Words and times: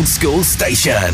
old 0.00 0.08
school 0.08 0.42
station. 0.42 1.12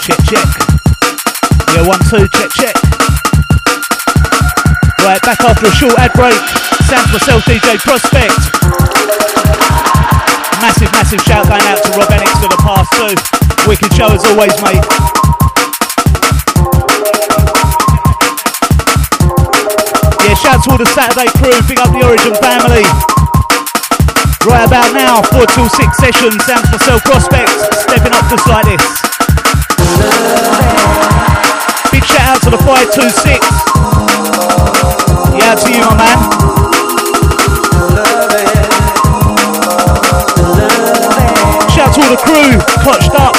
Check, 0.00 0.16
check. 0.24 0.48
Yeah, 1.74 1.86
one, 1.86 2.00
two, 2.08 2.26
check, 2.28 2.50
check. 2.52 2.74
Right, 5.00 5.20
back 5.20 5.44
after 5.44 5.66
a 5.66 5.70
short 5.72 5.98
ad 5.98 6.14
break. 6.14 6.32
Sounds 6.88 7.12
myself, 7.12 7.44
DJ 7.44 7.76
Prospect. 7.80 9.93
Massive, 10.64 10.92
massive 10.92 11.20
shout 11.20 11.44
going 11.46 11.60
out 11.68 11.76
to 11.84 11.92
Rob 11.92 12.08
Enix 12.08 12.32
for 12.40 12.48
the 12.48 12.56
past 12.64 12.88
two. 12.96 13.12
Wicked 13.68 13.92
show 13.92 14.08
as 14.08 14.24
always, 14.32 14.56
mate. 14.64 14.80
Yeah, 20.24 20.32
shout 20.40 20.64
to 20.64 20.72
all 20.72 20.80
the 20.80 20.88
Saturday 20.96 21.28
crew, 21.36 21.52
big 21.68 21.76
up 21.84 21.92
the 21.92 22.00
Origin 22.00 22.32
family. 22.40 22.80
Right 24.48 24.64
about 24.64 24.88
now, 24.96 25.20
4 25.36 25.44
till 25.52 25.68
6 25.68 25.84
session, 26.00 26.32
sounds 26.48 26.64
myself 26.72 27.04
Prospect, 27.04 27.52
stepping 27.84 28.16
up 28.16 28.24
just 28.32 28.48
like 28.48 28.64
this. 28.64 28.80
Big 31.92 32.04
shout 32.08 32.24
out 32.24 32.40
to 32.40 32.48
the 32.48 32.60
526. 32.64 33.20
Yeah, 35.36 35.60
to 35.60 35.68
you, 35.68 35.84
my 35.84 36.08
man. 36.08 36.73
Crew, 42.16 42.58
clutched 42.82 43.14
up, 43.14 43.34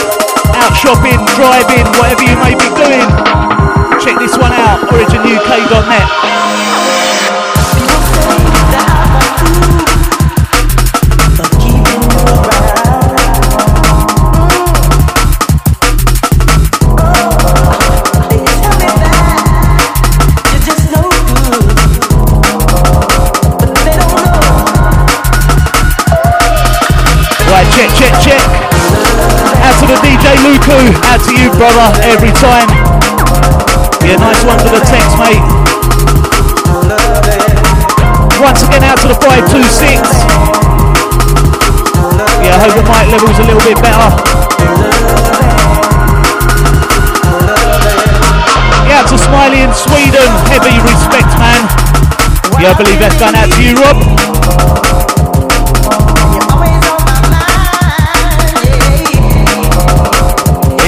out 0.56 0.74
shopping, 0.76 1.20
driving, 1.36 1.86
whatever 2.00 2.24
you 2.24 2.36
may 2.42 2.56
be 2.56 2.70
doing. 2.76 3.08
Check 4.00 4.20
this 4.20 4.38
one 4.38 4.52
out, 4.54 4.80
originuk.net. 4.90 6.85
Luku. 30.46 30.78
Out 31.10 31.26
to 31.26 31.34
you, 31.34 31.50
brother, 31.58 31.90
every 32.06 32.30
time. 32.38 32.70
Yeah, 34.06 34.22
nice 34.22 34.46
one 34.46 34.62
for 34.62 34.70
the 34.70 34.84
text, 34.86 35.18
mate. 35.18 35.42
Once 38.38 38.62
again, 38.62 38.86
out 38.86 39.02
to 39.02 39.10
the 39.10 39.18
526. 39.26 40.06
Yeah, 42.46 42.54
I 42.54 42.62
hope 42.62 42.78
the 42.78 42.86
mic 42.86 43.10
level's 43.10 43.42
a 43.42 43.46
little 43.50 43.66
bit 43.66 43.82
better. 43.82 44.10
Yeah, 48.86 49.02
to 49.02 49.18
Smiley 49.18 49.66
in 49.66 49.74
Sweden. 49.74 50.30
Heavy 50.54 50.78
respect, 50.86 51.34
man. 51.42 51.66
Yeah, 52.62 52.70
I 52.70 52.76
believe 52.78 53.00
that's 53.02 53.18
gone 53.18 53.34
out 53.34 53.50
to 53.50 53.62
you, 53.66 53.74
Rob. 53.82 54.95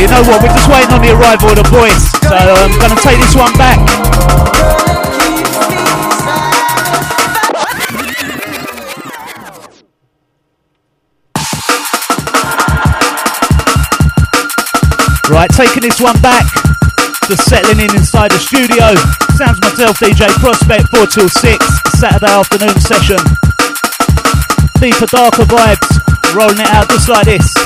You 0.08 0.14
know 0.14 0.24
what? 0.24 0.40
We're 0.42 0.56
just 0.56 0.72
waiting 0.72 0.96
on 0.96 1.02
the 1.04 1.12
arrival 1.12 1.52
of 1.52 1.60
the 1.60 1.68
boys, 1.68 2.00
so 2.24 2.32
I'm 2.32 2.72
going 2.80 2.96
to 2.96 3.02
take 3.04 3.20
this 3.20 3.36
one 3.36 3.52
back. 3.60 3.76
Right, 15.28 15.50
taking 15.52 15.84
this 15.84 16.00
one 16.00 16.16
back. 16.22 16.48
Just 17.28 17.44
settling 17.50 17.84
in 17.84 17.94
inside 17.94 18.32
the 18.32 18.40
studio. 18.40 18.96
Sounds 19.36 19.60
myself, 19.60 20.00
DJ 20.00 20.32
Prospect, 20.40 20.88
4 20.96 21.06
till 21.08 21.28
6, 21.28 21.66
Saturday 22.00 22.32
afternoon 22.32 22.80
session. 22.80 23.20
Deeper, 24.80 25.08
darker 25.12 25.44
vibes, 25.44 26.34
rolling 26.34 26.62
it 26.62 26.70
out 26.72 26.88
just 26.88 27.10
like 27.10 27.26
this. 27.26 27.57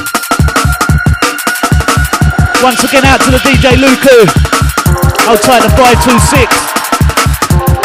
Once 2.61 2.83
again 2.83 3.03
out 3.05 3.19
to 3.21 3.31
the 3.31 3.39
DJ 3.39 3.73
Luku. 3.73 4.27
Hold 5.25 5.41
tight 5.41 5.63
the 5.63 5.69
526. 5.75 6.45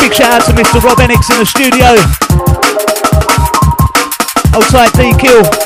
Big 0.02 0.12
shout 0.12 0.32
out 0.32 0.44
to 0.44 0.52
Mr. 0.52 0.82
Rob 0.84 0.98
Enix 0.98 1.30
in 1.32 1.38
the 1.40 1.46
studio. 1.46 1.96
Hold 4.52 4.66
tight 4.66 4.92
D 4.92 5.14
Kill. 5.18 5.65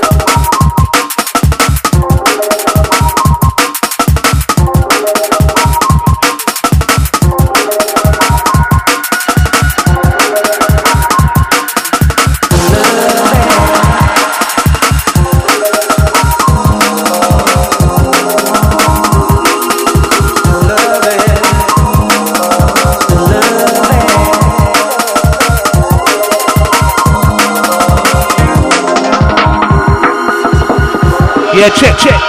Yeah, 31.53 31.69
check, 31.75 31.99
check. 31.99 32.21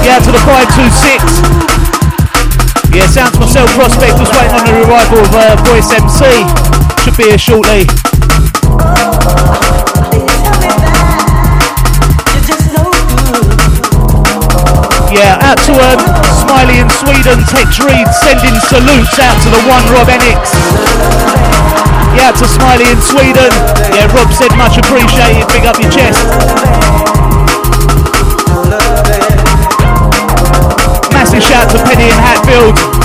Yeah, 0.00 0.18
to 0.24 0.32
the 0.32 0.40
526. 0.40 1.20
Yeah, 2.96 3.06
sounds 3.06 3.38
myself, 3.38 3.68
Prospect, 3.76 4.16
just 4.16 4.32
waiting 4.32 4.56
on 4.56 4.64
the 4.64 4.72
arrival 4.88 5.20
of 5.20 5.28
uh, 5.36 5.54
Voice 5.68 5.92
MC. 5.92 6.24
Should 7.04 7.16
be 7.20 7.28
here 7.28 7.38
shortly. 7.38 7.84
Yeah, 15.12 15.44
out 15.44 15.60
to 15.68 15.76
um, 15.76 16.00
Smiley 16.40 16.80
in 16.80 16.88
Sweden, 16.88 17.44
Tex 17.52 17.78
Reed 17.84 18.08
sending 18.24 18.56
salutes 18.64 19.18
out 19.20 19.36
to 19.44 19.48
the 19.52 19.60
one 19.68 19.84
Rob 19.92 20.08
Enix. 20.08 21.89
Yeah, 22.14 22.32
to 22.32 22.46
Smiley 22.46 22.90
in 22.90 23.00
Sweden. 23.00 23.50
Yeah, 23.94 24.10
Rob 24.14 24.32
said 24.32 24.52
much 24.56 24.76
appreciated, 24.78 25.46
big 25.48 25.66
up 25.66 25.80
your 25.80 25.90
chest. 25.90 26.20
Massive 31.12 31.42
shout 31.42 31.70
to 31.70 31.78
Penny 31.84 32.04
in 32.04 32.18
Hatfield. 32.18 32.99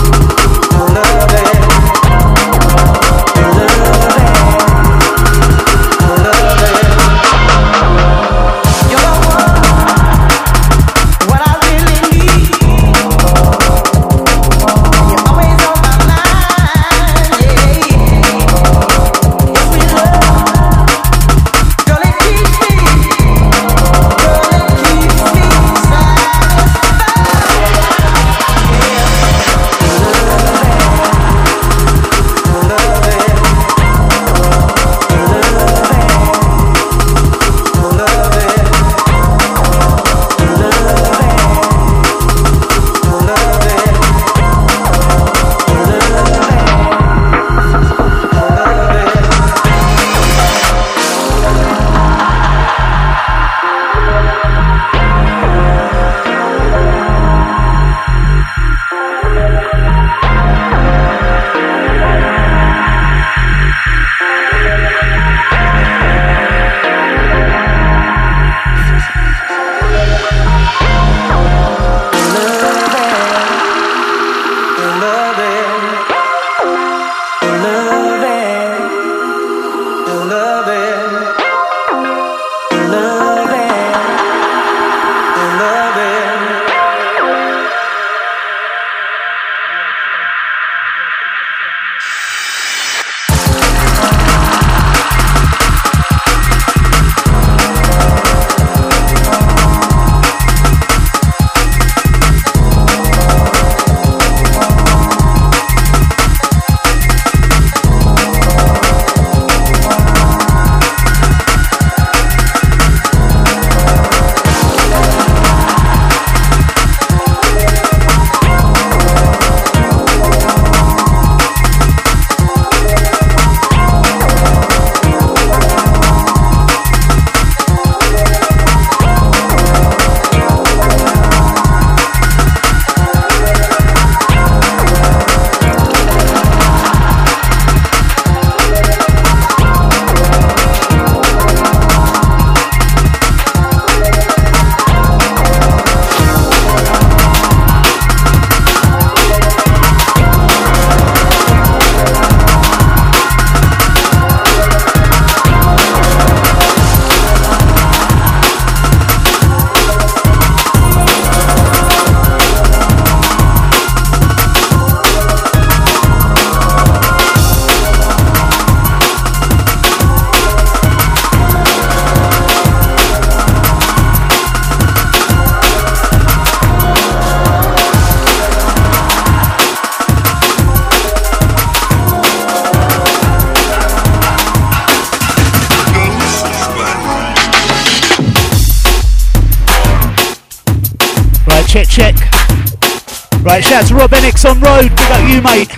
On 194.56 194.62
road. 194.62 194.90
Big 194.96 195.12
up 195.12 195.30
you, 195.30 195.42
mate. 195.42 195.70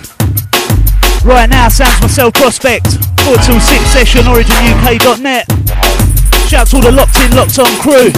Right 1.24 1.48
now, 1.48 1.68
sounds 1.68 2.00
myself 2.00 2.34
prospect. 2.34 2.86
4 3.22 3.36
till 3.38 3.60
6 3.60 3.84
session, 3.86 4.22
originuk.net. 4.22 5.46
Shout 6.48 6.60
out 6.60 6.66
to 6.68 6.76
all 6.76 6.82
the 6.82 6.92
locked 6.92 7.16
in, 7.16 7.34
locked 7.34 7.58
on 7.58 7.66
crew. 7.80 8.10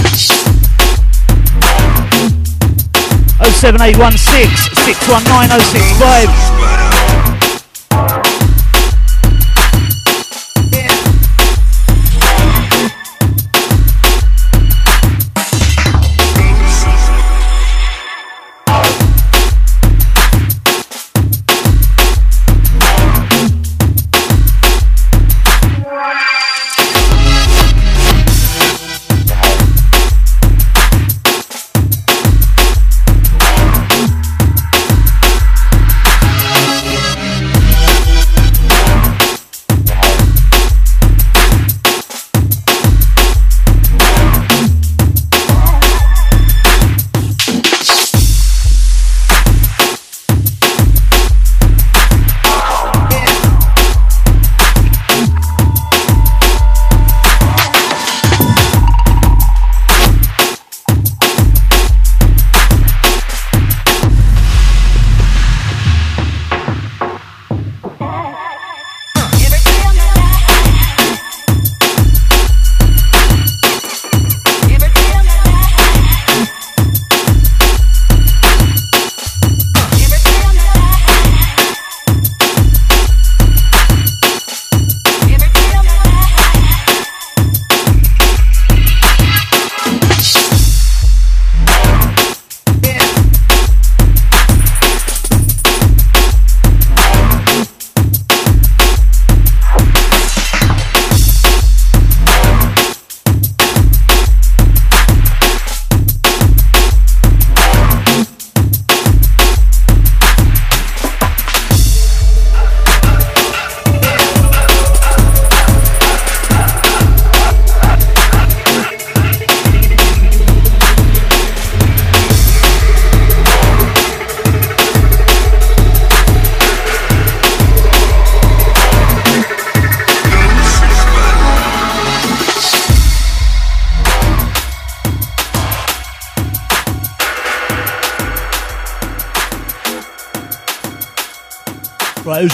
07816 3.41 4.49
619 4.85 5.61
065. 5.61 6.70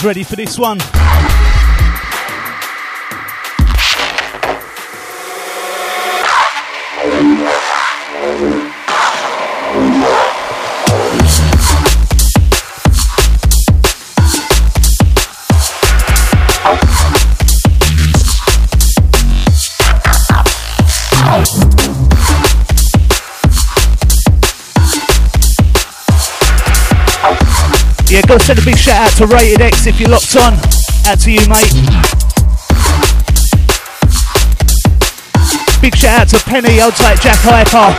Ready 0.03 0.23
for 0.23 0.35
this 0.35 0.59
one? 0.59 0.77
Go 28.37 28.43
send 28.43 28.59
a 28.59 28.65
big 28.65 28.77
shout 28.77 29.01
out 29.01 29.17
to 29.17 29.25
Rated 29.25 29.61
X 29.61 29.87
if 29.87 29.99
you're 29.99 30.11
locked 30.11 30.35
on. 30.35 30.53
Out 31.07 31.19
to 31.21 31.31
you, 31.31 31.41
mate. 31.49 31.73
Big 35.81 35.95
shout 35.95 36.21
out 36.21 36.27
to 36.27 36.37
Penny, 36.45 36.77
hold 36.77 36.93
tight 36.93 37.19
Jack 37.19 37.39
Hyper. 37.39 37.97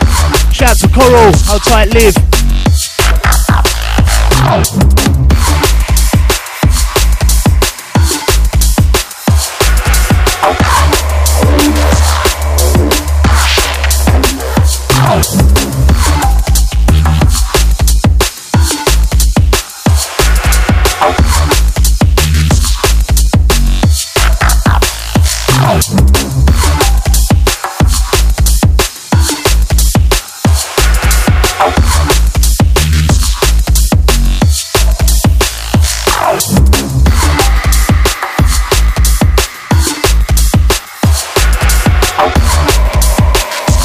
Shout 0.53 0.69
out 0.69 0.77
to 0.77 0.87
Coral, 0.87 1.33
hold 1.43 1.63
tight 1.63 1.89
Liv. 1.93 2.15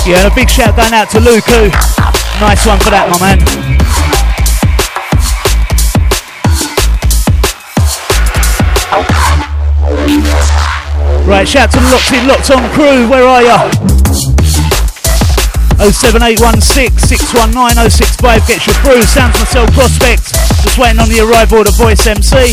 Yeah, 0.06 0.20
and 0.20 0.30
a 0.30 0.34
big 0.34 0.50
shout 0.50 0.76
going 0.76 0.92
out 0.92 1.08
to 1.10 1.18
Luku. 1.18 1.72
Nice 2.38 2.66
one 2.66 2.78
for 2.78 2.90
that, 2.90 3.08
my 3.08 3.18
man. 3.24 3.40
Right, 11.26 11.48
shout 11.48 11.72
to 11.72 11.80
the 11.80 11.88
locked 11.88 12.12
in, 12.12 12.28
locked 12.28 12.50
on 12.50 12.68
crew. 12.76 13.08
Where 13.08 13.24
are 13.24 13.42
ya? 13.42 13.70
07816 15.80 16.98
619 17.00 17.90
065 17.90 18.46
gets 18.46 18.66
you 18.66 18.74
through. 18.84 19.00
Sounds 19.08 19.32
myself 19.40 19.72
prospect. 19.72 20.36
Just 20.60 20.76
waiting 20.76 21.00
on 21.00 21.08
the 21.08 21.24
arrival 21.24 21.60
of 21.60 21.66
the 21.66 21.76
voice 21.80 22.06
MC. 22.06 22.52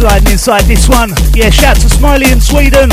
Sliding 0.00 0.32
inside 0.32 0.62
this 0.62 0.88
one. 0.88 1.10
Yeah, 1.34 1.50
shout 1.50 1.76
to 1.76 1.88
Smiley 1.90 2.32
in 2.32 2.40
Sweden. 2.40 2.88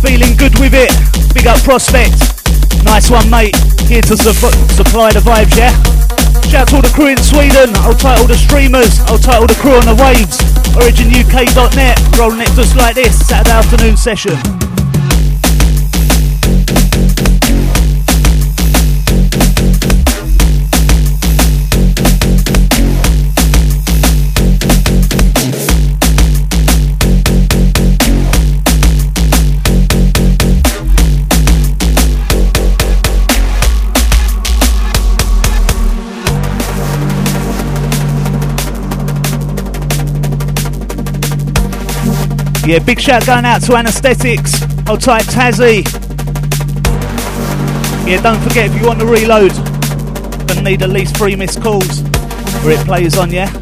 Feeling 0.00 0.34
good 0.34 0.58
with 0.58 0.72
it. 0.72 0.88
Big 1.34 1.46
up 1.46 1.60
Prospect. 1.60 2.16
Nice 2.84 3.10
one, 3.10 3.28
mate. 3.28 3.54
Here 3.84 4.00
to 4.02 4.16
su- 4.16 4.32
supply 4.72 5.12
the 5.12 5.20
vibes, 5.20 5.54
yeah? 5.58 5.76
Shout 6.48 6.68
to 6.68 6.76
all 6.76 6.82
the 6.82 6.88
crew 6.94 7.08
in 7.08 7.18
Sweden. 7.18 7.76
I'll 7.84 7.92
title 7.92 8.26
the 8.26 8.36
streamers. 8.36 8.98
I'll 9.12 9.18
title 9.18 9.46
the 9.46 9.60
crew 9.60 9.76
on 9.76 9.84
the 9.84 9.94
waves. 10.00 10.38
OriginUK.net. 10.72 12.18
Rolling 12.18 12.40
it 12.40 12.52
just 12.56 12.76
like 12.76 12.94
this. 12.94 13.28
Saturday 13.28 13.50
afternoon 13.50 13.96
session. 13.98 14.59
Yeah, 42.70 42.78
big 42.78 43.00
shout 43.00 43.26
going 43.26 43.44
out 43.44 43.62
to 43.62 43.74
Anesthetics. 43.74 44.60
Hold 44.86 45.00
tight, 45.00 45.24
Tazzy. 45.24 45.84
Yeah, 48.06 48.22
don't 48.22 48.40
forget 48.42 48.70
if 48.70 48.80
you 48.80 48.86
want 48.86 49.00
to 49.00 49.06
reload, 49.06 49.50
gonna 50.46 50.62
need 50.62 50.80
at 50.82 50.90
least 50.90 51.16
three 51.16 51.34
missed 51.34 51.60
calls 51.60 52.02
where 52.62 52.80
it 52.80 52.86
plays 52.86 53.18
on, 53.18 53.32
yeah? 53.32 53.59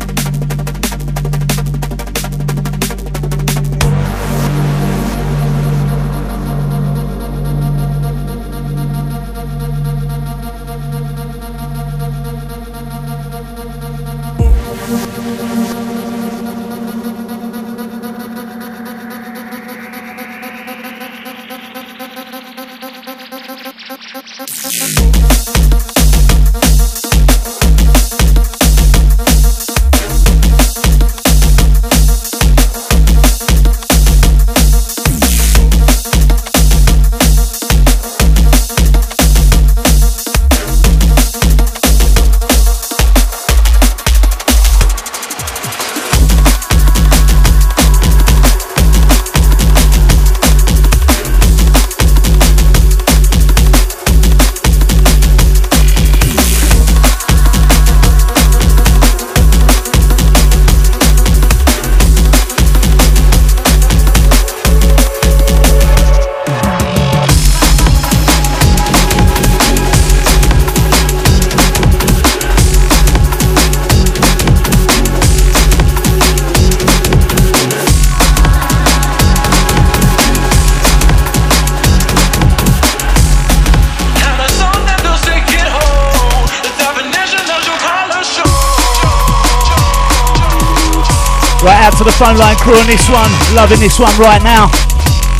On 92.76 92.86
this 92.86 93.08
one. 93.08 93.30
Loving 93.54 93.80
this 93.80 93.98
one 93.98 94.12
right 94.18 94.42
now. 94.42 94.68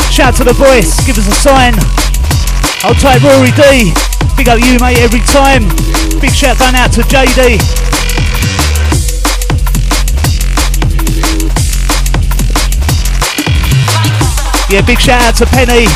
Shout 0.09 0.37
to 0.37 0.45
the 0.45 0.55
voice, 0.55 0.97
give 1.05 1.19
us 1.19 1.29
a 1.29 1.37
sign. 1.37 1.75
I'll 2.87 2.95
type 2.95 3.23
Rory 3.23 3.51
D. 3.53 3.93
Big 4.37 4.49
up 4.49 4.61
you, 4.61 4.79
mate, 4.79 4.99
every 4.99 5.21
time. 5.21 5.69
Big 6.21 6.33
shout 6.33 6.59
going 6.59 6.75
out 6.75 6.93
to 6.93 7.03
JD. 7.03 7.59
Yeah, 14.71 14.83
big 14.87 15.01
shout 15.01 15.21
out 15.23 15.35
to 15.37 15.47
Penny. 15.47 15.87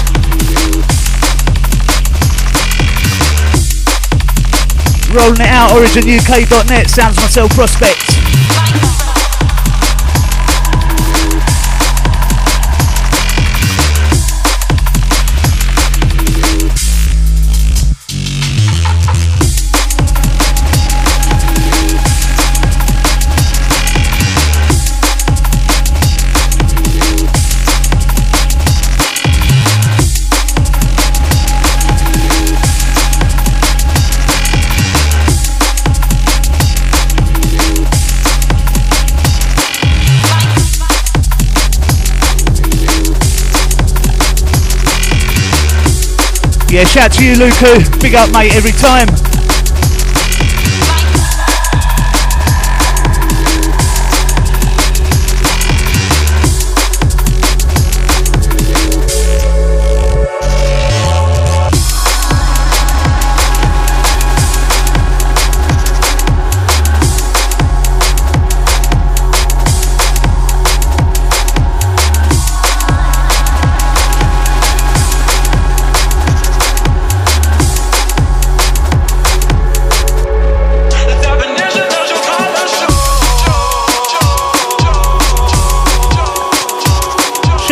Rolling 5.15 5.41
it 5.41 5.49
out, 5.49 5.71
originuk.net, 5.73 6.91
sounds 6.91 7.17
myself 7.17 7.51
prospect. 7.53 8.12
Yeah, 46.73 46.85
shout 46.85 47.13
to 47.13 47.25
you, 47.27 47.35
Luku. 47.35 48.01
Big 48.01 48.15
up, 48.15 48.33
mate, 48.33 48.55
every 48.55 48.73
time. 48.73 49.32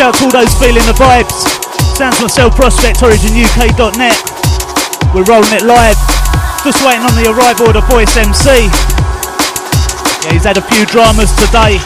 Shout 0.01 0.15
to 0.15 0.23
all 0.25 0.31
those 0.31 0.51
feeling 0.57 0.81
the 0.89 0.97
vibes. 0.97 1.45
Sounds 1.95 2.19
myself, 2.19 2.55
Prospect, 2.55 3.01
OriginUK.net. 3.01 4.17
We're 5.13 5.21
rolling 5.29 5.53
it 5.53 5.61
live. 5.61 5.93
Just 6.65 6.83
waiting 6.83 7.05
on 7.05 7.13
the 7.13 7.29
arrival 7.29 7.67
of 7.67 7.73
the 7.75 7.81
voice 7.81 8.17
MC. 8.17 8.65
Yeah, 10.25 10.33
he's 10.33 10.43
had 10.43 10.57
a 10.57 10.65
few 10.73 10.87
dramas 10.87 11.29
today. 11.37 11.77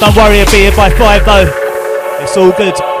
Don't 0.00 0.16
worry, 0.16 0.36
he'll 0.40 0.46
be 0.46 0.64
here 0.64 0.72
by 0.72 0.88
five 0.88 1.26
though. 1.26 1.52
It's 2.24 2.38
all 2.38 2.50
good. 2.52 2.91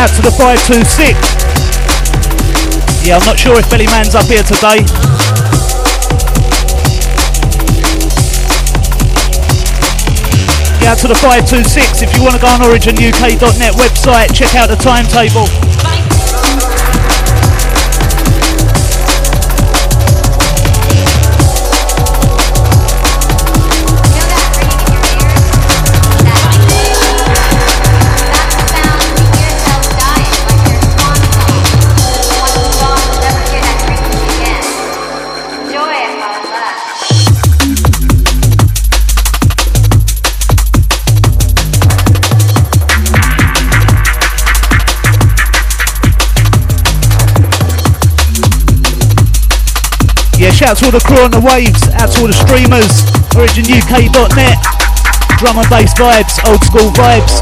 Out 0.00 0.08
to 0.16 0.22
the 0.22 0.30
526. 0.32 1.12
Yeah, 3.04 3.20
I'm 3.20 3.26
not 3.26 3.38
sure 3.38 3.60
if 3.60 3.68
Belly 3.68 3.84
Man's 3.84 4.14
up 4.14 4.24
here 4.32 4.42
today. 4.42 4.80
Yeah, 10.80 10.96
out 10.96 10.98
to 11.04 11.08
the 11.08 11.20
526. 11.20 12.00
If 12.00 12.16
you 12.16 12.22
want 12.24 12.32
to 12.32 12.40
go 12.40 12.48
on 12.48 12.64
originuk.net 12.64 13.74
website, 13.76 14.32
check 14.32 14.56
out 14.56 14.72
the 14.72 14.80
timetable. 14.80 15.44
Shout 50.52 50.70
out 50.70 50.78
to 50.78 50.84
all 50.86 50.92
the 50.92 51.00
crew 51.00 51.24
on 51.24 51.30
the 51.30 51.40
waves, 51.40 51.88
out 51.96 52.12
to 52.12 52.20
all 52.20 52.28
the 52.28 52.36
streamers, 52.36 52.92
originuk.net, 53.32 54.58
drum 55.40 55.56
and 55.56 55.70
bass 55.70 55.94
vibes, 55.94 56.36
old 56.44 56.60
school 56.62 56.92
vibes. 56.92 57.40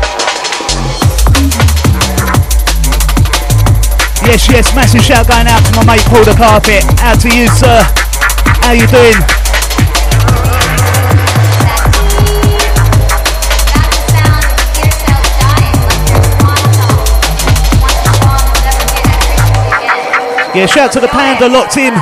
Yes, 4.28 4.46
yes, 4.50 4.74
massive 4.74 5.02
shout 5.02 5.26
going 5.26 5.46
out 5.48 5.64
to 5.64 5.72
my 5.74 5.96
mate 5.96 6.04
Paul 6.06 6.24
the 6.24 6.34
Carpet. 6.36 6.84
Out 7.00 7.18
to 7.22 7.28
you, 7.28 7.48
sir. 7.48 7.80
How 8.62 8.72
you 8.72 8.86
doing? 8.86 9.16
Yeah, 20.54 20.66
shout 20.66 20.88
out 20.88 20.92
to 20.92 21.00
the 21.00 21.08
Panda 21.08 21.48
locked 21.48 21.76
in. 21.76 21.94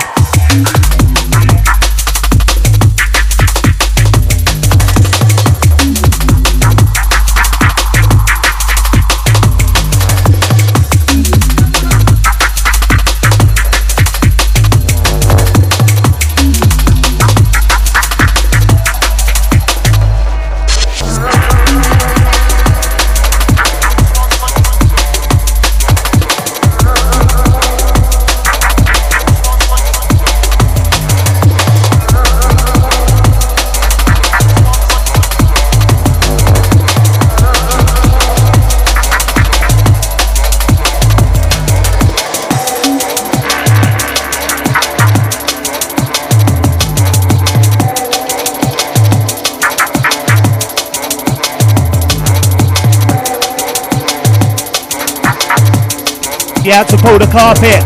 Out 56.77 56.91
to 56.91 56.99
Paul 56.99 57.19
the 57.19 57.25
Carpet. 57.25 57.81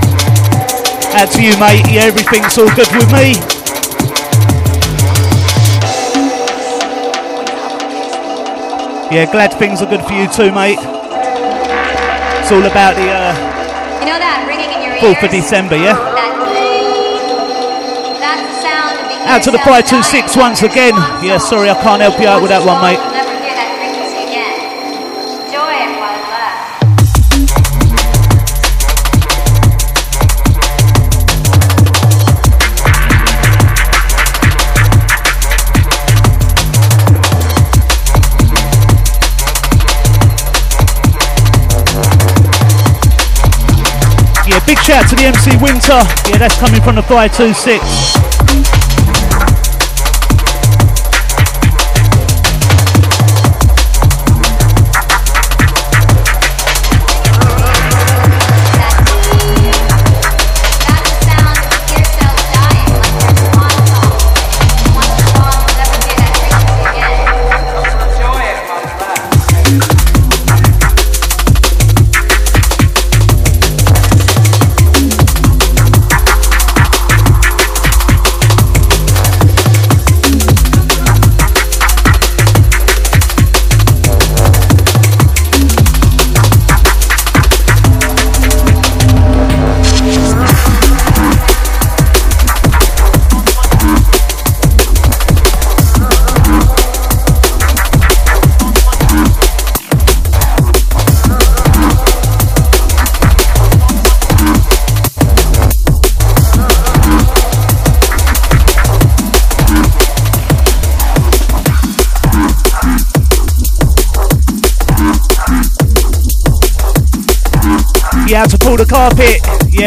Out 1.14 1.30
to 1.30 1.40
you, 1.40 1.54
mate. 1.62 1.86
Yeah, 1.86 2.10
everything's 2.10 2.58
all 2.58 2.66
good 2.74 2.90
with 2.90 3.06
me. 3.14 3.38
Yeah, 9.14 9.30
glad 9.30 9.54
things 9.54 9.80
are 9.80 9.86
good 9.86 10.02
for 10.02 10.12
you 10.12 10.26
too, 10.26 10.50
mate. 10.50 10.82
It's 12.42 12.50
all 12.50 12.66
about 12.66 12.98
the 12.98 13.06
uh, 13.06 13.30
you 14.02 14.10
know 14.10 14.18
that 14.18 14.42
ringing 14.50 14.74
in 14.74 14.82
your 14.82 14.98
4th 14.98 15.22
of 15.22 15.30
December, 15.30 15.76
yeah? 15.76 15.94
Out 19.30 19.44
to 19.44 19.52
the 19.52 19.58
526 19.58 20.36
once 20.36 20.62
again. 20.62 20.94
Yeah, 21.22 21.38
sorry, 21.38 21.70
I 21.70 21.80
can't 21.80 22.02
help 22.02 22.18
you 22.18 22.26
out 22.26 22.42
with 22.42 22.50
that 22.50 22.66
one, 22.66 22.82
mate. 22.82 23.09
Shout 44.90 45.08
to 45.08 45.14
the 45.14 45.22
MC 45.22 45.56
Winter. 45.62 46.02
Yeah, 46.28 46.38
that's 46.38 46.58
coming 46.58 46.82
from 46.82 46.96
the 46.96 47.02
526. 47.02 48.29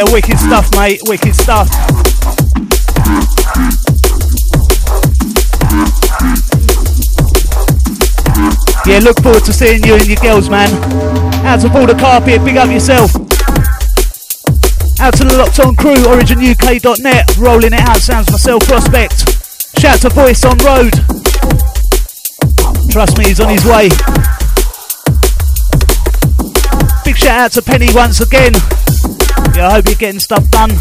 Yeah, 0.04 0.12
wicked 0.12 0.40
stuff, 0.40 0.70
mate. 0.76 1.00
Wicked 1.08 1.36
stuff. 1.36 1.70
Yeah, 8.86 9.00
look 9.00 9.22
forward 9.22 9.46
to 9.46 9.54
seeing 9.54 9.84
you 9.84 9.94
and 9.96 10.08
your 10.08 10.18
girls, 10.18 10.50
man. 10.50 10.70
Out 11.46 11.62
to 11.62 11.70
the 11.70 11.96
carpet, 11.98 12.44
big 12.44 12.58
up 12.58 12.70
yourself. 12.70 13.16
Out 15.00 15.14
to 15.18 15.24
the 15.24 15.36
locked 15.38 15.60
on 15.60 15.76
crew, 15.76 15.96
originuk.net, 15.96 17.38
rolling 17.38 17.74
it 17.74 17.80
out, 17.80 17.98
sounds 17.98 18.30
myself, 18.32 18.64
prospect. 18.66 19.30
Shout 19.80 20.02
to 20.02 20.10
voice 20.10 20.44
on 20.44 20.58
road. 20.60 20.94
Trust 22.92 23.18
me, 23.18 23.26
he's 23.26 23.40
on 23.40 23.50
his 23.50 23.64
way. 23.66 23.90
Big 27.06 27.16
shout 27.16 27.40
out 27.40 27.52
to 27.54 27.62
Penny 27.62 27.88
once 27.94 28.20
again. 28.20 28.54
Yeah, 29.56 29.68
I 29.68 29.74
hope 29.74 29.88
you're 29.88 29.96
getting 29.96 30.20
stuff 30.20 30.50
done. 30.50 30.72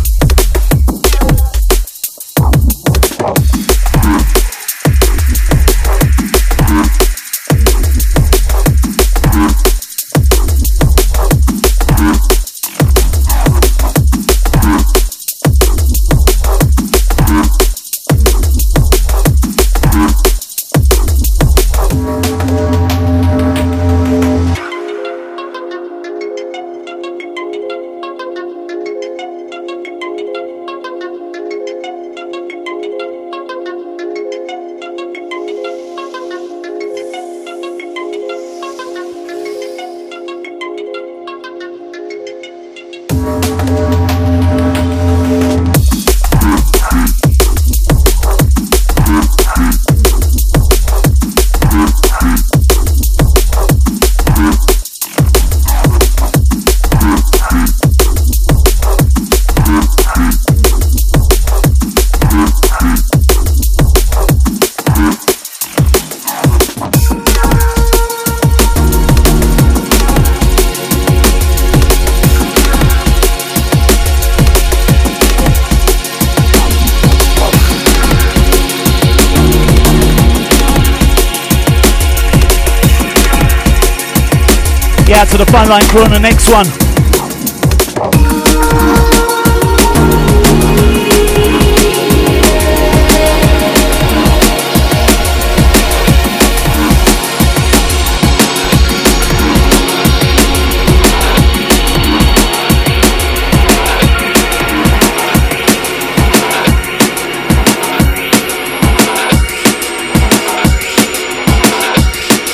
Crew 85.80 86.02
on 86.02 86.10
the 86.10 86.18
next 86.18 86.50
one. 86.50 86.66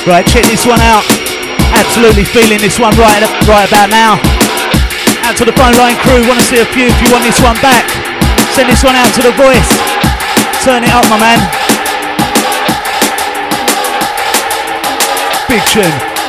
Right, 0.07 0.25
check 0.25 0.45
this 0.45 0.65
one 0.65 0.79
out. 0.79 1.18
Absolutely 1.79 2.25
feeling 2.25 2.59
this 2.59 2.77
one 2.77 2.91
right, 2.99 3.23
right 3.47 3.67
about 3.67 3.89
now. 3.89 4.19
Out 5.23 5.37
to 5.37 5.45
the 5.45 5.55
phone 5.55 5.71
line 5.79 5.95
crew, 6.03 6.27
want 6.27 6.39
to 6.39 6.45
see 6.45 6.59
a 6.59 6.65
few 6.65 6.87
if 6.91 6.99
you 7.01 7.07
want 7.11 7.23
this 7.23 7.39
one 7.39 7.55
back. 7.63 7.87
Send 8.51 8.67
this 8.67 8.83
one 8.83 8.95
out 8.95 9.13
to 9.15 9.21
the 9.23 9.31
voice. 9.31 9.71
Turn 10.63 10.83
it 10.83 10.91
up, 10.91 11.07
my 11.09 11.17
man. 11.17 11.39
Big 15.47 15.63
tune. 15.71 16.19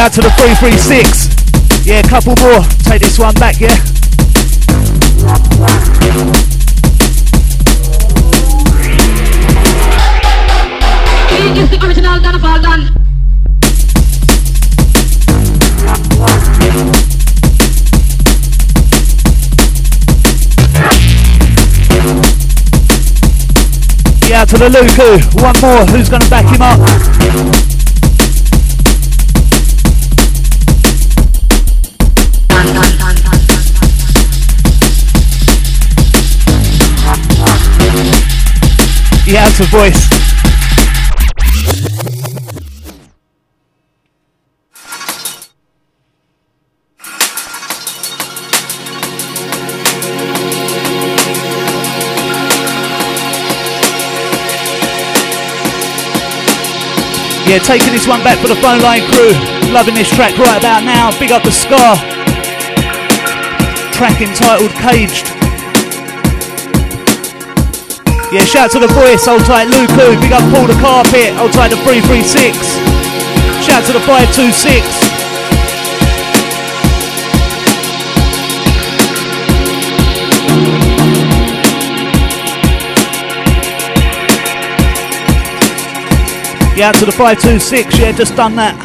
out 0.00 0.12
to 0.14 0.22
the 0.22 0.30
336. 0.30 1.29
Yeah, 1.90 2.02
couple 2.02 2.36
more. 2.40 2.62
Take 2.84 3.02
this 3.02 3.18
one 3.18 3.34
back, 3.34 3.58
yeah? 3.58 3.74
He 11.26 11.60
is 11.60 11.68
the 11.68 11.84
original 11.84 12.20
Yeah, 24.28 24.44
to 24.44 24.58
the 24.58 24.68
Luku. 24.68 25.42
One 25.42 25.60
more. 25.60 25.84
Who's 25.86 26.08
going 26.08 26.22
to 26.22 26.30
back 26.30 26.46
him 26.46 26.62
up? 26.62 27.79
He 39.30 39.36
has 39.36 39.60
a 39.60 39.64
voice. 39.66 40.10
Yeah, 57.46 57.58
taking 57.58 57.92
this 57.92 58.08
one 58.08 58.24
back 58.24 58.38
for 58.38 58.48
the 58.48 58.56
phone 58.56 58.80
line 58.80 59.02
crew. 59.12 59.30
Loving 59.70 59.94
this 59.94 60.10
track 60.10 60.36
right 60.38 60.58
about 60.58 60.82
now. 60.82 61.16
Big 61.20 61.30
up 61.30 61.44
the 61.44 61.52
Scar. 61.52 61.94
Track 63.92 64.20
entitled 64.20 64.72
Caged. 64.72 65.39
Yeah, 68.32 68.44
shout 68.44 68.66
out 68.66 68.70
to 68.70 68.78
the 68.78 68.86
voice, 68.94 69.26
hold 69.26 69.44
tight 69.44 69.66
Luku, 69.66 70.14
big 70.22 70.30
up 70.30 70.46
Paul 70.54 70.68
the 70.70 70.78
Carpet, 70.78 71.34
hold 71.34 71.52
tight 71.52 71.70
the 71.70 71.76
336. 71.82 72.30
Shout 73.66 73.82
to 73.86 73.92
the 73.92 73.98
526. 74.06 74.86
Yeah, 86.78 86.92
to 86.92 87.04
the 87.04 87.10
526, 87.10 87.98
yeah, 87.98 88.12
just 88.12 88.36
done 88.36 88.54
that. 88.54 88.78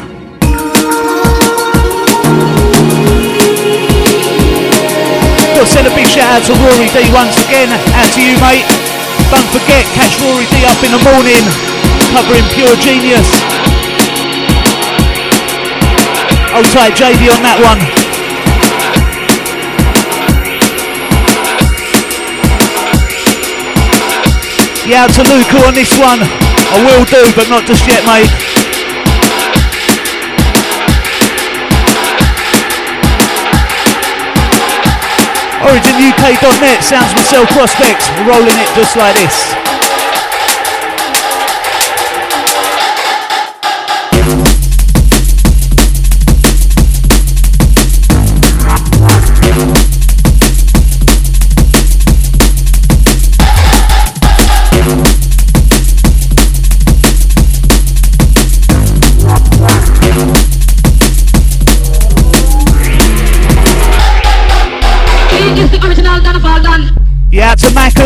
To 5.54 5.64
send 5.64 5.86
a 5.86 5.94
big 5.94 6.08
shout 6.08 6.34
out 6.34 6.42
to 6.46 6.52
Rory 6.66 6.90
D 6.90 7.14
once 7.14 7.38
again. 7.46 7.70
Out 7.70 8.10
to 8.12 8.20
you, 8.20 8.34
mate. 8.42 8.85
Don't 9.30 9.50
forget, 9.50 9.84
catch 9.92 10.20
Rory 10.22 10.46
D 10.54 10.62
up 10.64 10.78
in 10.86 10.92
the 10.94 11.02
morning, 11.02 11.42
covering 12.14 12.46
Pure 12.54 12.76
Genius. 12.78 13.26
Hold 16.54 16.66
tight, 16.70 16.94
JD 16.94 17.26
on 17.34 17.42
that 17.42 17.58
one. 17.58 17.80
Yeah, 24.86 25.08
to 25.08 25.22
Luca 25.26 25.66
on 25.66 25.74
this 25.74 25.98
one. 25.98 26.22
I 26.22 26.78
will 26.86 27.04
do, 27.04 27.26
but 27.34 27.50
not 27.50 27.66
just 27.66 27.86
yet, 27.88 28.06
mate. 28.06 28.65
OriginUK.net, 35.66 36.84
sounds 36.84 37.12
myself 37.14 37.48
prospects, 37.48 38.08
rolling 38.22 38.54
it 38.54 38.70
just 38.76 38.96
like 38.96 39.16
this. 39.16 39.65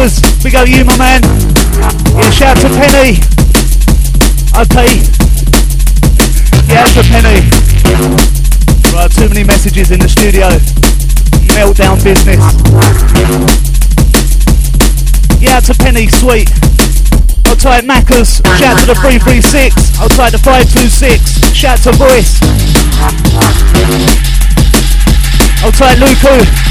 We 0.00 0.50
go 0.50 0.64
you, 0.64 0.82
my 0.82 0.96
man. 0.96 1.20
Yeah, 2.16 2.30
shout 2.30 2.56
to 2.64 2.70
Penny. 2.72 3.20
Okay. 4.56 4.96
Yeah, 6.64 6.88
to 6.96 7.02
Penny. 7.04 7.44
Right, 8.96 9.12
too 9.12 9.28
many 9.28 9.44
messages 9.44 9.90
in 9.90 10.00
the 10.00 10.08
studio. 10.08 10.48
Meltdown 11.52 12.02
business. 12.02 12.40
Yeah, 15.38 15.60
to 15.60 15.74
Penny, 15.74 16.08
sweet. 16.08 16.48
I'll 17.44 17.56
type 17.56 17.84
Maccas. 17.84 18.40
Shout 18.56 18.80
to 18.80 18.86
the 18.86 18.94
336. 18.94 20.00
I'll 20.00 20.08
type 20.08 20.32
the 20.32 20.38
526. 20.38 21.52
Shout 21.54 21.76
to 21.84 21.92
Voice. 21.92 22.40
I'll 25.60 25.72
type 25.72 25.98
Luku. 25.98 26.70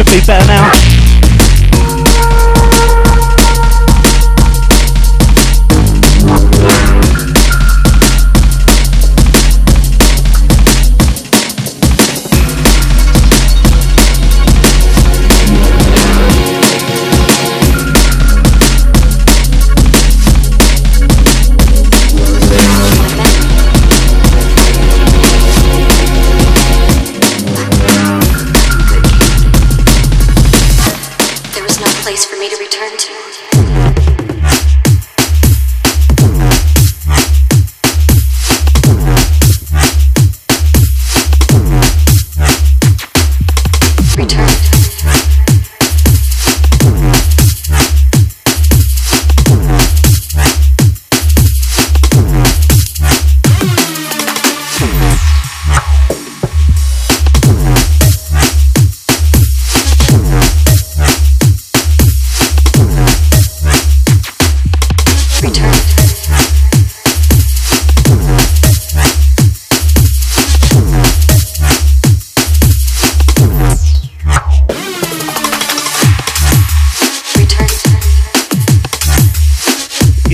Should 0.00 0.06
be 0.06 0.26
better 0.26 0.46
now. 0.46 0.99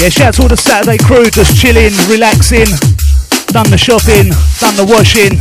Yeah, 0.07 0.31
shout 0.31 0.35
to 0.35 0.43
all 0.43 0.49
the 0.49 0.57
Saturday 0.57 1.03
crew 1.03 1.27
just 1.35 1.59
chilling, 1.59 1.91
relaxing, 2.07 2.71
done 3.51 3.67
the 3.75 3.77
shopping, 3.77 4.31
done 4.63 4.79
the 4.79 4.87
washing. 4.87 5.35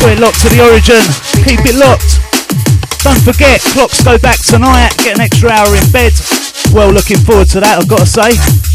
Got 0.00 0.16
it 0.16 0.18
locked 0.18 0.40
to 0.40 0.48
the 0.48 0.64
origin. 0.64 1.04
Keep 1.44 1.60
it 1.68 1.76
locked. 1.76 2.24
Don't 3.04 3.20
forget, 3.20 3.60
clocks 3.60 4.00
go 4.02 4.16
back 4.16 4.40
tonight. 4.40 4.96
Get 5.04 5.16
an 5.16 5.20
extra 5.20 5.50
hour 5.50 5.76
in 5.76 5.84
bed. 5.92 6.16
Well, 6.72 6.88
looking 6.88 7.20
forward 7.20 7.52
to 7.52 7.60
that, 7.60 7.76
I've 7.76 7.86
got 7.86 8.00
to 8.00 8.08
say. 8.08 8.65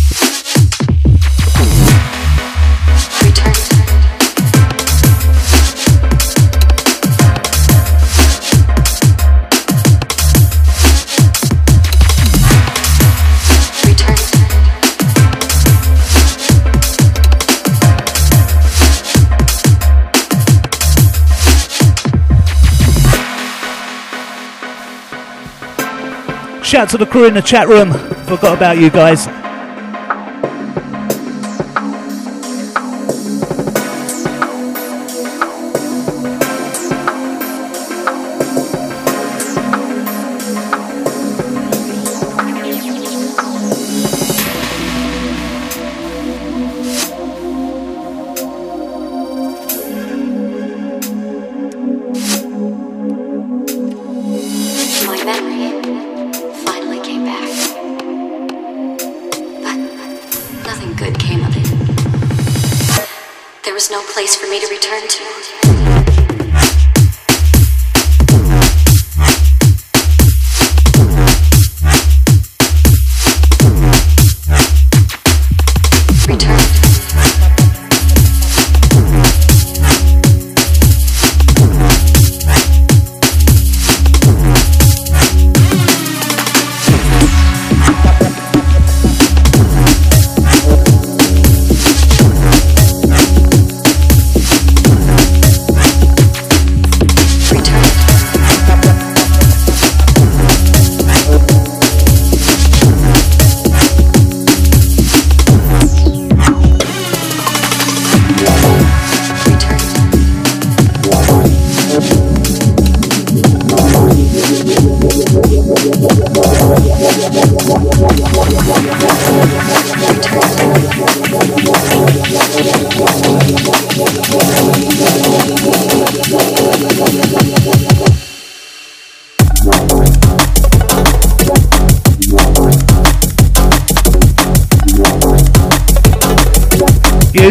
Shout 26.71 26.87
to 26.91 26.97
the 26.97 27.05
crew 27.05 27.25
in 27.25 27.33
the 27.33 27.41
chat 27.41 27.67
room. 27.67 27.91
Forgot 28.27 28.55
about 28.55 28.77
you 28.77 28.89
guys. 28.89 29.40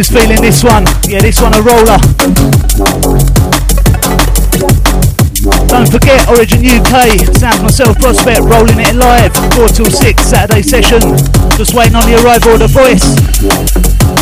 Who's 0.00 0.08
feeling 0.08 0.40
this 0.40 0.64
one? 0.64 0.86
Yeah, 1.08 1.20
this 1.20 1.42
one 1.42 1.52
a 1.52 1.60
roller. 1.60 1.98
Don't 5.68 5.90
forget 5.90 6.28
Origin 6.28 6.64
UK, 6.64 7.20
Sounds 7.36 7.62
Myself 7.62 7.98
Prospect 7.98 8.40
rolling 8.40 8.80
it 8.80 8.94
live, 8.94 9.34
4 9.54 9.68
till 9.68 9.90
6 9.90 10.22
Saturday 10.22 10.62
session. 10.62 11.00
Just 11.58 11.74
waiting 11.74 11.96
on 11.96 12.08
the 12.08 12.16
arrival 12.24 12.54
of 12.54 12.60
the 12.60 12.68
voice. 12.68 14.19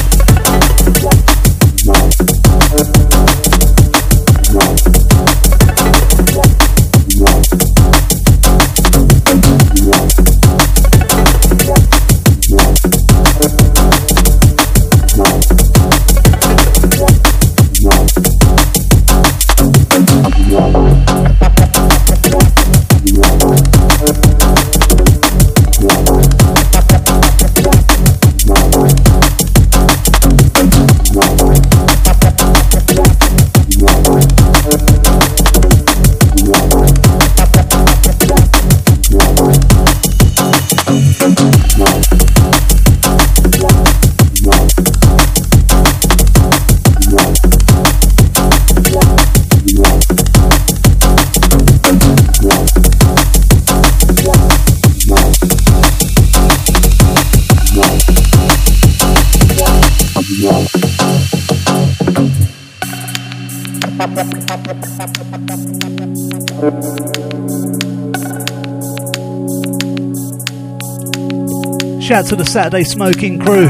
Shout 72.09 72.25
to 72.29 72.37
the 72.37 72.45
Saturday 72.47 72.85
smoking 72.85 73.39
crew. 73.39 73.69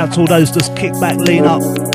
Out 0.00 0.12
to 0.12 0.20
all 0.20 0.26
those 0.28 0.52
just 0.52 0.76
kick 0.76 0.92
back, 1.00 1.16
lean 1.18 1.44
up. 1.44 1.91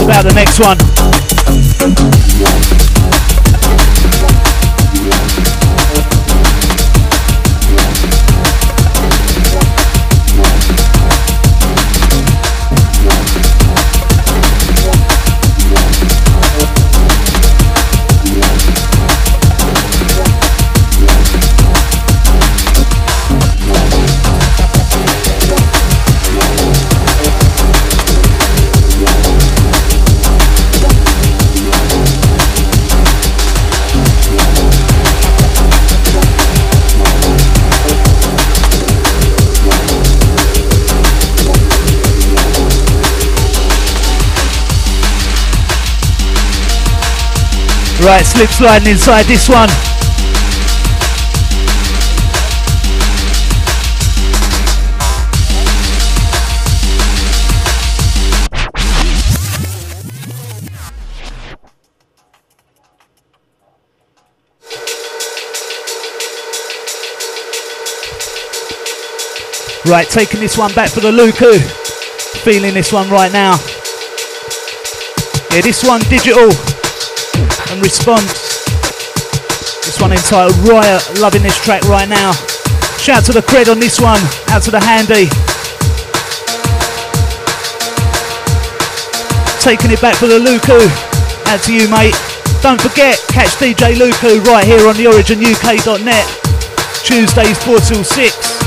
About 0.00 0.24
the 0.24 0.32
next 0.32 0.58
one? 0.58 0.91
Right, 48.04 48.26
slip 48.26 48.50
sliding 48.50 48.88
inside 48.88 49.26
this 49.26 49.48
one. 49.48 49.68
Right, 69.86 70.08
taking 70.08 70.40
this 70.40 70.58
one 70.58 70.74
back 70.74 70.90
for 70.90 70.98
the 70.98 71.12
Luku. 71.12 71.56
Feeling 72.42 72.74
this 72.74 72.92
one 72.92 73.08
right 73.10 73.32
now. 73.32 73.52
Yeah, 75.52 75.60
this 75.60 75.84
one 75.84 76.00
digital 76.10 76.71
response. 77.82 78.62
This 79.82 80.00
one 80.00 80.12
entitled 80.12 80.56
Riot. 80.62 81.02
Loving 81.18 81.42
this 81.42 81.58
track 81.58 81.82
right 81.90 82.08
now. 82.08 82.32
Shout 82.96 83.24
to 83.26 83.32
the 83.32 83.42
cred 83.42 83.68
on 83.70 83.80
this 83.80 83.98
one. 84.00 84.22
Out 84.54 84.62
to 84.62 84.70
the 84.70 84.80
handy. 84.80 85.26
Taking 89.58 89.90
it 89.90 90.00
back 90.00 90.14
for 90.16 90.26
the 90.26 90.38
Luku. 90.38 90.78
Out 91.50 91.60
to 91.66 91.74
you, 91.74 91.90
mate. 91.90 92.14
Don't 92.62 92.80
forget, 92.80 93.18
catch 93.28 93.50
DJ 93.58 93.98
Luku 93.98 94.42
right 94.46 94.64
here 94.64 94.86
on 94.86 94.94
theoriginuk.net. 94.94 96.26
Tuesdays 97.04 97.58
4 97.64 97.78
till 97.80 98.04
6. 98.04 98.62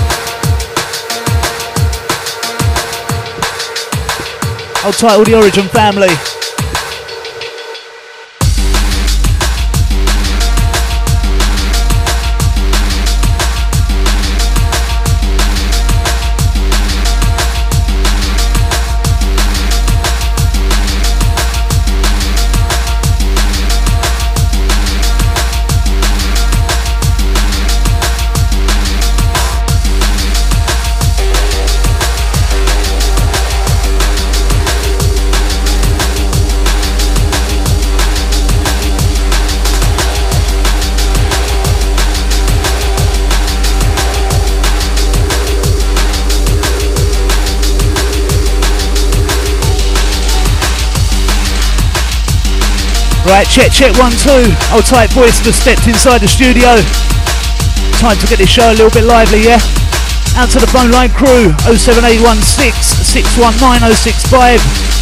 I'll 4.83 4.91
title 4.91 5.23
The 5.23 5.35
Origin 5.35 5.67
Family. 5.69 6.34
Right, 53.25 53.47
check, 53.49 53.71
check, 53.71 53.97
one, 53.97 54.11
two. 54.11 54.53
Old 54.71 54.85
tight 54.85 55.09
voice 55.11 55.41
just 55.41 55.61
stepped 55.61 55.87
inside 55.87 56.21
the 56.21 56.27
studio. 56.27 56.77
Time 57.97 58.17
to 58.21 58.27
get 58.27 58.37
this 58.37 58.49
show 58.49 58.69
a 58.69 58.77
little 58.77 58.91
bit 58.91 59.03
lively, 59.03 59.41
yeah? 59.41 59.57
Out 60.37 60.51
to 60.51 60.59
the 60.59 60.67
phone 60.67 60.91
line 60.91 61.09
crew, 61.09 61.49
07816 61.65 62.71
619 63.03 63.95
065. 63.95 64.94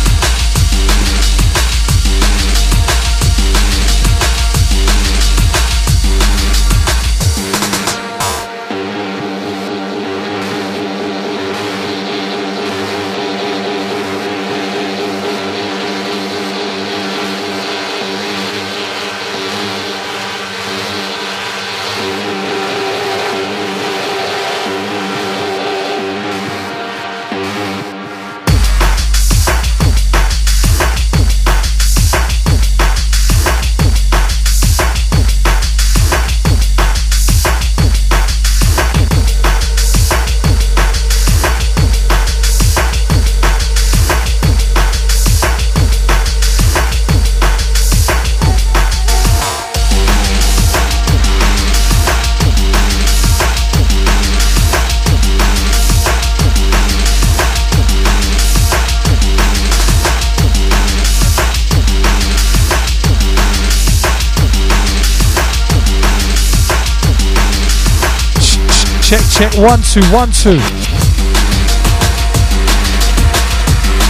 One 69.59 69.81
two 69.85 70.01
one 70.09 70.31
two. 70.31 70.57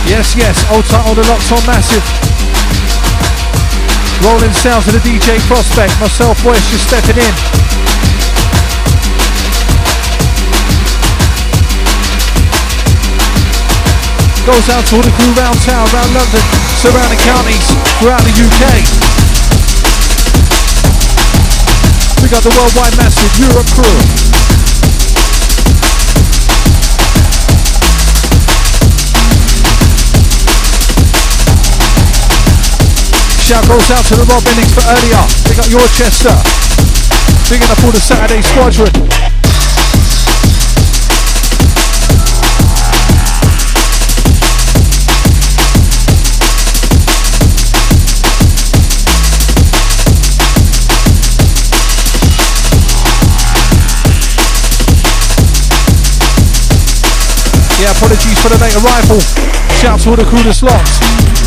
Yes, 0.08 0.36
yes. 0.39 0.56
Old 0.72 0.86
title 0.88 1.16
the 1.16 1.26
locks 1.28 1.52
on 1.52 1.60
massive. 1.68 2.04
Rolling 4.24 4.54
sounds 4.56 4.88
of 4.88 4.96
the 4.96 5.04
DJ 5.04 5.39
Prospect. 5.52 5.91
Myself, 6.00 6.39
voice 6.39 6.64
just 6.72 6.88
stepping 6.88 7.20
in. 7.20 7.34
Goes 14.48 14.68
out 14.72 14.88
to 14.88 14.96
all 14.96 15.04
the 15.04 15.12
crew 15.12 15.34
round 15.36 15.60
town, 15.68 15.88
around 15.91 16.12
London, 16.16 16.44
surrounding 16.80 17.20
counties, 17.20 17.68
throughout 18.00 18.24
the 18.24 18.32
UK. 18.32 18.64
We 22.24 22.30
got 22.32 22.44
the 22.44 22.52
worldwide 22.56 22.96
massive 22.96 23.32
Europe 23.39 23.68
crew. 23.76 24.33
Shout 33.44 33.68
goes 33.68 33.91
out 33.91 34.06
to 34.06 34.16
the 34.16 34.24
Rob 34.32 34.41
Bennings 34.46 34.74
for 34.74 34.80
earlier. 34.88 35.20
Big 35.44 35.60
up 35.60 35.68
your 35.68 35.84
Chester. 35.91 36.32
Bigging 37.52 37.68
up 37.70 37.84
all 37.84 37.91
the 37.91 38.00
Saturday 38.00 38.41
squadron. 38.41 38.88
Yeah, 57.78 57.91
apologies 57.91 58.39
for 58.39 58.48
the 58.48 58.58
late 58.64 58.74
arrival. 58.80 59.20
Shout 59.84 60.00
to 60.00 60.12
all 60.12 60.16
the 60.16 60.24
crew 60.24 60.41
that's 60.44 60.64
locked. 60.64 61.43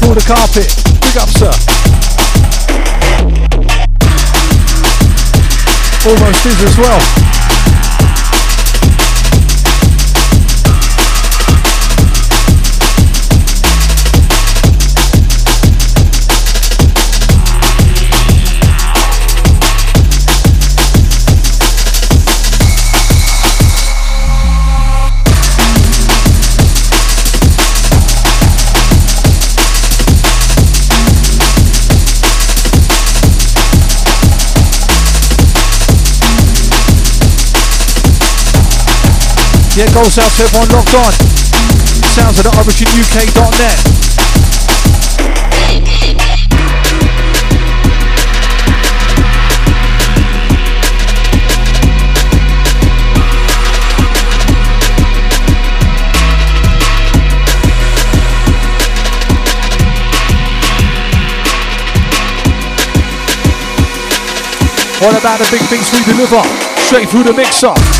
Pull 0.00 0.14
the 0.14 0.24
carpet. 0.24 0.72
Big 1.04 1.16
up, 1.20 1.28
sir. 1.28 1.52
Almost 6.08 6.46
is 6.46 6.62
as 6.64 6.78
well. 6.78 7.59
Yeah, 39.76 39.86
goes 39.94 40.18
out 40.18 40.28
to 40.32 40.42
everyone 40.42 40.68
locked 40.70 40.94
on. 40.94 41.12
Sounds 42.10 42.36
the 42.42 42.50
originuk.net. 42.50 44.00
What 65.00 65.16
about 65.18 65.38
the 65.38 65.48
big 65.52 65.62
things 65.70 65.92
we 65.92 66.02
deliver? 66.04 66.42
Straight 66.82 67.08
through 67.08 67.22
the 67.22 67.32
mixer. 67.32 67.99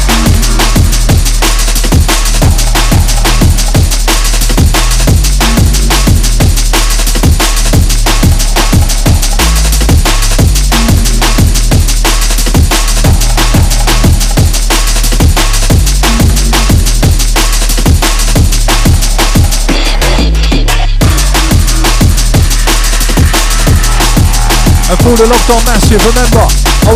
And 24.91 24.99
for 25.07 25.14
the 25.14 25.22
locked 25.30 25.47
on 25.55 25.62
massive, 25.70 26.03
remember 26.03 26.43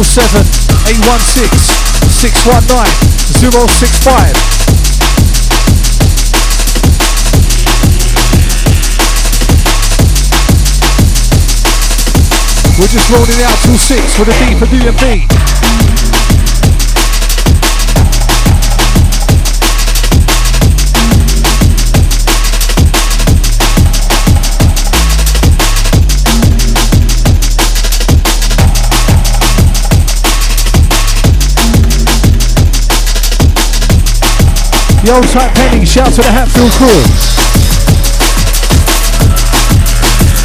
07 0.02 0.42
816 0.82 1.46
619 2.10 2.90
065. 3.38 4.34
We're 12.74 12.90
just 12.90 13.06
rolling 13.14 13.38
out 13.46 13.54
till 13.62 13.78
6 13.78 14.16
for 14.18 14.24
the 14.26 14.34
D 14.42 14.58
for 14.58 14.66
DNB. 14.66 15.93
The 35.04 35.12
old 35.12 35.28
type 35.28 35.52
penny, 35.52 35.84
shout 35.84 36.14
to 36.14 36.22
the 36.22 36.32
Hatfield 36.32 36.72
crew. 36.72 36.88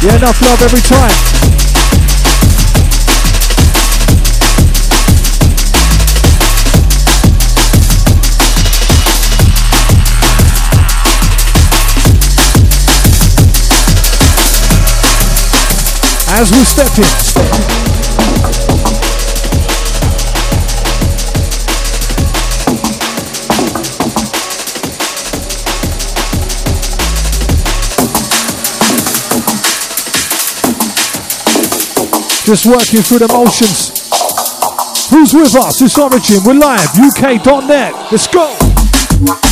Yeah, 0.06 0.16
enough 0.16 0.42
love 0.42 0.60
every 0.60 0.82
time. 0.82 1.08
As 16.38 16.50
we 16.52 16.64
step 16.64 16.98
in, 16.98 17.04
step 17.04 17.70
in. 17.70 17.79
Just 32.50 32.66
working 32.66 33.00
through 33.00 33.20
the 33.20 33.28
motions. 33.28 34.10
Who's 35.10 35.32
with 35.32 35.54
us? 35.54 35.80
It's 35.82 35.96
Origin. 35.96 36.42
We're 36.44 36.54
live. 36.54 36.88
UK.net. 36.98 38.10
Let's 38.10 38.26
go. 38.26 39.49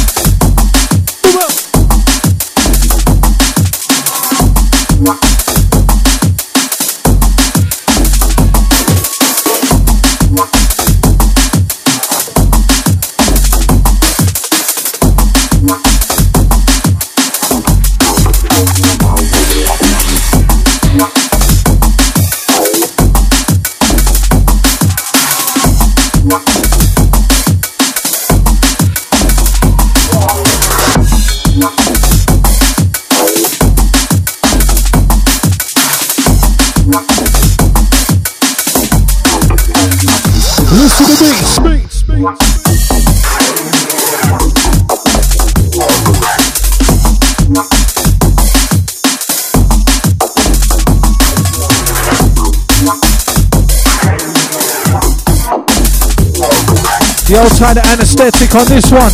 Kind 57.59 57.77
of 57.77 57.85
anesthetic 57.87 58.55
on 58.55 58.65
this 58.67 58.93
one. 58.93 59.11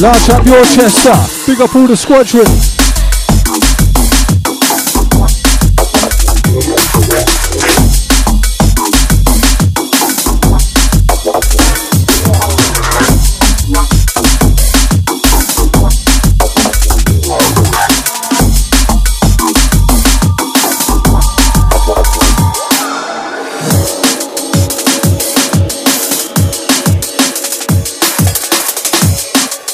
Large 0.00 0.30
up 0.30 0.44
your 0.44 0.64
chest 0.64 1.06
up. 1.06 1.30
Big 1.46 1.60
up 1.60 1.74
all 1.76 1.86
the 1.86 1.96
squadron. 1.96 2.71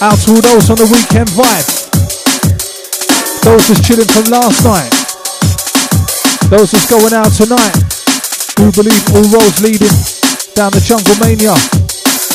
Out 0.01 0.17
to 0.21 0.31
all 0.31 0.41
those 0.41 0.71
on 0.71 0.77
the 0.77 0.87
weekend 0.87 1.29
vibe. 1.35 1.67
Those 3.43 3.67
just 3.67 3.83
chilling 3.83 4.07
from 4.07 4.31
last 4.31 4.63
night. 4.63 4.95
Those 6.51 6.71
just 6.71 6.89
going 6.89 7.13
out 7.13 7.33
tonight. 7.33 7.75
Who 8.63 8.71
believe 8.71 9.03
all 9.11 9.27
roads 9.35 9.61
leading 9.61 9.91
down 10.55 10.71
the 10.71 10.85
Jungle 10.87 11.19
Mania 11.19 11.51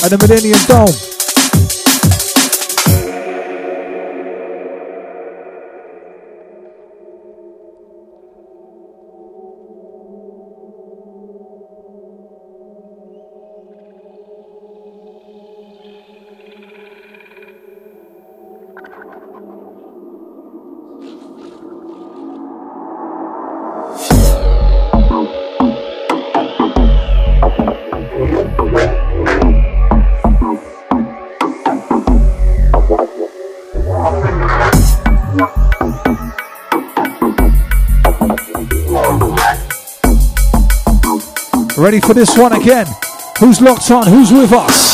and 0.04 0.12
the 0.12 0.18
Millennium 0.20 0.60
Dome. 0.68 1.13
Ready 41.94 42.08
for 42.08 42.16
this 42.16 42.36
one 42.36 42.54
again? 42.54 42.88
Who's 43.40 43.62
locked 43.62 43.92
on? 43.92 44.08
Who's 44.08 44.32
with 44.32 44.52
us? 44.52 44.94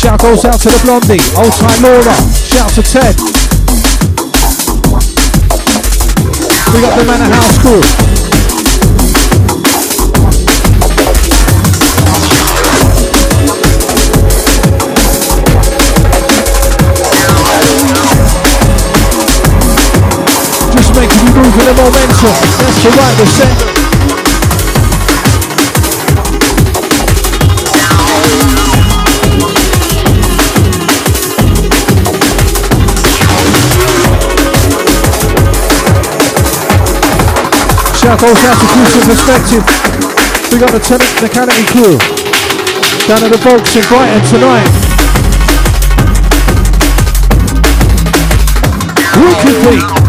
Shout 0.00 0.20
goes 0.20 0.44
out 0.46 0.58
to 0.60 0.68
the 0.70 0.80
blondie, 0.84 1.20
old 1.36 1.52
time 1.52 1.82
Laura. 1.82 2.14
Shout 2.48 2.70
to 2.70 2.82
Ted. 2.82 3.41
We 6.72 6.80
got 6.80 6.98
the 6.98 7.04
Manor 7.04 7.28
House 7.34 7.58
crew. 7.58 7.82
Just 20.72 20.94
making 20.96 21.26
you 21.26 21.34
move 21.34 21.54
with 21.54 21.66
the 21.66 21.74
momentum. 21.76 22.32
That's 22.56 22.82
the 22.82 22.90
right, 22.96 23.16
the 23.18 23.26
set. 23.26 23.81
Shout 38.12 38.20
goes 38.20 38.44
out 38.44 38.60
to 38.60 38.66
Crucial 38.66 39.00
Perspective. 39.08 39.64
We 40.52 40.58
got 40.58 40.70
the 40.70 40.80
tenant 40.80 41.22
mechanical 41.22 41.64
crew 41.72 41.96
down 43.08 43.24
at 43.24 43.32
the 43.32 43.38
Volks 43.38 43.74
in 43.74 43.82
Brighton 43.88 44.22
tonight. 44.28 44.68
Wicked 49.16 49.96
beat. 49.96 50.01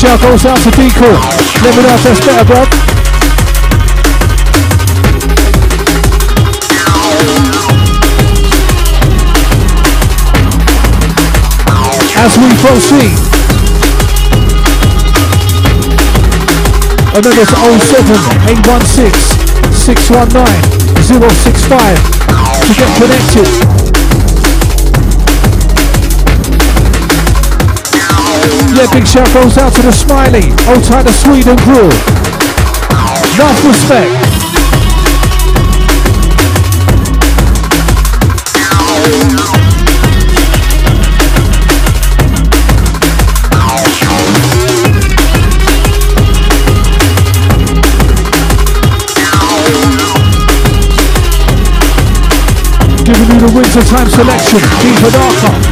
Shout 0.00 0.18
goes 0.22 0.46
out 0.46 0.56
to 0.62 0.70
Deco. 0.70 1.12
Let 1.60 1.76
me 1.76 1.82
know 1.82 1.92
if 1.92 2.02
that's 2.02 2.24
better, 2.24 2.44
bro. 2.48 2.64
As 12.16 12.32
we 12.40 12.48
proceed. 12.64 13.12
It's 17.12 17.52
07 17.52 18.16
816 18.48 19.12
619 19.74 20.80
065 21.04 22.00
to 22.64 22.72
get 22.72 22.88
connected. 22.96 23.89
Yeah, 28.40 28.86
big 28.92 29.06
shout 29.06 29.30
goes 29.34 29.58
out 29.58 29.74
to 29.74 29.82
the 29.82 29.92
Smiley, 29.92 30.50
old 30.66 30.82
time 30.84 31.04
the 31.04 31.12
Sweden 31.12 31.58
crew. 31.58 31.90
Enough 33.36 33.64
respect. 33.66 34.40
Giving 53.04 53.28
you 53.34 53.40
the 53.40 53.52
winter 53.54 53.82
time 53.84 54.08
selection, 54.08 54.60
deeper 54.80 55.10
darker. 55.10 55.69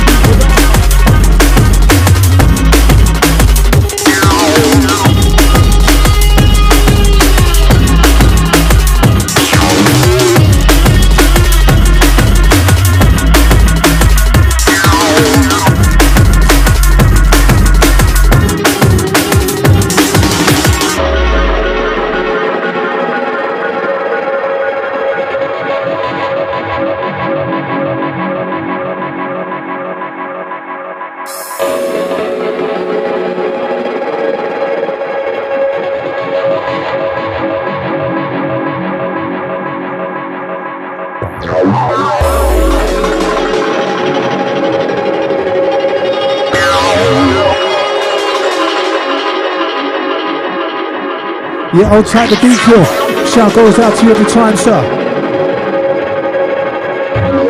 Yeah, 51.79 51.95
old 51.95 52.07
time 52.07 52.29
to 52.29 52.35
DQ. 52.35 53.29
Shout 53.33 53.55
goes 53.55 53.79
out 53.79 53.97
to 53.99 54.05
you 54.05 54.11
every 54.11 54.27
time, 54.27 54.57
sir. 54.57 54.83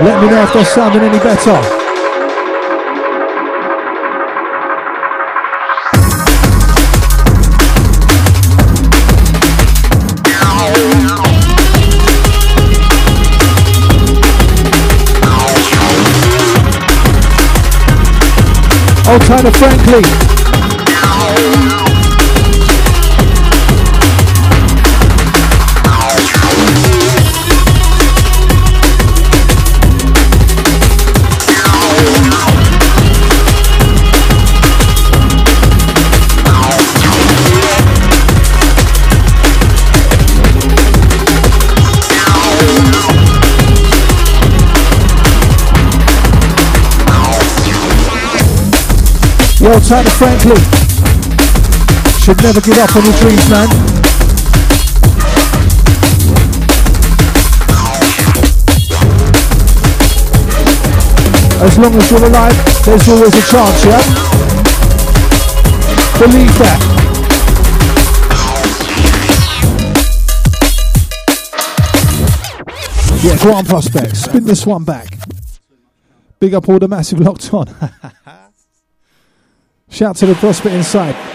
Let 0.03 0.21
me 0.23 0.29
know 0.29 0.43
if 0.43 0.53
that's 0.53 0.69
sounding 0.69 1.01
any 1.01 1.19
better. 1.19 1.57
Old 19.11 19.23
time 19.23 19.51
to 19.51 20.38
Yo, 49.61 49.73
Tyler 49.81 50.09
Franklin. 50.11 50.57
Should 52.21 52.41
never 52.45 52.61
give 52.61 52.79
up 52.79 52.95
on 52.95 53.03
your 53.03 53.15
dreams, 53.15 53.51
man. 53.51 53.69
As 61.61 61.77
long 61.77 61.93
as 61.97 62.09
you're 62.09 62.25
alive, 62.25 62.85
there's 62.85 63.09
always 63.09 63.35
a 63.35 63.43
chance, 63.51 63.85
yeah? 63.85 64.03
Believe 66.21 66.59
that. 66.59 66.99
Yeah, 73.25 73.37
go 73.43 73.55
on, 73.55 73.65
prospects. 73.65 74.21
Spin 74.21 74.45
this 74.45 74.65
one 74.65 74.85
back. 74.85 75.19
Big 76.39 76.55
up 76.55 76.69
all 76.69 76.79
the 76.79 76.87
massive 76.87 77.19
locked 77.19 77.53
on. 77.53 77.67
Shout 79.99 80.15
to 80.19 80.27
the 80.27 80.35
prospect 80.37 80.77
inside. 80.77 81.28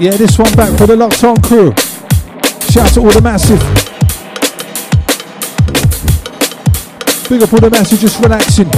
Yeah, 0.00 0.16
this 0.16 0.38
one 0.38 0.50
back 0.54 0.78
for 0.78 0.86
the 0.86 0.96
Locked 0.96 1.22
On 1.24 1.36
crew. 1.42 1.74
Shout 2.72 2.86
out 2.86 2.94
to 2.94 3.00
all 3.00 3.10
the 3.10 3.20
massive. 3.20 3.60
Big 7.28 7.42
up 7.42 7.52
all 7.52 7.60
the 7.60 7.68
massive, 7.68 8.00
just 8.00 8.18
relaxing. 8.22 8.70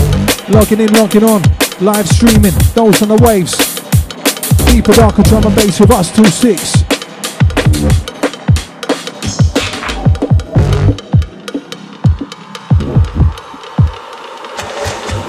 Logging 0.52 0.80
in, 0.80 0.92
logging 0.94 1.22
on. 1.22 1.40
Live 1.80 2.08
streaming. 2.08 2.50
Those 2.74 3.02
on 3.02 3.08
the 3.10 3.22
waves. 3.22 3.54
Deeper, 4.66 4.94
darker 4.94 5.22
drum 5.22 5.44
and 5.46 5.54
bass 5.54 5.78
with 5.78 5.92
us 5.92 6.10
till 6.10 6.24
six. 6.24 6.82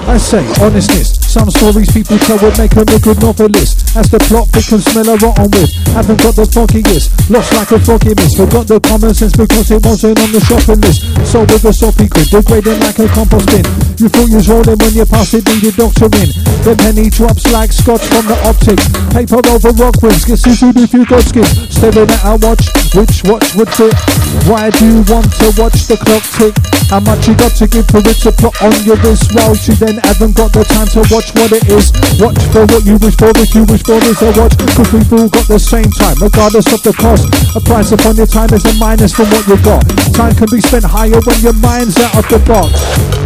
I 0.09 0.17
say 0.17 0.43
honestness. 0.59 1.22
Some 1.34 1.49
stories 1.49 1.89
people 1.89 2.21
tell 2.29 2.38
would 2.45 2.53
make 2.61 2.77
a 2.77 2.86
good 2.86 3.17
novelist. 3.17 3.97
As 3.97 4.05
the 4.05 4.21
plot 4.29 4.53
they 4.53 4.61
can 4.61 4.77
smell 4.77 5.09
a 5.09 5.17
rotten 5.17 5.49
with. 5.49 5.73
Haven't 5.89 6.21
got 6.21 6.38
the 6.38 6.45
foggiest. 6.45 7.09
Lost 7.25 7.49
like 7.57 7.73
a 7.73 7.81
foggy 7.81 8.13
mist. 8.13 8.38
Forgot 8.38 8.69
the 8.69 8.77
common 8.77 9.17
sense 9.17 9.34
because 9.34 9.65
it 9.73 9.81
wasn't 9.81 10.21
on 10.21 10.29
the 10.29 10.38
shopping 10.45 10.77
list. 10.86 11.01
So 11.25 11.41
with 11.41 11.65
a 11.65 11.73
soppy 11.73 12.05
grin, 12.05 12.29
degrading 12.29 12.77
like 12.86 13.01
a 13.01 13.09
compost 13.09 13.49
bin. 13.49 13.65
You 13.97 14.13
thought 14.13 14.29
you 14.29 14.38
was 14.38 14.45
rolling 14.45 14.77
when 14.77 14.93
you 14.93 15.09
passed 15.09 15.34
it, 15.34 15.41
needed 15.49 15.73
doctoring. 15.73 16.29
The 16.61 16.77
penny 16.77 17.09
drops 17.09 17.49
like 17.49 17.73
scotch 17.73 18.05
from 18.13 18.29
the 18.29 18.38
optic. 18.45 18.77
Paper 19.09 19.41
over 19.49 19.73
rock 19.73 19.97
bricks. 19.97 20.29
Get 20.29 20.38
suited 20.38 20.86
if 20.86 20.93
you 20.93 21.01
got 21.01 21.25
skin. 21.25 21.49
Staring 21.73 22.13
at 22.13 22.29
a 22.29 22.38
watch. 22.45 22.69
Which 22.93 23.25
watch 23.25 23.57
would 23.57 23.73
fit? 23.73 23.97
Why 24.45 24.69
do 24.69 24.86
you 24.86 25.01
want 25.09 25.34
to 25.41 25.49
watch 25.57 25.89
the 25.89 25.97
clock 25.97 26.21
tick? 26.38 26.53
How 26.93 27.01
much 27.01 27.25
you 27.25 27.33
got 27.33 27.57
to 27.57 27.65
give 27.65 27.89
for 27.89 28.05
it 28.05 28.21
to 28.21 28.29
put 28.29 28.53
on 28.61 28.69
your 28.85 29.01
wrist 29.01 29.33
while 29.33 29.57
you 29.65 29.73
then 29.81 29.97
haven't 30.05 30.37
got 30.37 30.53
the 30.53 30.61
time 30.61 30.85
to 30.93 31.01
watch 31.09 31.33
what 31.33 31.49
it 31.49 31.65
is. 31.65 31.89
Watch 32.21 32.37
for 32.53 32.69
what 32.69 32.85
you 32.85 33.01
wish 33.01 33.17
for 33.17 33.33
if 33.33 33.49
you 33.57 33.65
wish 33.65 33.81
for 33.81 33.97
this 33.97 34.21
a 34.21 34.29
watch. 34.37 34.53
Cause 34.77 34.93
we've 34.93 35.09
all 35.09 35.25
got 35.25 35.49
the 35.49 35.57
same 35.57 35.89
time, 35.97 36.13
regardless 36.21 36.69
of 36.69 36.85
the 36.85 36.93
cost. 36.93 37.25
A 37.57 37.61
price 37.65 37.89
upon 37.97 38.13
your 38.13 38.29
time 38.29 38.53
is 38.53 38.61
a 38.69 38.77
minus 38.77 39.09
from 39.09 39.25
what 39.33 39.41
you've 39.49 39.65
got. 39.65 39.81
Time 40.13 40.37
can 40.37 40.45
be 40.53 40.61
spent 40.61 40.85
higher 40.85 41.17
when 41.25 41.41
your 41.41 41.57
mind's 41.65 41.97
out 41.97 42.13
of 42.13 42.29
the 42.29 42.37
box. 42.45 42.77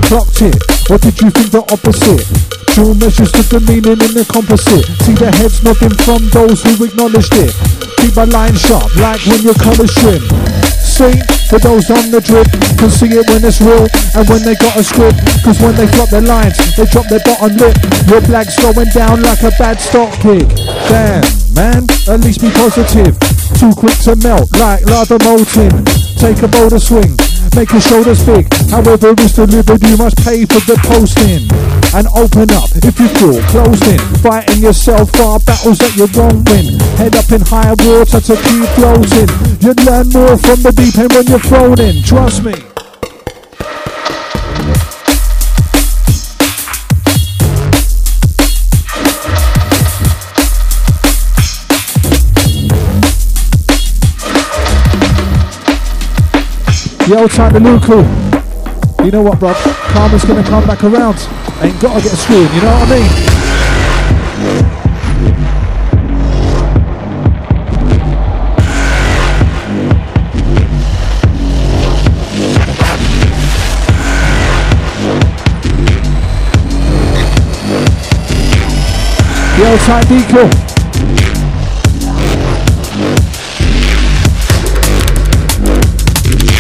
Clocked 0.08 0.48
it. 0.48 0.56
What 0.88 1.04
did 1.04 1.20
you 1.20 1.28
think 1.28 1.52
the 1.52 1.68
opposite? 1.68 2.24
Dual 2.72 2.96
measures 2.96 3.36
took 3.36 3.52
the 3.52 3.60
meaning 3.68 4.00
in 4.00 4.16
the 4.16 4.24
composite. 4.32 4.88
See 5.04 5.12
the 5.12 5.28
heads 5.44 5.60
nodding 5.60 5.92
from 6.08 6.24
those 6.32 6.64
who 6.64 6.88
acknowledged 6.88 7.36
it. 7.36 7.52
Keep 8.00 8.16
my 8.16 8.32
line 8.32 8.56
sharp, 8.56 8.96
like 8.96 9.20
when 9.28 9.44
you're 9.44 9.60
color 9.60 9.92
shrimp. 9.92 10.24
For 10.98 11.62
those 11.62 11.94
on 11.94 12.10
the 12.10 12.18
drip, 12.18 12.50
can 12.82 12.90
see 12.90 13.06
it 13.14 13.30
when 13.30 13.46
it's 13.46 13.62
real 13.62 13.86
and 14.18 14.26
when 14.26 14.42
they 14.42 14.58
got 14.58 14.74
a 14.74 14.82
script. 14.82 15.22
Cause 15.46 15.62
when 15.62 15.78
they 15.78 15.86
flop 15.94 16.10
their 16.10 16.26
lines, 16.26 16.58
they 16.74 16.90
drop 16.90 17.06
their 17.06 17.22
bottom 17.22 17.54
lip. 17.54 17.78
Your 18.10 18.18
black's 18.26 18.58
going 18.58 18.90
down 18.98 19.22
like 19.22 19.46
a 19.46 19.54
bad 19.62 19.78
stock 19.78 20.10
kick. 20.18 20.50
Damn, 20.90 21.22
man, 21.54 21.86
at 22.10 22.26
least 22.26 22.42
be 22.42 22.50
positive. 22.50 23.14
Too 23.62 23.78
quick 23.78 23.94
to 24.10 24.18
melt, 24.26 24.50
like 24.58 24.90
lava 24.90 25.22
molten. 25.22 25.86
Take 26.18 26.42
a 26.42 26.50
bolder 26.50 26.82
swing, 26.82 27.14
make 27.58 27.72
your 27.72 27.82
shoulders 27.82 28.24
big. 28.24 28.46
However 28.70 29.16
it's 29.18 29.34
delivered, 29.34 29.82
you 29.82 29.98
must 29.98 30.18
pay 30.24 30.46
for 30.46 30.62
the 30.70 30.78
posting. 30.86 31.50
And 31.98 32.06
open 32.14 32.54
up 32.54 32.70
if 32.86 33.00
you 33.00 33.08
feel 33.18 33.42
closed 33.50 33.88
in. 33.88 34.00
Fighting 34.22 34.62
yourself 34.62 35.10
for 35.18 35.40
battles 35.40 35.80
that 35.80 35.96
you 35.98 36.06
won't 36.14 36.48
win. 36.50 36.78
Head 37.02 37.16
up 37.16 37.32
in 37.32 37.42
higher 37.42 37.76
water 37.82 38.22
to 38.22 38.36
keep 38.46 38.70
floating. 38.78 39.30
You 39.66 39.74
learn 39.90 40.10
more 40.14 40.38
from 40.38 40.62
the 40.62 40.72
deep 40.72 40.98
end 41.00 41.12
when 41.14 41.26
you're 41.26 41.40
thrown 41.40 41.80
in. 41.82 42.04
Trust 42.04 42.44
me. 42.44 42.77
Yo, 57.08 57.26
time 57.26 57.54
to 57.54 57.60
Luku. 57.62 58.04
You 59.06 59.12
know 59.12 59.22
what, 59.22 59.40
bro? 59.40 59.54
Karma's 59.54 60.26
gonna 60.26 60.44
come 60.44 60.68
back 60.68 60.84
around. 60.84 61.16
Ain't 61.62 61.80
gotta 61.80 62.02
get 62.02 62.12
screwed, 62.18 62.52
you 62.54 62.62
know 62.62 62.74
what 62.74 62.84
I 62.84 63.00
mean? 63.00 63.08
Yo, 79.58 79.78
time 79.78 80.04
Deco. 80.08 81.27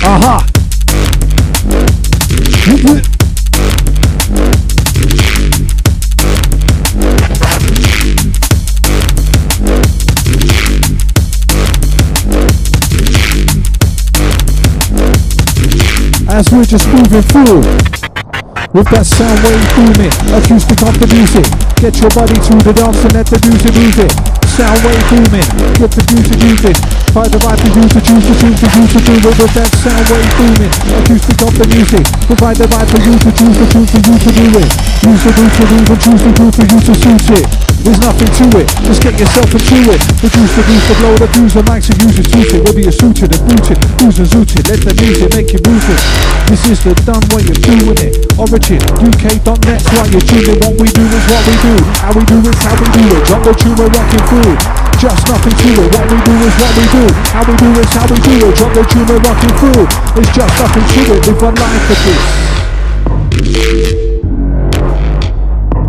Aha! 0.07 0.37
As 16.29 16.51
we're 16.53 16.63
just 16.63 16.87
moving 16.87 17.21
through 17.23 17.59
with 18.71 18.87
that 18.91 19.03
sound 19.05 19.43
wave 19.43 19.75
booming, 19.75 20.11
acoustic 20.31 20.81
of 20.83 20.97
the 21.01 21.07
music. 21.13 21.43
Get 21.81 21.99
your 21.99 22.11
body 22.11 22.33
to 22.33 22.55
the 22.63 22.71
dance 22.71 23.03
and 23.03 23.13
let 23.13 23.25
the 23.25 23.45
music 23.45 23.75
move 23.75 23.99
it. 23.99 24.26
Sound 24.57 24.81
wave 24.81 25.05
booming, 25.13 25.45
get 25.77 25.91
the 25.93 26.01
music 26.17 26.33
moving. 26.41 26.77
Find 27.13 27.29
the 27.29 27.37
vibe 27.37 27.61
for 27.61 27.69
you 27.77 27.85
to 27.93 27.99
choose 28.01 28.25
to 28.25 28.33
choose 28.41 28.57
to 28.57 28.67
choose 28.73 28.89
to 28.89 28.99
do 29.05 29.13
it 29.13 29.37
with 29.37 29.53
that 29.53 29.69
sound 29.85 30.01
wave 30.09 30.33
booming, 30.33 30.73
acoustic 30.97 31.37
of 31.45 31.53
the 31.61 31.65
music. 31.77 32.01
Provide 32.25 32.57
the 32.57 32.65
vibe 32.65 32.89
for 32.89 32.97
you 33.05 33.13
to 33.21 33.29
choose 33.37 33.53
to 33.53 33.65
choose 33.69 33.89
for 33.93 34.01
you 34.01 34.17
to 34.17 34.29
do 34.33 34.45
it. 34.57 34.69
Use 35.05 35.21
the 35.21 35.31
root 35.37 35.53
to 35.53 35.63
move 35.69 35.89
and 35.93 36.01
choose 36.01 36.21
the 36.25 36.31
groove 36.33 36.55
for 36.57 36.65
you 36.65 36.79
to 36.89 36.93
suit 36.97 37.37
it. 37.37 37.76
There's 37.87 38.03
nothing 38.03 38.27
to 38.27 38.59
it, 38.59 38.67
just 38.83 38.99
get 38.99 39.15
yourself 39.15 39.47
into 39.47 39.79
it. 39.87 40.03
Produce 40.19 40.51
the 40.59 40.63
boost, 40.67 40.85
the 40.91 40.95
blow, 40.99 41.15
the 41.23 41.27
fuse, 41.31 41.55
the 41.55 41.63
mics 41.63 41.87
and 41.87 41.95
use 42.03 42.19
it, 42.19 42.27
it. 42.35 42.59
Whether 42.67 42.83
you're 42.83 42.91
suited 42.91 43.31
and 43.31 43.39
booted, 43.47 43.79
who's 44.03 44.19
and 44.19 44.27
zooted. 44.27 44.67
Let 44.67 44.83
the 44.83 44.91
music 44.99 45.31
make 45.31 45.55
you 45.55 45.63
move 45.63 45.79
it. 45.87 45.95
This 46.51 46.67
is 46.67 46.83
the 46.83 46.91
done 47.07 47.23
way 47.31 47.47
of 47.47 47.55
doing 47.63 47.95
it. 47.95 48.27
Origin, 48.35 48.83
UK.net's 48.83 49.87
why 49.95 50.03
you're 50.11 50.19
tuning. 50.19 50.59
What 50.67 50.75
we 50.75 50.91
do 50.91 50.99
is 50.99 51.23
what 51.31 51.47
we 51.47 51.55
do. 51.63 51.79
How 52.03 52.11
we 52.11 52.27
do 52.27 52.37
is 52.43 52.59
how 52.59 52.75
we 52.75 52.87
do 52.91 53.07
it. 53.07 53.23
Drop 53.23 53.41
the 53.47 53.55
tune, 53.55 53.79
we're 53.79 53.87
rocking 53.87 54.25
through. 54.35 54.59
Just 54.99 55.23
nothing 55.31 55.55
to 55.55 55.69
it. 55.79 55.87
What 55.95 56.05
we 56.11 56.19
do 56.27 56.35
is 56.43 56.55
what 56.59 56.71
we 56.75 56.83
do. 56.91 57.07
How 57.31 57.43
we 57.47 57.55
do 57.55 57.71
is 57.71 57.87
how 57.95 58.03
we 58.03 58.17
do 58.19 58.35
it. 58.35 58.51
Drop 58.51 58.71
the 58.75 58.83
tune, 58.83 59.07
we're 59.07 59.23
rocking 59.23 59.55
through. 59.63 59.87
It's 60.19 60.31
just 60.35 60.53
nothing 60.59 60.83
to 60.91 61.01
it. 61.15 61.23
Live 61.23 61.39
one 61.39 61.55
life 61.55 61.87
for 61.87 61.95
this. 62.03 62.19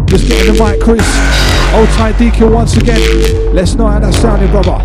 Just 0.07 0.31
getting 0.31 0.55
the 0.55 0.63
mic, 0.63 0.79
Chris. 0.79 1.28
Old 1.75 1.89
tight 1.91 2.15
DQ 2.15 2.53
once 2.53 2.77
again. 2.77 3.55
Let's 3.55 3.75
know 3.75 3.87
how 3.87 4.01
that 4.01 4.15
sounded, 4.15 4.51
brother. 4.51 4.79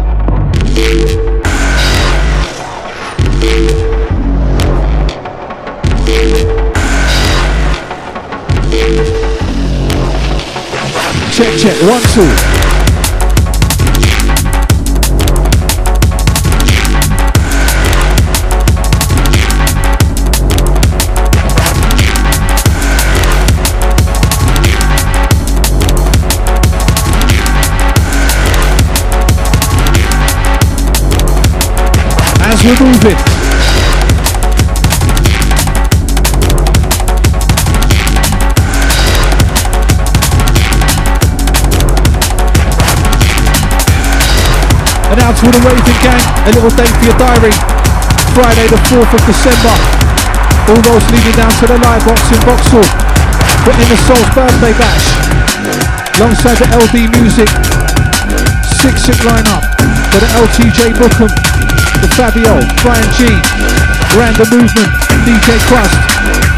Check, 11.31 11.57
check, 11.57 11.81
one, 11.89 12.01
two. 12.13 12.62
We're 32.63 32.79
moving. 32.79 33.19
And 45.11 45.19
out 45.19 45.35
to 45.35 45.51
the 45.51 45.59
raving 45.59 45.99
gang, 45.99 46.23
a 46.47 46.55
little 46.55 46.71
date 46.71 46.87
for 46.87 47.03
your 47.03 47.17
diary. 47.19 47.51
Friday 48.31 48.71
the 48.71 48.79
4th 48.87 49.11
of 49.11 49.21
December. 49.27 49.75
All 50.71 50.79
those 50.87 51.03
leading 51.11 51.35
down 51.35 51.51
to 51.59 51.67
the 51.67 51.75
Lightbox 51.83 52.31
in 52.31 52.39
Vauxhall. 52.47 52.87
We're 53.67 53.75
in 53.75 53.89
the 53.91 53.99
Soul's 54.07 54.31
birthday 54.31 54.71
bash. 54.79 55.11
Alongside 56.15 56.63
the 56.63 56.71
LD 56.71 57.11
music. 57.19 57.51
Six 58.79 59.03
sick 59.03 59.19
lineup 59.27 59.67
for 60.13 60.19
the 60.21 60.29
LTJ 60.37 60.93
Bukem, 60.93 61.27
Fabio, 62.09 62.59
Bryan 62.81 63.09
Gee, 63.15 63.39
Random 64.17 64.49
Movement, 64.49 64.91
DJ 65.25 65.57
Krust, 65.67 65.95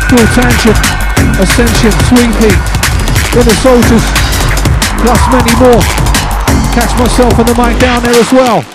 Full 0.09 0.27
Tangent, 0.33 0.77
Ascension, 1.39 1.91
Swing 2.09 2.31
Pete, 2.39 2.61
Inner 3.37 3.57
Soldiers, 3.61 4.05
plus 5.01 5.21
many 5.31 5.53
more. 5.59 5.83
Catch 6.73 6.97
myself 6.99 7.37
on 7.39 7.45
the 7.45 7.55
mic 7.55 7.79
down 7.79 8.03
there 8.03 8.19
as 8.19 8.31
well. 8.31 8.74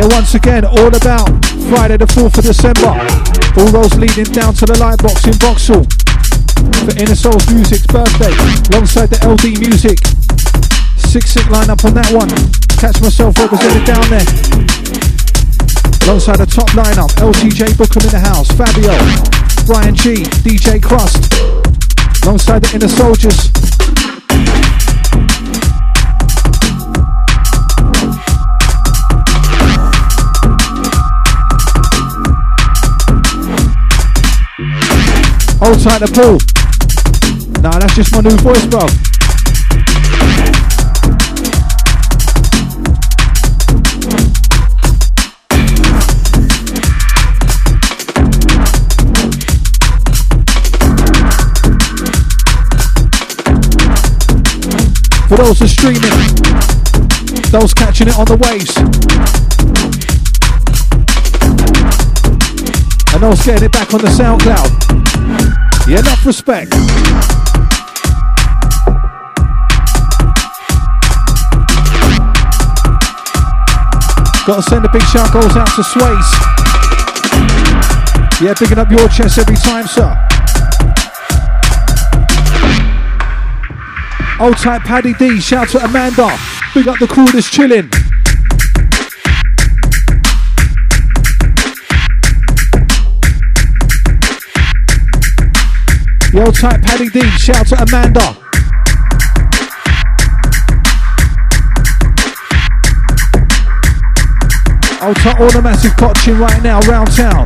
Yeah, 0.00 0.08
once 0.16 0.32
again, 0.32 0.64
all 0.64 0.88
about 0.88 1.28
Friday 1.68 2.00
the 2.00 2.08
4th 2.08 2.40
of 2.40 2.44
December. 2.48 2.88
All 3.60 3.68
roads 3.68 4.00
leading 4.00 4.24
down 4.32 4.56
to 4.56 4.64
the 4.64 4.72
Lightbox 4.80 5.28
in 5.28 5.36
Vauxhall 5.36 5.84
for 6.88 6.96
Inner 6.96 7.12
Souls 7.12 7.44
Music's 7.52 7.84
birthday, 7.84 8.32
alongside 8.72 9.12
the 9.12 9.20
LD 9.20 9.60
Music. 9.60 10.00
Six 10.96 11.36
sick 11.36 11.44
lineup 11.52 11.84
on 11.84 11.92
that 12.00 12.08
one. 12.16 12.32
Catch 12.80 13.04
myself 13.04 13.36
represented 13.36 13.84
down 13.84 14.00
there. 14.08 14.24
Alongside 16.08 16.40
the 16.40 16.48
top 16.48 16.72
lineup, 16.72 17.12
LTJ 17.20 17.76
Bukem 17.76 18.00
in 18.00 18.12
the 18.16 18.24
house, 18.24 18.48
Fabio, 18.56 18.96
Bryan 19.68 19.92
Gee, 19.92 20.24
DJ 20.40 20.80
Krust. 20.80 21.28
Alongside 22.24 22.64
the 22.64 22.72
Inner 22.72 22.88
Soldiers, 22.88 23.52
Hold 35.70 35.82
tight 35.84 36.00
the 36.00 36.10
pool. 36.10 36.36
Nah, 37.62 37.78
that's 37.78 37.94
just 37.94 38.12
my 38.12 38.20
new 38.22 38.36
voice, 38.38 38.66
bro. 38.66 38.80
For 55.28 55.36
those 55.36 55.58
who 55.60 55.66
are 55.66 55.68
streaming, 55.68 56.02
those 57.52 57.72
catching 57.74 58.08
it 58.08 58.18
on 58.18 58.24
the 58.24 58.36
waves, 58.42 58.76
and 63.14 63.22
those 63.22 63.46
getting 63.46 63.66
it 63.66 63.72
back 63.72 63.94
on 63.94 64.00
the 64.00 64.08
SoundCloud. 64.08 65.59
Yeah, 65.90 65.98
enough 65.98 66.24
respect. 66.24 66.70
Gotta 74.46 74.62
send 74.62 74.84
a 74.84 74.88
big 74.92 75.02
shout 75.02 75.32
goes 75.32 75.56
out 75.56 75.66
to 75.74 75.82
Sways. 75.82 76.30
Yeah, 78.40 78.54
picking 78.56 78.78
up 78.78 78.88
your 78.92 79.08
chest 79.08 79.38
every 79.38 79.56
time, 79.56 79.88
sir. 79.88 80.16
Old 84.38 84.58
type 84.58 84.82
Paddy 84.82 85.14
D, 85.14 85.40
shout 85.40 85.70
to 85.70 85.84
Amanda. 85.84 86.38
Big 86.72 86.86
up 86.86 87.00
the 87.00 87.08
crew 87.08 87.26
that's 87.32 87.50
chilling. 87.50 87.90
Yo, 96.40 96.50
type 96.50 96.80
Paddy 96.80 97.10
D, 97.10 97.20
shout 97.36 97.58
out 97.58 97.66
to 97.66 97.82
Amanda. 97.82 98.34
I'll 105.02 105.12
all 105.38 105.50
the 105.50 105.60
massive 105.62 105.94
coaching 105.98 106.38
right 106.38 106.62
now, 106.62 106.80
round 106.88 107.14
town. 107.14 107.44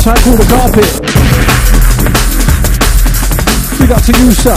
The 0.00 0.14
called 0.24 0.38
the 0.38 0.44
carpet. 0.48 0.88
Big 3.78 3.90
up 3.90 4.02
to 4.02 4.12
you, 4.18 4.32
sir. 4.32 4.56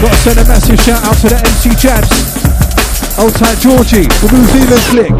Gotta 0.00 0.16
send 0.18 0.38
a 0.38 0.44
massive 0.46 0.78
shout 0.78 1.02
out 1.02 1.16
to 1.16 1.28
the 1.28 1.38
MC 1.44 1.74
Jabs. 1.74 2.10
Old 3.18 3.34
type 3.34 3.58
Georgie, 3.58 4.06
the 4.06 4.28
New 4.30 4.44
Zealand 4.54 4.84
click. 4.86 5.12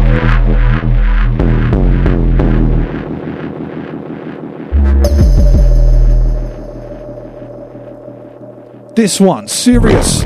This 8.95 9.19
one, 9.19 9.49
serious. 9.49 10.23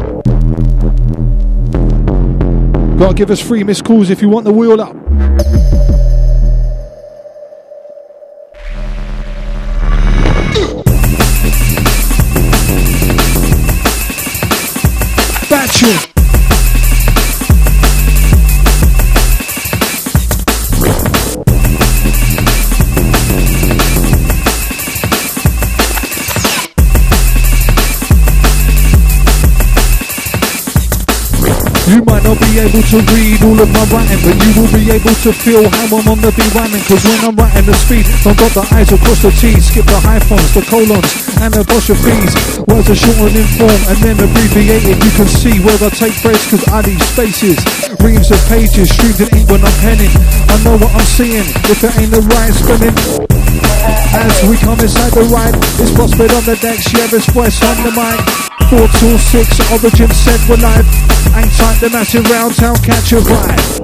Gotta 2.99 3.15
give 3.15 3.31
us 3.31 3.41
free 3.41 3.63
missed 3.63 3.83
calls 3.83 4.11
if 4.11 4.21
you 4.21 4.29
want 4.29 4.45
the 4.45 4.53
wheel 4.53 4.79
up. 4.79 4.98
Able 32.79 33.03
to 33.03 33.13
read 33.13 33.43
all 33.43 33.59
of 33.59 33.69
my 33.75 33.83
writing, 33.91 34.19
but 34.23 34.35
you 34.39 34.51
will 34.55 34.71
be 34.71 34.87
able 34.91 35.15
to 35.27 35.31
feel 35.35 35.63
how 35.67 35.99
I'm 35.99 36.07
on 36.07 36.19
the 36.23 36.31
beat 36.31 36.51
rhyming. 36.55 36.83
Cause 36.87 37.03
when 37.03 37.19
I'm 37.27 37.35
writing 37.35 37.67
the 37.67 37.75
speed, 37.75 38.07
I've 38.23 38.37
got 38.39 38.51
the 38.55 38.63
eyes 38.71 38.91
across 38.91 39.19
the 39.19 39.31
T's, 39.35 39.67
skip 39.67 39.85
the 39.85 39.99
hyphens, 39.99 40.53
the 40.55 40.63
colons, 40.63 41.11
and 41.43 41.51
apostrophes. 41.59 42.31
Words 42.71 42.87
are 42.87 42.99
shortened 42.99 43.35
in 43.35 43.47
form 43.59 43.81
and 43.91 43.97
then 43.99 44.15
abbreviated. 44.23 44.95
You 44.95 45.11
can 45.11 45.27
see 45.27 45.59
where 45.59 45.75
I 45.75 45.89
take 45.91 46.15
breaks, 46.23 46.47
cause 46.47 46.63
I 46.71 46.79
leave 46.87 47.03
spaces. 47.03 47.59
Reams 47.99 48.31
of 48.31 48.39
pages, 48.47 48.87
streams 48.95 49.19
in 49.19 49.29
ink 49.35 49.51
when 49.51 49.59
I'm 49.59 49.77
penning. 49.83 50.13
I 50.47 50.55
know 50.63 50.79
what 50.79 50.91
I'm 50.95 51.09
seeing, 51.19 51.47
if 51.67 51.83
it 51.83 51.93
ain't 51.99 52.11
the 52.15 52.23
right 52.31 52.53
spelling. 52.55 52.95
As 54.15 54.35
we 54.47 54.55
come 54.55 54.79
inside 54.79 55.11
the 55.11 55.27
ride, 55.27 55.55
it's 55.83 55.91
Prospect 55.91 56.31
on 56.31 56.43
the 56.47 56.55
decks, 56.55 56.87
yeah, 56.95 57.11
it's 57.11 57.27
voice 57.35 57.59
on 57.59 57.75
the 57.83 57.91
mic. 57.91 58.38
426, 58.69 59.71
Origin 59.71 60.11
said 60.11 60.39
we're 60.47 60.55
live. 60.61 60.85
Hang 61.33 61.49
tight, 61.57 61.79
the 61.81 61.89
massive 61.89 62.23
round 62.29 62.55
town, 62.55 62.75
catch 62.75 63.11
a 63.13 63.15
vibe. 63.15 63.79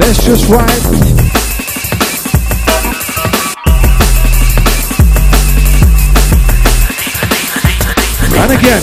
Let's 0.00 0.24
just 0.24 0.50
ride. 0.50 0.66
And 8.34 8.50
again. 8.50 8.82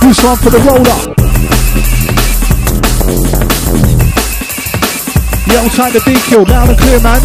This 0.00 0.24
one 0.24 0.36
for 0.38 0.50
the 0.50 0.58
roller. 0.66 1.23
Yeah, 5.54 5.60
outside 5.60 5.92
the 5.92 6.00
D 6.00 6.16
kill, 6.28 6.44
loud 6.46 6.68
and 6.68 6.76
clear, 6.76 6.98
man. 6.98 7.22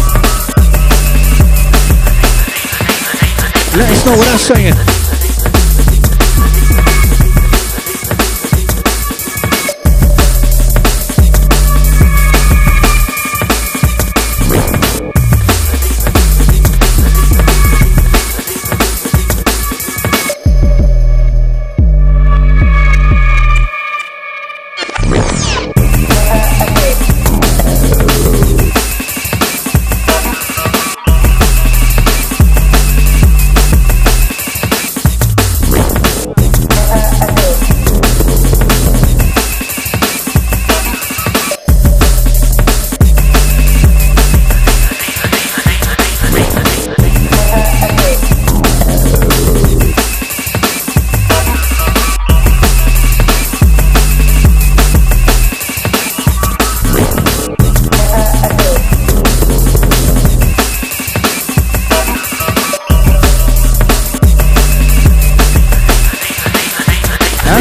Let 3.76 3.90
us 3.90 4.06
know 4.06 4.12
what 4.12 4.26
that's 4.26 4.42
saying. 4.42 4.99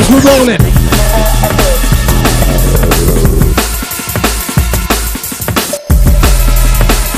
we're 0.10 0.22
rolling. 0.22 0.62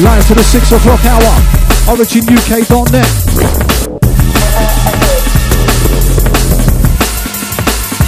Live 0.02 0.28
to 0.28 0.34
the 0.34 0.44
6 0.44 0.72
o'clock 0.72 1.06
hour, 1.06 1.32
originuk.net. 1.96 3.08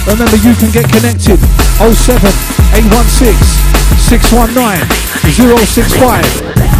Remember, 0.06 0.36
you 0.36 0.54
can 0.54 0.70
get 0.70 0.90
connected 0.90 1.40
07 1.78 2.28
816 2.74 3.34
619 3.96 5.66
065. 5.66 6.73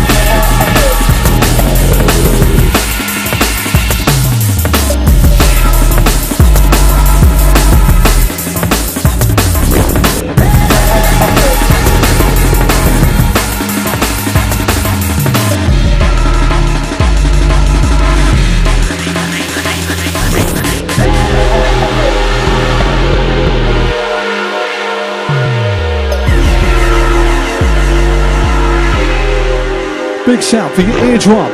Big 30.35 30.43
shout 30.43 30.73
for 30.73 30.81
your 30.81 30.99
eardrum. 31.05 31.53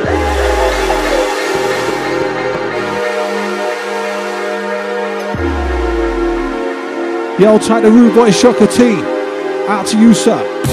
Yo, 7.39 7.59
tight 7.59 7.81
the 7.81 7.91
rude 7.91 8.15
boy 8.15 8.31
Shocker 8.31 8.65
T. 8.65 8.95
Out 9.67 9.85
to 9.85 9.99
you, 9.99 10.15
sir. 10.15 10.70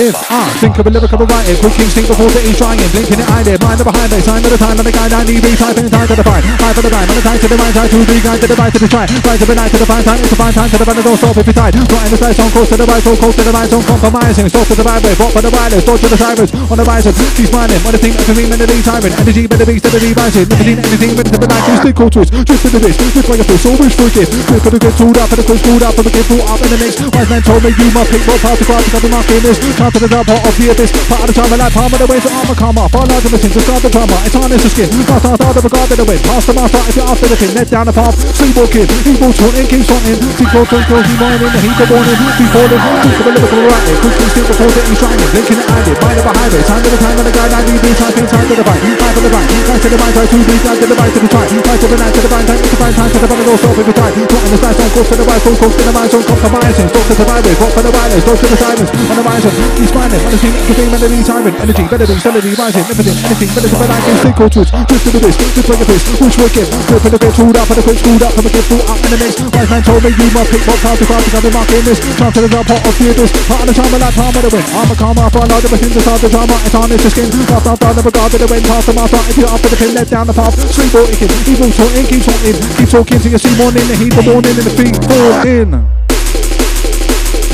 If 0.00 0.16
I 0.32 0.48
think 0.56 0.80
of 0.80 0.88
a 0.88 0.92
lyrical 0.96 1.28
writing, 1.28 1.60
quick 1.60 1.76
instinct 1.76 2.08
before 2.08 2.32
that 2.32 2.40
he's 2.40 2.56
trying, 2.56 2.80
blinking 2.88 3.20
it 3.20 3.28
eyelid, 3.36 3.60
mind 3.60 3.76
the 3.76 3.84
behind 3.84 4.08
it, 4.16 4.24
sign 4.24 4.40
of 4.40 4.48
the 4.48 4.56
time, 4.56 4.80
and 4.80 4.86
the 4.88 4.96
guide 4.96 5.12
I 5.12 5.28
need 5.28 5.44
be 5.44 5.52
typing 5.52 5.92
time 5.92 6.08
to 6.08 6.16
the 6.16 6.24
fight, 6.24 6.40
fight 6.40 6.72
for 6.72 6.80
the 6.80 6.88
time, 6.88 7.04
and 7.04 7.20
the 7.20 7.24
time 7.28 7.36
to 7.36 7.44
the 7.44 7.60
right, 7.60 7.74
side 7.76 7.92
to 7.92 8.00
the 8.00 8.16
guide 8.24 8.40
to 8.40 8.48
the 8.48 8.56
right 8.56 8.72
to 8.72 8.80
the 8.80 8.88
try, 8.88 9.04
right 9.04 9.36
to 9.36 9.44
the 9.44 9.52
night 9.60 9.68
to 9.68 9.76
the 9.76 9.84
fine 9.84 10.00
time, 10.00 10.16
it's 10.24 10.32
a 10.32 10.38
fine 10.40 10.56
time 10.56 10.70
to 10.72 10.78
the 10.80 10.86
run, 10.88 10.96
don't 11.04 11.20
stop 11.20 11.36
if 11.36 11.44
you 11.44 11.52
tight, 11.52 11.76
right 11.76 12.06
in 12.08 12.12
the 12.16 12.16
side, 12.16 12.32
on 12.40 12.48
close 12.48 12.68
to 12.72 12.80
the 12.80 12.88
right, 12.88 13.02
so 13.04 13.12
close 13.12 13.36
to 13.36 13.44
the 13.44 13.52
right, 13.52 13.68
so 13.68 13.78
compromising, 13.84 14.48
stop 14.48 14.64
to 14.72 14.74
the 14.80 14.86
right 14.88 15.02
way, 15.04 15.12
walk 15.20 15.32
for 15.36 15.44
the 15.44 15.52
wireless, 15.52 15.84
dodge 15.84 16.00
to 16.00 16.08
the 16.08 16.16
sirens, 16.16 16.50
on 16.72 16.76
the 16.80 16.86
rising, 16.88 17.14
keep 17.36 17.48
smiling, 17.52 17.80
when 17.84 17.92
the 17.92 18.00
thing 18.00 18.16
a 18.16 18.32
mean 18.32 18.48
melody 18.48 18.80
tyrant, 18.80 19.12
energy, 19.20 19.44
better 19.44 19.68
better 19.68 20.00
be 20.00 20.16
rising, 20.16 20.48
nicotine, 20.48 20.80
anything, 20.80 21.12
better 21.12 21.28
to 21.28 21.40
the 21.44 21.48
night, 21.52 21.76
stick 21.76 21.92
cool 21.92 22.08
twist, 22.08 22.32
twist 22.32 22.62
to 22.64 22.68
the 22.72 22.80
wrist, 22.80 22.96
twist 23.04 23.28
by 23.28 23.36
your 23.36 23.44
fist, 23.44 23.68
always 23.68 23.92
forgive, 23.92 24.32
grip 24.48 24.64
for 24.64 24.72
the 24.72 24.80
good, 24.80 24.96
tooled 24.96 25.20
up, 25.20 25.28
for 25.28 25.36
the 25.36 25.44
quick, 25.44 25.60
pulled 25.60 25.84
up, 25.84 25.92
for 25.92 26.08
the 26.08 26.12
kid, 26.16 26.24
pulled 26.24 26.48
up 26.48 26.56
in 26.64 26.72
the 26.72 26.80
mix, 26.80 26.96
wise 27.12 27.28
man 27.28 27.44
told 27.44 27.60
me 27.60 27.68
you 27.76 27.92
must 27.92 28.08
pick 28.08 28.24
more 28.24 28.40
parts 28.40 28.64
to 28.64 28.64
grab, 28.64 28.80
because 28.80 29.04
I'm 29.04 29.12
marking 29.12 29.44
this, 29.44 29.60
time 29.90 30.06
to 30.06 30.06
the 30.06 30.22
of 30.22 30.54
the 30.54 30.70
abyss, 30.70 30.90
part 31.10 31.26
of 31.26 31.26
the 31.26 31.34
time, 31.34 31.72
palm 31.74 31.90
of 31.90 31.98
the 31.98 32.06
ways, 32.06 32.22
armor, 32.22 32.54
karma, 32.54 32.86
far 32.94 33.02
larger 33.10 33.30
machine, 33.30 33.50
discard 33.50 33.82
the 33.82 33.90
drama, 33.90 34.14
it's 34.22 34.34
harness 34.38 34.62
the 34.62 34.70
skin, 34.70 34.88
out 35.10 35.56
of 35.56 35.64
regard 35.66 35.88
to 35.90 35.96
the 35.98 36.06
wind, 36.06 36.22
past 36.22 36.46
the 36.46 36.54
master, 36.54 36.78
if 36.86 36.94
you're 36.94 37.10
after 37.10 37.26
the 37.26 37.34
pin, 37.34 37.50
let 37.58 37.66
down 37.66 37.86
the 37.90 37.94
path, 37.94 38.14
sleepwalking, 38.14 38.86
evil 39.02 39.34
taunting, 39.34 39.66
keep 39.66 39.82
taunting, 39.82 40.18
see 40.38 40.46
close 40.46 40.70
and 40.70 40.84
close, 40.86 41.10
mining, 41.18 41.50
the 41.50 41.60
heat 41.64 41.74
of 41.74 41.90
warning, 41.90 42.18
be 42.38 42.46
falling, 42.54 42.82
think 43.02 43.18
of 43.18 43.26
a 43.26 43.32
lyrical 43.34 43.62
writing, 43.66 43.98
quick 43.98 44.16
instinct 44.20 44.48
before 44.54 44.70
shining, 44.70 45.30
mind 45.66 45.86
of 45.90 46.64
time 46.70 46.82
to 46.86 46.90
the 46.90 47.00
time 47.00 47.18
of 47.18 47.24
the 47.26 47.34
guide, 47.34 47.50
I 47.50 47.60
need 47.66 47.82
typing, 47.98 48.26
time 48.30 48.46
to 48.46 48.54
the 48.54 48.64
right, 48.70 48.82
time 48.84 49.14
to 49.16 49.20
the 49.26 49.30
right, 49.34 49.48
time 49.50 49.80
to 49.80 49.88
the 49.90 49.98
right, 49.98 50.14
time 50.14 50.28
to 50.30 50.38
the 50.38 50.54
right, 50.54 50.78
to 50.78 50.86
the 50.86 50.98
right, 51.00 51.10
to 51.10 51.18
the 51.18 51.34
right, 51.34 51.50
time 51.66 51.78
to 51.80 51.86
the 51.90 51.98
night, 51.98 52.14
to 52.14 52.20
the 52.20 52.30
right, 52.30 52.46
time 52.46 52.60
to 52.62 52.68
the 52.70 52.78
right, 52.78 52.94
time 52.94 53.10
to 53.10 53.18
the 53.18 53.26
right, 53.26 53.42
go 53.42 53.54
stop 53.58 53.74
every 53.74 53.94
time, 53.96 54.14
plotting 54.30 54.52
the 54.54 54.58
slice 54.60 54.78
on 54.78 54.90
course 54.94 55.08
to 55.10 55.16
the 55.18 55.26
right, 55.26 55.42
full 55.42 55.56
course 55.58 55.74
to 55.74 55.82
the 55.82 55.94
right, 55.98 56.14
on 56.14 56.22
compromising, 56.30 56.88
stop 56.94 57.04
to 57.10 57.14
the 57.18 57.26
right, 57.26 57.42
walk 57.58 57.72
for 57.74 57.82
the 57.82 57.90
wireless, 57.90 58.22
dodge 58.22 58.38
to 58.38 58.46
the 58.46 58.58
sirens, 58.60 58.90
on 58.90 59.16
the 59.18 59.24
horizon, 59.24 59.79
keep 59.80 59.88
smiling, 59.88 60.20
on 60.20 60.30
the 60.30 60.36
scene, 60.36 60.56
giving 60.68 60.88
melody, 60.92 61.18
tyrant, 61.24 61.56
energy, 61.56 61.84
better 61.88 62.04
be, 62.04 62.16
celery, 62.20 62.52
rising, 62.52 62.84
everything, 62.84 63.16
anything, 63.24 63.50
better 63.56 63.68
to 63.72 63.76
the 63.80 63.88
right, 63.88 64.04
stick 64.20 64.36
or 64.36 64.48
twist, 64.52 64.70
twist 64.76 65.02
to 65.08 65.10
the 65.16 65.20
wrist, 65.24 65.38
twist 65.40 65.68
like 65.72 65.80
a 65.80 65.86
fist, 65.88 66.04
which 66.20 66.36
wicked, 66.36 66.68
grip 66.68 67.00
for 67.00 67.10
the 67.10 67.16
bit, 67.16 67.32
tooled 67.32 67.56
up, 67.56 67.64
and 67.72 67.76
the 67.80 67.84
quick, 67.88 67.96
screwed 67.96 68.20
up, 68.20 68.32
from 68.36 68.44
the 68.44 68.52
kid, 68.52 68.64
full 68.68 68.82
up 68.84 69.00
in 69.00 69.10
the 69.10 69.18
mix, 69.20 69.32
wise 69.40 69.70
man 69.72 69.80
told 69.80 70.00
me 70.04 70.10
you 70.12 70.28
must 70.36 70.48
pick 70.52 70.62
what 70.68 70.78
card 70.84 70.96
to 71.00 71.04
grab, 71.08 71.20
because 71.24 71.36
I've 71.40 71.44
been 71.48 71.56
marking 71.56 71.84
this, 71.88 71.98
time 72.20 72.32
to 72.36 72.40
the 72.44 72.50
top 72.52 72.66
pot 72.68 72.82
of 72.84 72.94
the 73.00 73.04
abyss, 73.08 73.30
part 73.48 73.64
of 73.64 73.68
the 73.72 73.74
time, 73.80 73.90
like 73.96 74.14
palm 74.20 74.34
of 74.36 74.42
the 74.44 74.50
wind, 74.52 74.68
I'm 74.68 74.90
a 74.92 74.96
karma, 75.00 75.24
for 75.32 75.40
a 75.40 75.48
lot 75.48 75.64
of 75.64 75.70
within 75.72 75.92
the 75.96 76.02
the 76.20 76.28
drama, 76.28 76.56
it's 76.60 76.76
on, 76.76 76.88
it's 76.92 77.00
the 77.00 77.10
skin, 77.10 77.28
off, 77.48 77.64
off, 77.64 77.80
down, 77.80 77.94
the 77.96 78.04
regard 78.04 78.28
to 78.36 78.38
the 78.38 78.48
wind, 78.52 78.64
past 78.68 78.84
the 78.84 78.92
master, 78.92 79.22
if 79.32 79.36
you're 79.40 79.48
after 79.48 79.68
the 79.72 79.78
pin, 79.80 79.96
let 79.96 80.08
down 80.12 80.28
the 80.28 80.36
path, 80.36 80.54
sleep 80.60 80.92
or 80.92 81.08
icky, 81.08 81.24
evil 81.48 81.72
talking, 81.72 82.04
keep 82.04 82.20
talking, 82.20 82.56
keep 82.76 82.90
talking 82.92 83.16
till 83.16 83.32
you 83.32 83.40
see 83.40 83.54
morning, 83.56 83.84
the 83.88 83.96
heat 83.96 84.12
of 84.12 84.28
morning, 84.28 84.54
and 84.60 84.66
the 84.68 84.74
feet 84.76 84.96
fall 85.08 85.40
in. 85.48 85.72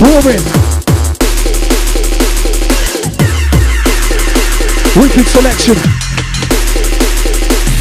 Roaring. 0.02 0.65
Wicked 4.98 5.26
selection. 5.26 5.74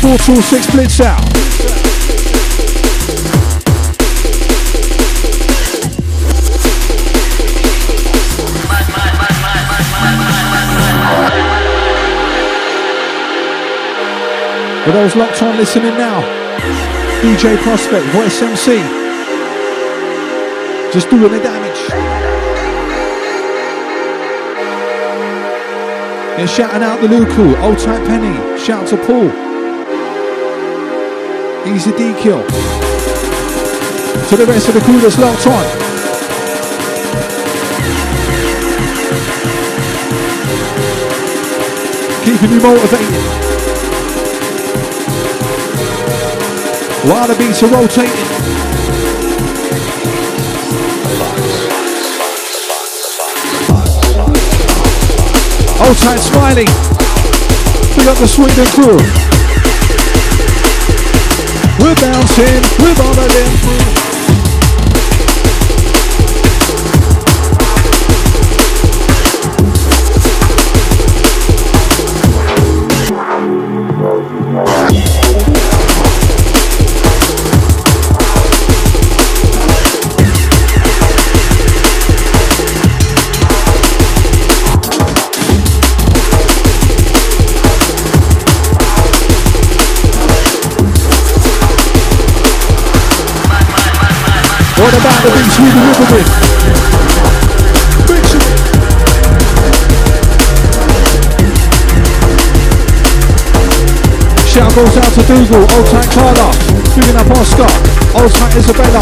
426 0.01 0.71
blitz 0.71 0.99
out. 0.99 1.23
For 14.83 14.91
those 14.91 15.15
locked 15.15 15.41
on 15.41 15.55
listening 15.55 15.97
now, 15.97 16.21
DJ 17.21 17.55
Prospect, 17.63 18.05
Voice 18.07 18.41
MC, 18.41 18.77
just 20.91 21.09
doing 21.09 21.33
it 21.33 21.43
damage. 21.43 21.64
And 26.37 26.49
shouting 26.49 26.83
out 26.83 26.99
the 26.99 27.07
Luku, 27.07 27.57
Old 27.63 27.79
Type 27.79 28.05
Penny, 28.05 28.59
shout 28.59 28.85
to 28.89 28.97
Paul. 28.97 29.31
Easy 31.73 31.91
D 31.91 32.13
kill. 32.21 32.43
To 34.29 34.35
the 34.35 34.45
rest 34.45 34.67
of 34.67 34.73
the 34.73 34.81
crew 34.81 34.99
that's 34.99 35.17
locked 35.17 35.47
on. 35.47 35.65
Keeping 42.25 42.51
you 42.51 42.61
motivated. 42.61 43.23
While 47.09 47.27
the 47.29 47.35
beats 47.35 47.63
are 47.63 47.71
rotating. 47.71 48.11
Old 55.85 55.97
tight 55.97 56.17
smiling. 56.17 56.67
We 57.95 58.05
got 58.05 58.17
the 58.17 58.25
Sweden 58.27 58.65
crew. 58.73 58.97
We're 61.79 61.95
bouncing, 62.01 62.63
we're 62.81 62.95
vomiting 62.95 64.04
the 95.31 95.41
Sweden 95.49 95.81
River 95.81 96.05
Bridge? 96.11 96.31
Big 98.05 98.25
Shout 104.45 104.71
goes 104.75 104.97
out 104.97 105.11
to 105.17 105.21
Dougal, 105.25 105.65
Old 105.65 105.87
Tight 105.89 106.09
Carla, 106.13 106.53
picking 106.93 107.17
up 107.17 107.29
Oscar, 107.31 107.71
Old 108.15 108.31
Isabella, 108.55 109.01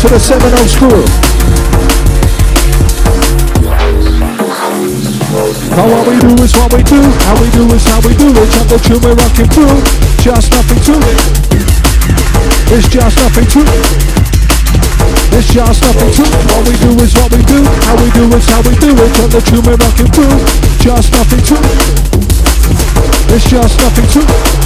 to 0.00 0.06
the 0.08 0.18
Oaks 0.54 0.76
crew. 0.76 1.04
How 5.76 5.86
what 5.92 6.08
we 6.08 6.18
do 6.20 6.42
is 6.42 6.52
what 6.56 6.72
we 6.72 6.82
do, 6.82 7.02
how 7.02 7.36
we 7.42 7.50
do 7.50 7.74
is 7.74 7.84
how 7.84 8.00
we 8.00 8.14
do 8.16 8.28
it, 8.30 8.48
the 8.68 8.78
tune 8.82 9.00
we're 9.02 9.14
rocking 9.14 9.48
through, 9.50 9.82
just 10.22 10.50
nothing 10.52 10.80
to 10.84 10.94
it. 11.10 11.45
It's 12.68 12.88
just 12.88 13.16
nothing 13.18 13.46
to. 13.46 13.60
It's 15.38 15.52
just 15.52 15.82
nothing 15.82 16.12
to 16.12 16.22
What 16.22 16.66
we 16.66 16.74
do 16.78 16.90
is 17.02 17.14
what 17.14 17.30
we 17.30 17.42
do. 17.44 17.62
How 17.62 17.96
we 18.02 18.10
do 18.10 18.24
is 18.36 18.46
how 18.46 18.60
we 18.62 18.74
do 18.76 18.90
it. 18.90 19.20
On 19.22 19.30
the 19.30 19.40
tune 19.40 19.62
we're 19.62 19.76
rocking 19.76 20.10
through. 20.10 20.38
Just 20.82 21.12
nothing 21.12 21.42
to. 21.46 21.56
It's 23.34 23.48
just 23.48 23.78
nothing 23.78 24.06
to 24.08 24.65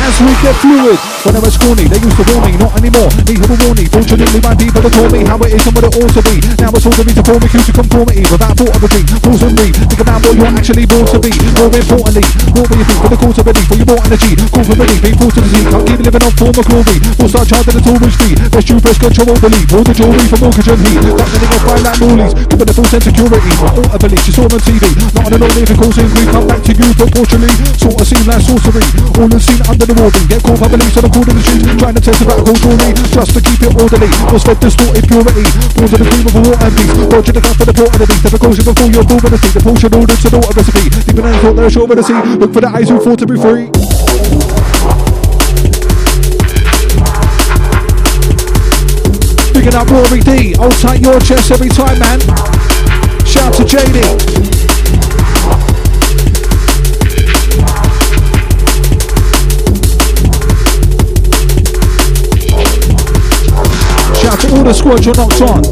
as 0.00 0.16
we 0.20 0.32
get 0.40 0.56
fluid. 0.60 0.98
When 1.24 1.36
I 1.36 1.40
was 1.44 1.56
corny, 1.60 1.84
they 1.84 2.00
used 2.00 2.16
to 2.16 2.24
warn 2.32 2.42
me, 2.48 2.56
not 2.56 2.72
anymore. 2.80 3.10
Need 3.28 3.44
to 3.44 3.56
warn 3.60 3.76
me. 3.76 3.84
Fortunately, 3.92 4.40
my 4.40 4.54
people 4.56 4.80
have 4.80 4.94
told 4.94 5.12
me 5.12 5.20
how 5.28 5.36
it 5.44 5.52
is 5.52 5.64
and 5.68 5.74
what 5.76 5.84
it 5.84 5.92
ought 6.00 6.12
to 6.16 6.22
be. 6.24 6.36
Now 6.56 6.72
it's 6.72 6.86
all 6.88 6.96
to 6.96 7.04
me 7.04 7.12
to 7.12 7.24
form 7.24 7.42
a 7.44 7.48
to 7.48 7.72
conformity 7.72 8.24
without 8.32 8.56
thought 8.56 8.72
of 8.72 8.82
a 8.84 8.88
dream. 8.88 9.06
Pause 9.20 9.42
and 9.44 9.54
breathe. 9.56 9.76
Think 9.76 10.00
about 10.00 10.24
what 10.24 10.34
you're 10.36 10.54
actually 10.56 10.86
born 10.88 11.04
to 11.12 11.18
be. 11.20 11.32
More 11.60 11.68
importantly, 11.68 12.24
what 12.56 12.64
will 12.64 12.78
you 12.80 12.86
think 12.88 13.00
for 13.04 13.10
the 13.12 13.18
cause 13.20 13.38
of 13.38 13.44
belief? 13.44 13.66
For 13.68 13.76
your 13.76 13.88
more 13.92 14.02
energy, 14.08 14.32
call 14.48 14.64
for 14.64 14.76
belief, 14.80 15.00
be 15.04 15.10
forced 15.20 15.36
to 15.36 15.40
the 15.44 15.50
sea. 15.52 15.64
Can't 15.68 15.84
keep 15.84 16.00
living 16.00 16.24
on 16.24 16.32
form 16.40 16.56
of 16.56 16.64
glory. 16.64 16.96
We'll 17.20 17.30
start 17.30 17.46
charging 17.52 17.76
the 17.76 17.82
tourist 17.84 18.16
fee. 18.16 18.34
Best 18.48 18.66
you 18.72 18.76
press 18.80 18.96
control, 18.96 19.36
believe. 19.36 19.68
All 19.76 19.84
the 19.84 19.92
jewelry 19.92 20.26
for 20.32 20.38
mortgage 20.40 20.70
and 20.72 20.80
heat. 20.80 21.00
That 21.04 21.28
many 21.28 21.46
of 21.52 21.62
fine 21.68 21.82
like 21.84 21.98
Morley's. 22.00 22.32
Giving 22.48 22.68
a 22.70 22.74
full 22.74 22.88
sense 22.88 23.04
of 23.04 23.12
security. 23.12 23.52
All 23.60 23.88
a 23.92 23.98
belief, 24.00 24.22
you 24.24 24.32
saw 24.32 24.46
on 24.48 24.60
TV. 24.64 24.84
Not 25.12 25.28
an 25.28 25.42
all 25.44 25.52
living 25.52 25.78
causing 25.78 26.08
grief. 26.08 26.28
Come 26.32 26.46
back 26.48 26.62
to 26.64 26.72
you 26.72 26.88
proportionally. 26.96 27.52
Sort 27.76 28.00
of 28.00 28.06
seem 28.08 28.24
like 28.24 28.40
sorcery. 28.40 28.86
All 29.20 29.28
the 29.28 29.38
seen 29.40 29.60
under 29.68 29.89
the 29.90 30.02
warding. 30.02 30.26
Get 30.30 30.42
caught 30.42 30.60
by 30.60 30.68
beliefs 30.70 30.96
on 30.98 31.04
the 31.06 31.10
corner 31.10 31.30
of 31.30 31.36
the 31.36 31.42
street. 31.42 31.66
Trying 31.78 31.96
to 31.98 32.02
test 32.02 32.18
the 32.22 32.26
radical 32.30 32.54
jewelry 32.54 32.90
Just 33.10 33.30
to 33.34 33.40
keep 33.42 33.60
it 33.60 33.72
orderly. 33.74 34.10
Was 34.30 34.42
fed 34.46 34.58
distorted 34.62 35.04
purity. 35.10 35.44
Born 35.74 35.88
to 35.90 35.96
the 35.98 36.06
cream 36.06 36.26
of 36.30 36.34
a 36.34 36.42
water 36.46 36.66
and 36.66 36.74
beast 36.78 36.94
to 36.94 37.32
the 37.34 37.42
cup 37.42 37.56
for 37.58 37.66
the 37.66 37.74
port 37.74 37.90
of 37.90 37.98
the 37.98 38.06
beast 38.06 38.22
The 38.22 38.30
precaution 38.30 38.64
before 38.70 38.90
you're 38.90 39.06
born 39.06 39.20
with 39.24 39.32
the 39.34 39.40
sea. 39.40 39.52
The 39.54 39.62
potion 39.66 39.90
orders 39.94 40.20
to 40.22 40.28
the 40.30 40.38
water 40.38 40.56
recipe. 40.62 40.84
Deep 40.90 41.18
in 41.18 41.34
thought 41.42 41.54
they're 41.58 41.72
sure 41.74 41.88
of 41.90 41.96
the 41.98 42.06
sea. 42.06 42.20
Look 42.38 42.52
for 42.54 42.62
the 42.62 42.70
eyes 42.70 42.88
who 42.88 42.96
fought 43.02 43.18
to 43.18 43.26
be 43.26 43.36
free. 43.38 43.66
Picking 49.50 49.74
up 49.74 49.88
Rory 49.90 50.20
D, 50.22 50.54
hold 50.54 50.76
tight 50.78 51.00
your 51.02 51.18
chest 51.20 51.50
every 51.50 51.68
time, 51.68 51.98
man. 51.98 52.20
Shout 53.26 53.52
to 53.58 53.64
JD. 53.66 54.59
All 64.52 64.64
the 64.64 64.72
squad 64.72 65.04
you're 65.04 65.14
knocked 65.14 65.40
on. 65.42 65.62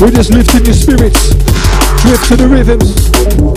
We're 0.00 0.10
just 0.10 0.30
lifting 0.32 0.64
your 0.64 0.74
spirits. 0.74 1.30
Drift 2.02 2.28
to 2.28 2.36
the 2.36 2.48
rhythms. 2.48 3.49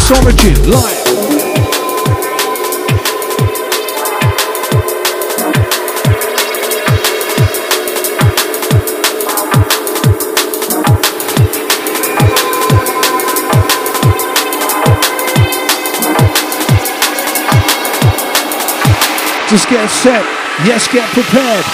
Its 0.00 0.10
origin 0.12 0.70
live. 0.70 1.04
Just 19.48 19.68
get 19.68 19.90
set, 19.90 20.24
yes, 20.64 20.86
get 20.86 21.08
prepared. 21.10 21.64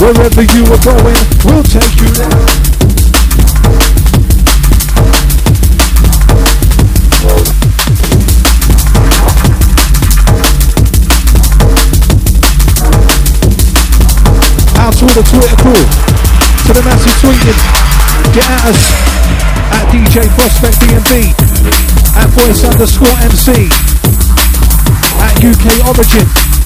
Wherever 0.00 0.42
you 0.42 0.64
are 0.72 0.82
going, 0.82 1.16
we'll 1.44 1.62
take 1.62 2.00
you 2.00 2.08
there. 2.14 2.71
To 15.02 15.08
all 15.08 15.14
the 15.14 15.28
Twitter 15.28 15.56
crew, 15.56 15.72
to 15.74 16.72
the 16.78 16.82
massive 16.84 17.10
tweeting, 17.18 17.58
get 18.32 18.46
at 18.46 18.70
us 18.70 18.78
at 19.74 19.90
DJ 19.90 20.30
Prospect 20.38 20.78
DNB, 20.78 21.34
at 22.14 22.30
voice 22.30 22.62
underscore 22.62 23.10
MC, 23.18 23.66
at 25.18 25.42
UK 25.42 25.88
Origin. 25.88 26.61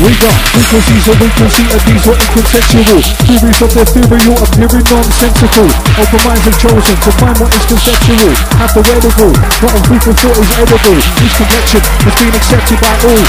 We 0.00 0.16
got 0.16 0.32
frequencies 0.56 1.12
of 1.12 1.16
frequency 1.20 1.64
of 1.76 1.80
these 1.84 2.08
are 2.08 2.16
inconceptual 2.16 3.04
Theories 3.20 3.60
of 3.60 3.68
or 3.68 4.40
appearing 4.48 4.86
nonsensical. 4.88 5.68
Open 6.00 6.20
minds 6.24 6.44
have 6.48 6.56
chosen 6.56 6.96
to 7.04 7.10
find 7.20 7.36
what 7.36 7.52
is 7.52 7.64
conceptual. 7.68 8.32
Have 8.64 8.72
the 8.72 8.80
wherewithal, 8.80 9.36
not 9.60 9.76
on 9.76 10.00
for 10.00 10.16
thought 10.16 10.40
is 10.40 10.50
edible. 10.56 10.96
Each 11.20 11.36
complexion 11.36 11.84
has 11.84 12.14
been 12.16 12.32
accepted 12.32 12.80
by 12.80 12.96
all. 13.12 13.24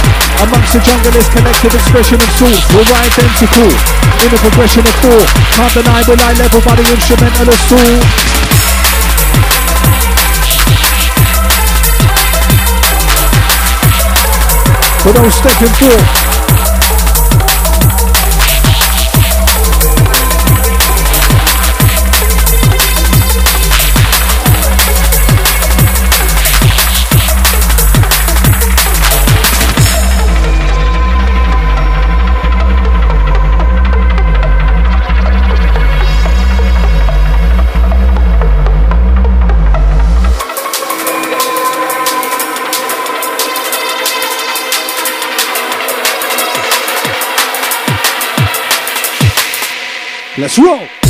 Amongst 0.47 0.71
the 0.71 0.79
jungle 0.79 1.11
is 1.11 1.27
collective 1.35 1.75
expression 1.75 2.23
of 2.23 2.31
source 2.39 2.63
We're 2.71 2.87
identical. 2.87 3.67
In 4.23 4.31
a 4.31 4.39
progression 4.39 4.87
of 4.87 4.95
thought 5.03 5.27
Can't 5.51 5.73
deny 5.75 5.99
we're 6.07 6.23
eye 6.23 6.39
level 6.39 6.61
by 6.63 6.79
the 6.79 6.87
instrumental 6.87 7.51
assault 7.51 7.99
For 15.03 15.11
those 15.11 15.35
stepping 15.35 15.75
forth 15.75 16.40
Let's 50.37 50.57
roll. 50.57 51.00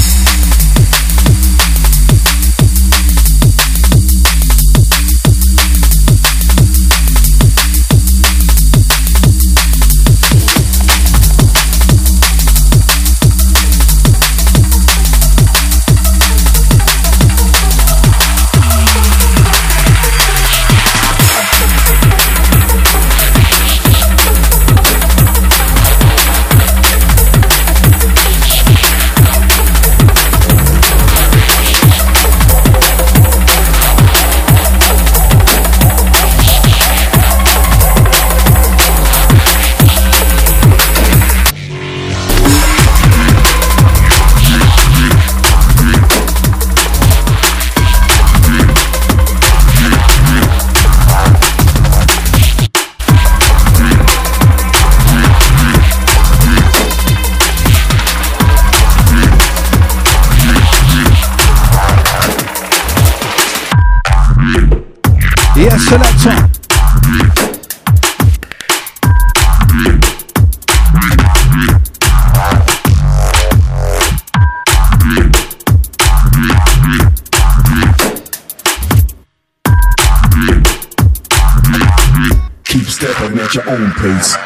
Yes, 65.62 65.84
selector. 65.84 66.32
Keep 82.66 82.86
stepping 82.88 83.38
at 83.38 83.54
your 83.54 83.70
own 83.70 83.92
pace. 83.92 84.41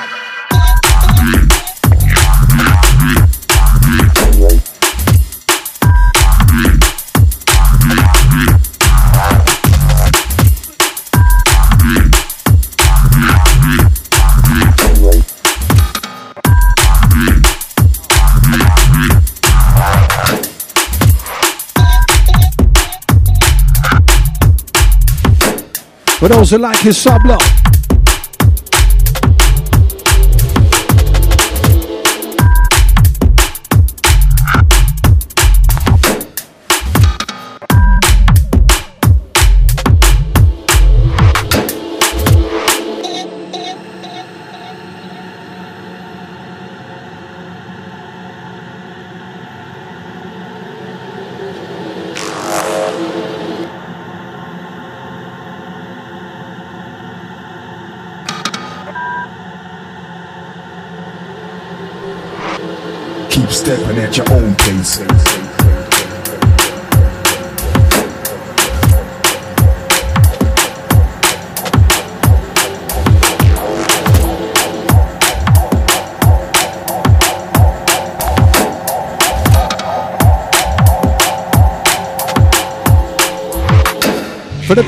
Those 26.28 26.50
who 26.50 26.58
like 26.58 26.78
his 26.78 26.98
sub 26.98 27.24
lot. 27.26 27.65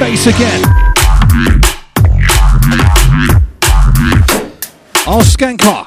Again. 0.07 0.63
Our 5.05 5.21
skanker. 5.23 5.86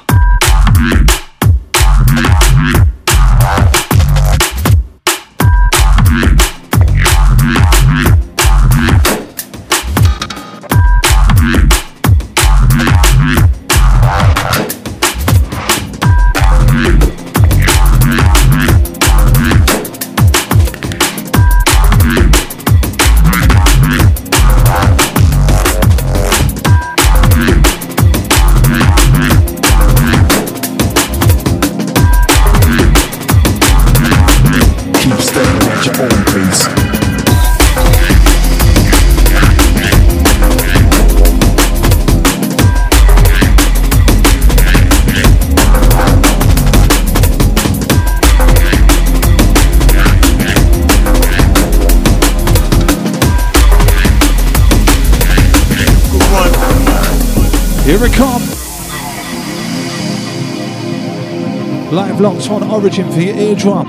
locked 62.21 62.49
on 62.51 62.63
Origin 62.63 63.11
for 63.11 63.19
your 63.19 63.35
eardrum. 63.35 63.87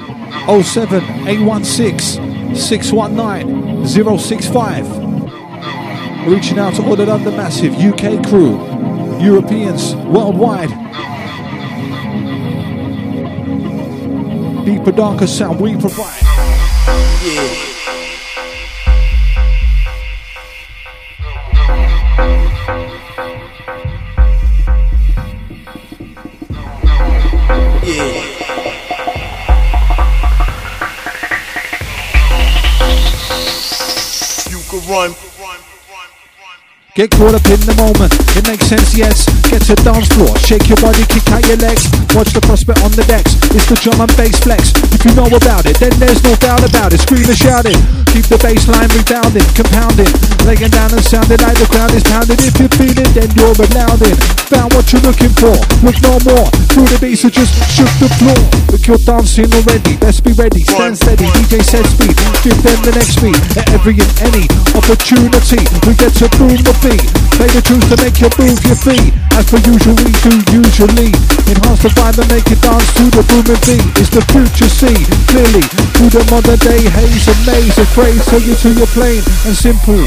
07 0.62 1.02
816 1.28 2.56
619 2.56 3.86
065. 4.18 4.88
Reaching 6.26 6.58
out 6.58 6.74
to 6.74 6.82
all 6.82 6.96
the 6.96 7.32
Massive 7.36 7.74
UK 7.74 8.26
crew, 8.26 8.56
Europeans 9.20 9.94
worldwide. 10.06 10.70
Deeper, 14.64 14.92
darker 14.92 15.26
sound 15.26 15.60
we 15.60 15.76
provide. 15.76 16.31
Get 36.94 37.10
caught 37.10 37.34
up 37.34 37.46
in 37.46 37.58
the 37.60 37.74
moment, 37.76 38.12
it 38.36 38.46
makes 38.46 38.66
sense, 38.66 38.94
yes. 38.94 39.24
Get 39.48 39.62
to 39.62 39.74
dance 39.76 40.08
floor, 40.08 40.36
shake 40.36 40.68
your 40.68 40.76
body, 40.76 41.02
kick 41.08 41.26
out 41.32 41.46
your 41.48 41.56
legs. 41.56 42.01
Watch 42.12 42.36
the 42.36 42.44
prospect 42.44 42.84
on 42.84 42.92
the 42.92 43.08
decks, 43.08 43.40
it's 43.56 43.64
the 43.72 43.78
drum 43.80 44.04
and 44.04 44.12
bass 44.20 44.36
flex. 44.44 44.76
If 44.92 45.00
you 45.00 45.16
know 45.16 45.24
about 45.32 45.64
it, 45.64 45.80
then 45.80 45.96
there's 45.96 46.20
no 46.20 46.36
doubt 46.36 46.60
about 46.60 46.92
it. 46.92 47.00
Scream 47.00 47.24
and 47.24 47.32
shout 47.32 47.64
it, 47.64 47.72
keep 48.12 48.28
the 48.28 48.36
bass 48.36 48.68
line 48.68 48.92
redounding, 48.92 49.48
compounding. 49.56 50.12
Laying 50.44 50.68
down 50.68 50.92
and 50.92 51.00
sounding 51.00 51.40
like 51.40 51.56
the 51.56 51.64
ground 51.72 51.96
is 51.96 52.04
pounding. 52.04 52.36
If 52.44 52.60
you 52.60 52.68
feel 52.76 52.92
it, 52.92 53.08
then 53.16 53.32
you're 53.32 53.56
allowing. 53.56 54.12
Found 54.52 54.76
what 54.76 54.92
you're 54.92 55.00
looking 55.08 55.32
for, 55.40 55.56
look 55.80 55.96
no 56.04 56.20
more. 56.28 56.52
Through 56.68 56.92
the 56.92 57.00
bass, 57.00 57.24
you 57.24 57.32
just 57.32 57.56
shook 57.72 57.88
the 57.96 58.12
floor. 58.20 58.40
Look, 58.68 58.84
you're 58.84 59.00
dancing 59.00 59.48
already, 59.48 59.96
let's 60.04 60.20
be 60.20 60.36
ready. 60.36 60.68
Stand 60.68 61.00
steady, 61.00 61.24
DJ 61.32 61.64
set 61.64 61.88
speed, 61.88 62.12
give 62.44 62.60
them 62.60 62.76
the 62.84 62.92
next 62.92 63.24
beat. 63.24 63.40
At 63.56 63.72
every 63.72 63.96
and 63.96 64.12
any 64.20 64.52
opportunity, 64.76 65.64
we 65.88 65.96
get 65.96 66.12
to 66.20 66.28
boom 66.36 66.60
the 66.60 66.76
beat. 66.84 67.08
Play 67.40 67.48
the 67.56 67.64
tunes 67.64 67.88
to 67.88 67.96
make 68.04 68.20
you 68.20 68.28
move 68.36 68.60
your 68.68 68.76
feet. 68.76 69.16
As 69.32 69.46
per 69.48 69.56
usual, 69.64 69.96
we 70.04 70.12
do 70.20 70.32
usually 70.52 71.08
enhance 71.48 71.80
the 71.80 71.88
vibe 71.96 72.20
and 72.20 72.28
make 72.28 72.48
it 72.52 72.60
dance 72.60 72.84
to 73.00 73.08
the 73.08 73.24
booming 73.32 73.60
beat. 73.64 73.84
It's 73.96 74.12
the 74.12 74.20
future, 74.28 74.68
see 74.68 74.92
clearly 75.32 75.64
through 75.96 76.12
the 76.12 76.24
modern 76.28 76.60
day 76.60 76.84
haze 76.84 77.28
and 77.28 77.40
maze 77.48 77.78
phrase. 77.96 78.24
Take 78.26 78.44
you 78.44 78.56
to 78.60 78.70
your 78.76 78.90
plain 78.92 79.24
and 79.48 79.56
simple. 79.56 80.04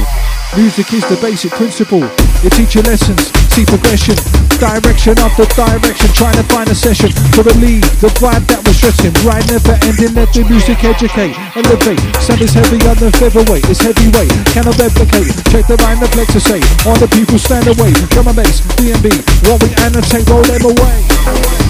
Music 0.55 0.93
is 0.93 1.03
the 1.09 1.17
basic 1.21 1.51
principle. 1.51 2.05
You 2.43 2.49
teach 2.53 2.75
your 2.75 2.85
lessons, 2.85 3.33
see 3.55 3.63
progression, 3.63 4.19
direction 4.59 5.15
after 5.23 5.47
direction, 5.55 6.11
trying 6.11 6.35
to 6.35 6.43
find 6.51 6.67
a 6.67 6.75
session 6.75 7.07
to 7.31 7.39
relieve 7.47 7.87
the 8.03 8.11
vibe 8.19 8.43
that 8.51 8.59
was 8.67 8.75
stressing. 8.75 9.15
Right, 9.23 9.39
never 9.47 9.79
ending, 9.87 10.11
let 10.11 10.27
the 10.35 10.43
music 10.43 10.83
educate, 10.83 11.31
elevate. 11.55 12.03
Sound 12.19 12.43
is 12.43 12.51
heavier 12.51 12.95
than 12.99 13.15
featherweight, 13.15 13.63
it's 13.71 13.79
heavyweight, 13.79 14.35
cannot 14.51 14.75
replicate. 14.75 15.31
Check 15.47 15.71
the 15.71 15.79
the 15.79 16.07
flex 16.11 16.27
to 16.35 16.41
say. 16.43 16.59
All 16.83 16.99
the 16.99 17.07
people 17.15 17.39
stand 17.39 17.71
away, 17.71 17.95
drum 18.11 18.27
and 18.27 18.35
bass, 18.35 18.59
B&B, 18.75 19.07
what 19.47 19.63
we 19.63 19.71
annotate, 19.79 20.27
roll 20.27 20.43
them 20.43 20.75
away. 20.75 21.64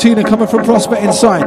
Yeah, 0.00 0.14
big 0.14 0.20
up 0.20 0.22
Tina 0.22 0.28
coming 0.28 0.46
from 0.48 0.64
Prospect 0.64 1.02
Inside. 1.02 1.42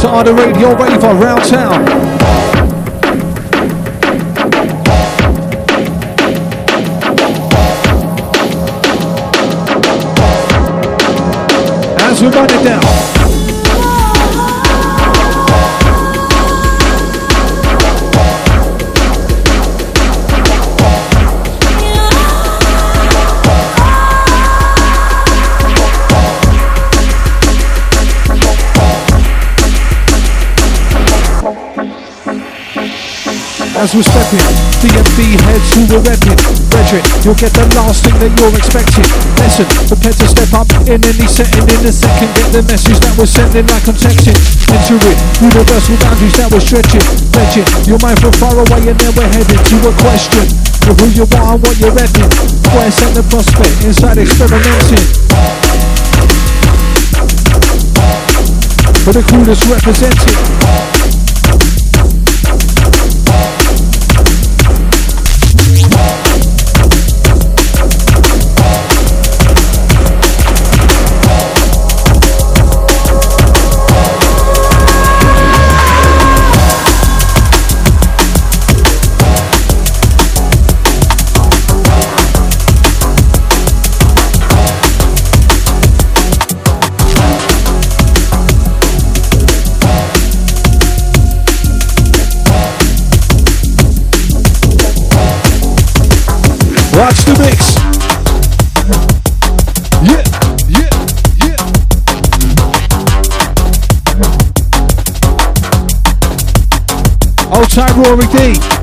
To 0.00 0.22
the 0.24 0.34
radio 0.34 0.76
raver 0.76 1.14
round 1.14 1.44
town. 1.44 1.82
As 12.00 12.22
we 12.22 12.28
run 12.28 12.44
it 12.44 12.64
down. 12.64 13.01
As 33.82 33.98
we're 33.98 34.06
stepping. 34.06 34.38
DNB 34.78 35.42
heads 35.42 35.74
who 35.74 35.82
we're 35.90 36.06
repping. 36.06 36.38
Brethren, 36.70 37.02
you'll 37.26 37.34
get 37.34 37.50
the 37.50 37.66
last 37.74 38.06
thing 38.06 38.14
that 38.22 38.30
you're 38.30 38.54
expecting. 38.54 39.02
Listen, 39.42 39.66
prepare 39.90 40.14
to 40.22 40.26
step 40.30 40.54
up 40.54 40.70
in 40.86 41.02
any 41.02 41.26
setting 41.26 41.66
in 41.66 41.82
a 41.82 41.90
second. 41.90 42.30
Get 42.30 42.46
the 42.54 42.62
message 42.70 43.02
that 43.02 43.10
we're 43.18 43.26
sending 43.26 43.66
like 43.66 43.82
I'm 43.90 43.98
texting. 43.98 44.38
Enter 44.70 45.02
it, 45.02 45.18
universal 45.42 45.98
boundaries 45.98 46.30
that 46.38 46.54
we're 46.54 46.62
stretching. 46.62 47.02
Legend, 47.34 47.66
your 47.90 47.98
mind 47.98 48.22
from 48.22 48.30
far 48.38 48.54
away 48.54 48.86
and 48.86 48.94
then 49.02 49.12
we're 49.18 49.26
heading 49.34 49.58
to 49.58 49.76
a 49.90 49.92
question. 49.98 50.46
Of 50.86 50.94
who 51.02 51.10
you 51.18 51.26
are 51.42 51.58
and 51.58 51.62
what 51.66 51.74
you're 51.82 51.90
repping. 51.90 52.30
Where's 52.70 53.02
at 53.02 53.18
the 53.18 53.26
prospect, 53.26 53.82
inside 53.82 54.22
experimenting. 54.22 55.10
For 59.02 59.10
the 59.10 59.26
crew 59.26 59.42
that's 59.42 59.66
representing. 59.66 60.91
Watch 97.02 97.24
the 97.24 97.34
mix. 97.42 97.74
Yeah, 100.06 100.22
yeah, 100.68 100.94
yeah. 101.42 101.58
Old 107.58 107.70
time 107.70 108.00
Rory 108.00 108.26
D. 108.28 108.81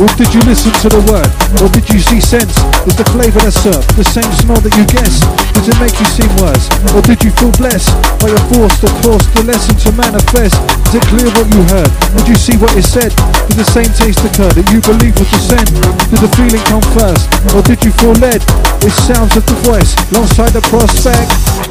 Or 0.00 0.08
did 0.16 0.32
you 0.32 0.40
listen 0.48 0.72
to 0.80 0.88
the 0.88 1.04
word? 1.12 1.28
Or 1.60 1.68
did 1.68 1.84
you 1.92 2.00
see 2.00 2.24
sense? 2.24 2.56
Is 2.88 2.96
the 2.96 3.04
flavour 3.12 3.44
that's 3.44 3.60
served 3.60 3.84
the 4.00 4.08
same 4.08 4.32
smell 4.40 4.56
that 4.64 4.72
you 4.72 4.88
guess? 4.88 5.20
Does 5.52 5.68
it 5.68 5.76
make 5.76 5.92
you 6.00 6.08
seem 6.08 6.32
worse? 6.40 6.72
Or 6.96 7.04
did 7.04 7.20
you 7.20 7.28
feel 7.36 7.52
blessed 7.60 7.92
by 8.16 8.32
a 8.32 8.40
force 8.48 8.80
that 8.80 8.88
forced 9.04 9.28
the 9.36 9.44
lesson 9.44 9.76
to 9.76 9.92
manifest? 9.92 10.56
Is 10.88 10.96
it 10.96 11.04
clear 11.12 11.28
what 11.36 11.52
you 11.52 11.60
heard? 11.68 11.92
Did 12.16 12.32
you 12.32 12.38
see 12.40 12.56
what 12.56 12.72
is 12.80 12.88
said? 12.88 13.12
Did 13.52 13.60
the 13.60 13.68
same 13.68 13.92
taste 13.92 14.24
occur 14.24 14.48
that 14.48 14.72
you 14.72 14.80
believe 14.80 15.12
was 15.20 15.28
the 15.36 15.44
same? 15.52 15.68
Did 16.08 16.24
the 16.24 16.32
feeling 16.32 16.64
come 16.64 16.84
first? 16.96 17.28
Or 17.52 17.60
did 17.60 17.84
you 17.84 17.92
feel 18.00 18.16
led? 18.24 18.40
It 18.80 18.96
sounds 19.04 19.36
of 19.36 19.44
the 19.44 19.58
voice 19.68 19.92
alongside 20.16 20.56
the 20.56 20.64
prospect. 20.72 21.69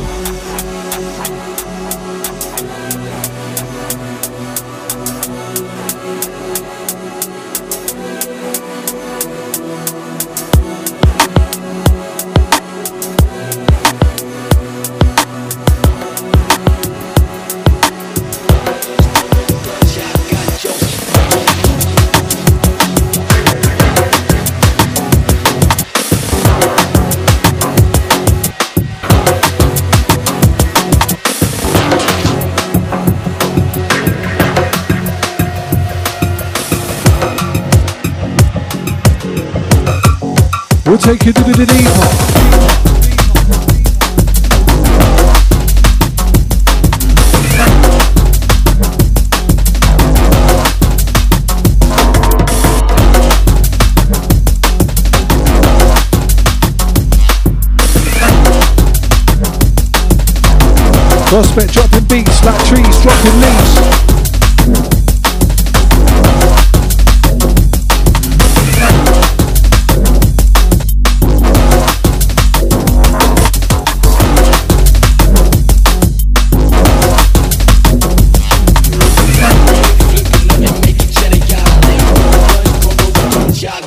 Take 41.15 41.25
you 41.25 41.33
to 41.33 41.41
the 41.41 41.65
deeper. 41.65 41.89
Prospect 61.27 61.73
dropping 61.73 62.03
beats 62.05 62.43
like 62.45 62.63
trees 62.67 63.01
dropping 63.01 63.41
leaves. 63.41 64.08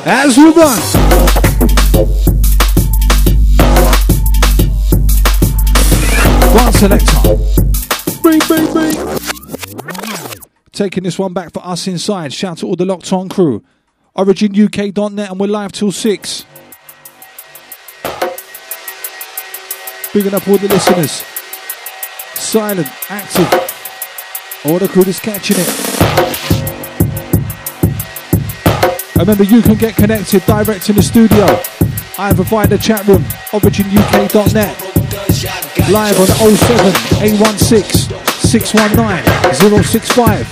As 0.04 0.36
we 0.36 0.44
run. 0.50 0.80
One 6.52 6.72
selector. 6.72 7.22
Bing, 8.20 8.40
bing, 8.48 8.74
bing. 8.74 9.18
Taking 10.72 11.04
this 11.04 11.20
one 11.20 11.32
back 11.32 11.52
for 11.52 11.64
us 11.64 11.86
inside. 11.86 12.32
Shout 12.32 12.50
out 12.50 12.58
to 12.58 12.66
all 12.66 12.74
the 12.74 12.84
locked 12.84 13.12
on 13.12 13.28
crew. 13.28 13.62
OriginUK.net 14.16 15.30
and 15.30 15.38
we're 15.38 15.46
live 15.46 15.70
till 15.70 15.92
6. 15.92 16.44
Bigging 20.12 20.34
up 20.34 20.48
all 20.48 20.58
the 20.58 20.68
listeners. 20.68 21.24
Silent, 22.34 22.88
active. 23.08 24.64
All 24.64 24.80
the 24.80 24.88
crew 24.88 25.04
is 25.04 25.20
catching 25.20 25.58
it. 25.60 25.91
Remember, 29.23 29.44
you 29.44 29.62
can 29.62 29.77
get 29.77 29.94
connected 29.94 30.44
direct 30.47 30.90
in 30.90 30.97
the 30.97 31.03
studio, 31.03 31.47
either 32.19 32.43
via 32.43 32.66
the 32.66 32.77
chat 32.77 33.07
room, 33.07 33.23
originuk.net, 33.55 34.74
live 35.93 36.19
on 36.19 36.27
07 36.27 37.23
816 37.23 38.19
619 38.19 39.85
065, 39.85 40.43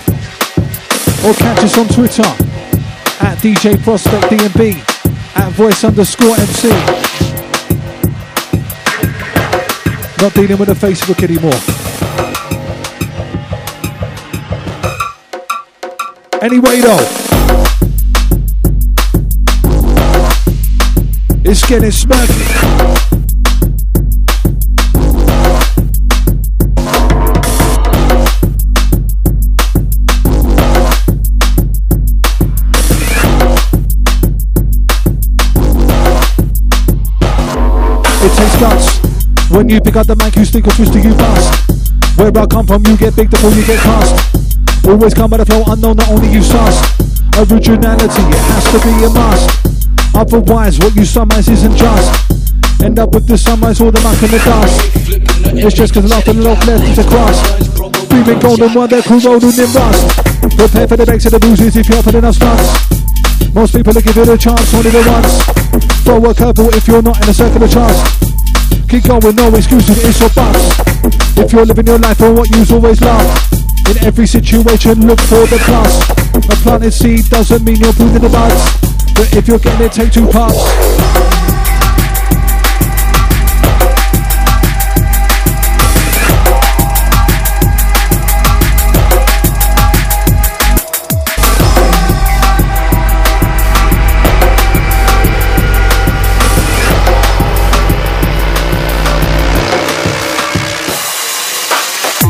or 1.27 1.35
catch 1.35 1.65
us 1.65 1.79
on 1.79 1.89
Twitter 1.89 2.23
at 3.27 3.39
DJ 3.39 3.77
Prospect 3.83 4.23
DNB, 4.27 4.79
at 5.35 5.51
voice 5.55 5.83
underscore 5.83 6.37
MC. 6.37 6.69
Not 10.23 10.33
dealing 10.33 10.59
with 10.59 10.69
the 10.69 10.75
Facebook 10.75 11.25
anymore. 11.25 11.59
Anyway, 16.41 16.81
though. 16.81 17.30
It's 21.53 21.67
getting 21.67 21.91
smirky. 21.91 22.31
It 38.23 38.37
takes 38.37 38.57
guts. 38.61 39.51
When 39.51 39.69
you 39.69 39.81
pick 39.81 39.97
up 39.97 40.07
the 40.07 40.15
mic, 40.15 40.37
you 40.37 40.45
stick 40.45 40.65
a 40.69 40.71
twist 40.71 40.93
to 40.93 41.01
you 41.01 41.15
fast. 41.15 42.17
Where 42.17 42.29
I 42.29 42.47
come 42.47 42.69
from, 42.69 42.87
you 42.87 42.97
get 42.97 43.17
big 43.17 43.29
before 43.29 43.51
you 43.51 43.67
get 43.67 43.81
cast. 43.81 44.87
Always 44.87 45.15
come 45.15 45.31
by 45.31 45.39
the 45.39 45.47
flow 45.47 45.65
unknown, 45.67 45.97
not 45.97 46.11
only 46.11 46.29
you 46.29 46.43
sus. 46.43 46.79
Originality, 47.37 48.23
it 48.23 48.45
has 48.55 48.71
to 48.71 48.79
be 48.87 49.05
a 49.05 49.11
must. 49.11 49.70
Otherwise, 50.15 50.79
what 50.79 50.95
you 50.95 51.05
summarize 51.05 51.49
isn't 51.49 51.77
just. 51.77 52.31
End 52.83 52.99
up 52.99 53.15
with 53.15 53.27
the 53.27 53.37
sunrise, 53.37 53.81
all 53.81 53.91
the 53.91 54.01
muck 54.01 54.21
and 54.23 54.33
the 54.33 54.39
dust. 54.41 54.91
It's 55.53 55.77
just 55.77 55.93
cause 55.93 56.11
and 56.11 56.45
love 56.45 56.59
left 56.67 56.85
is 56.89 56.99
a 56.99 57.05
crust. 57.05 58.09
Breathing 58.09 58.39
golden 58.41 58.73
while 58.73 58.89
they're 58.89 59.03
corroding 59.03 59.53
in 59.53 59.71
rust. 59.71 60.17
Prepare 60.57 60.89
for 60.89 60.97
the 60.97 61.05
banks 61.07 61.27
of 61.27 61.33
the 61.33 61.39
bruises 61.39 61.77
if 61.77 61.89
you're 61.89 62.03
putting 62.03 62.25
enough 62.25 62.35
stunts. 62.35 63.01
Most 63.55 63.75
people 63.75 63.93
are 63.93 64.01
it 64.01 64.17
a 64.17 64.39
chance, 64.39 64.75
only 64.75 64.91
the 64.91 65.05
once. 65.05 65.45
Throw 66.03 66.19
a 66.25 66.35
curveball 66.35 66.73
if 66.75 66.89
you're 66.89 67.03
not 67.03 67.21
in 67.23 67.29
a 67.29 67.35
circle 67.35 67.63
of 67.63 67.71
trust. 67.71 68.01
Keep 68.89 69.05
going, 69.05 69.37
no 69.37 69.55
excuses, 69.55 70.01
it's 70.03 70.21
your 70.21 70.31
bust. 70.31 70.81
If 71.37 71.53
you're 71.53 71.67
living 71.67 71.87
your 71.87 71.99
life 71.99 72.21
on 72.23 72.35
what 72.35 72.49
you've 72.51 72.73
always 72.73 73.01
loved. 73.01 73.61
In 73.89 73.99
every 74.05 74.27
situation, 74.27 75.07
look 75.07 75.21
for 75.21 75.45
the 75.47 75.61
plus. 75.69 75.93
A 76.35 76.57
planted 76.63 76.93
seed 76.93 77.29
doesn't 77.29 77.63
mean 77.63 77.77
you're 77.77 77.93
pruning 77.93 78.23
the 78.23 78.29
buds. 78.29 78.90
But 79.21 79.37
if 79.37 79.49
you're 79.49 79.59
getting 79.59 79.85
it, 79.85 79.93
take 79.93 80.11
two 80.11 80.27
parts. 80.27 80.57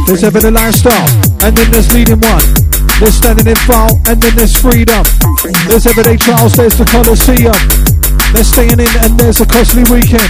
There's 0.08 0.24
ever 0.24 0.40
the 0.40 0.50
lifestyle, 0.50 1.06
and 1.40 1.56
then 1.56 1.70
there's 1.70 1.94
leading 1.94 2.18
one. 2.18 2.69
There's 3.00 3.14
standing 3.14 3.46
in 3.46 3.56
file, 3.64 3.98
and 4.06 4.20
then 4.20 4.36
there's 4.36 4.60
freedom. 4.60 5.02
There's 5.68 5.86
everyday 5.86 6.18
trials, 6.18 6.52
there's 6.54 6.76
the 6.76 6.84
Colosseum. 6.84 7.56
There's 8.34 8.48
staying 8.48 8.78
in, 8.78 8.92
and 9.00 9.18
there's 9.18 9.40
a 9.40 9.46
costly 9.46 9.84
weekend. 9.88 10.28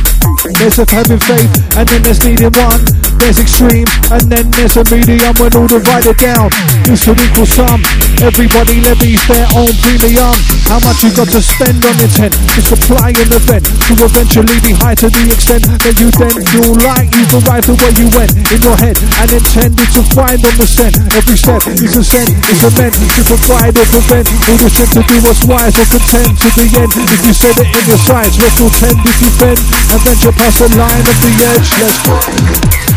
There's 0.55 0.79
of 0.79 0.89
having 0.89 1.19
faith, 1.19 1.51
and 1.77 1.89
then 1.89 2.03
there's 2.05 2.23
needing 2.25 2.55
one. 2.55 3.00
There's 3.21 3.37
extreme, 3.37 3.87
and 4.11 4.25
then 4.33 4.49
there's 4.57 4.81
a 4.81 4.85
medium 4.89 5.37
when 5.37 5.53
all 5.53 5.69
divided 5.69 6.17
down. 6.17 6.49
It's 6.89 7.05
an 7.05 7.21
equal 7.21 7.45
sum. 7.45 7.85
Everybody 8.25 8.81
levies 8.81 9.21
their 9.29 9.45
own 9.53 9.71
premium. 9.85 10.35
How 10.65 10.81
much 10.81 11.05
you 11.05 11.13
got 11.13 11.29
to 11.37 11.41
spend 11.45 11.85
on 11.85 11.97
intent 12.01 12.33
to 12.33 12.61
supply 12.65 13.13
an 13.13 13.29
event 13.29 13.69
to 13.69 13.93
eventually 14.01 14.57
be 14.65 14.73
high 14.73 14.97
to 15.05 15.13
the 15.13 15.25
extent 15.29 15.69
that 15.85 16.01
you 16.01 16.09
then 16.17 16.33
feel 16.49 16.73
like 16.81 17.13
you've 17.13 17.45
arrived 17.45 17.69
at 17.69 17.77
where 17.77 17.95
you 18.01 18.09
went 18.17 18.33
in 18.51 18.61
your 18.65 18.77
head 18.81 18.97
and 19.21 19.29
intended 19.29 19.89
to 19.93 20.03
find 20.17 20.41
on 20.41 20.55
the 20.57 20.67
scent. 20.67 20.97
Every 21.13 21.37
step 21.37 21.61
is 21.77 22.01
a 22.01 22.05
scent, 22.05 22.33
it's 22.49 22.65
a 22.65 22.71
meant 22.81 22.97
to 22.97 23.21
provide 23.25 23.77
or 23.77 23.87
prevent 23.93 24.27
all 24.49 24.59
the 24.59 24.71
shit 24.73 24.91
to 24.97 25.05
do 25.05 25.17
what's 25.29 25.45
wise 25.45 25.77
or 25.77 25.87
content 25.93 26.41
to 26.41 26.49
the 26.57 26.67
end. 26.73 26.93
If 26.97 27.21
you 27.29 27.35
said 27.37 27.57
it 27.61 27.69
in 27.69 27.85
your 27.85 28.01
sights, 28.01 28.41
let's 28.41 28.57
all 28.65 28.73
tend 28.81 28.97
if 29.05 29.17
you 29.21 29.31
bend 29.37 29.61
and 29.93 30.01
venture 30.09 30.35
past 30.35 30.57
the 30.65 30.73
line 30.73 31.05
of 31.05 31.17
the 31.21 31.33
edge. 31.53 31.69
Let's 31.85 32.01
go. 32.01 32.90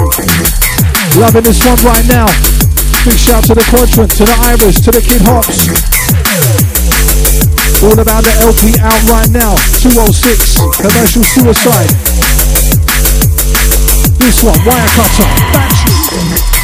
Loving 0.00 1.44
this 1.44 1.60
one 1.66 1.76
right 1.84 2.06
now. 2.08 2.26
Big 3.04 3.18
shout 3.18 3.44
to 3.44 3.54
the 3.54 3.64
quadrant, 3.68 4.10
to 4.16 4.24
the 4.24 4.36
iris, 4.48 4.80
to 4.80 4.90
the 4.90 5.00
kid 5.00 5.20
hops. 5.24 5.68
All 7.84 7.98
about 7.98 8.24
the 8.24 8.32
LP 8.40 8.80
out 8.80 9.02
right 9.12 9.28
now. 9.28 9.56
206, 9.84 10.56
commercial 10.80 11.24
suicide. 11.24 11.90
This 14.16 14.42
one, 14.42 14.60
wire 14.64 14.88
cutter, 14.96 16.59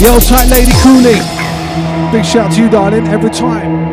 Yo, 0.00 0.18
tight 0.18 0.48
lady 0.48 0.72
Cooley. 0.80 1.20
Big 2.10 2.24
shout 2.24 2.50
to 2.52 2.62
you, 2.62 2.70
darling, 2.70 3.06
every 3.08 3.28
time. 3.28 3.89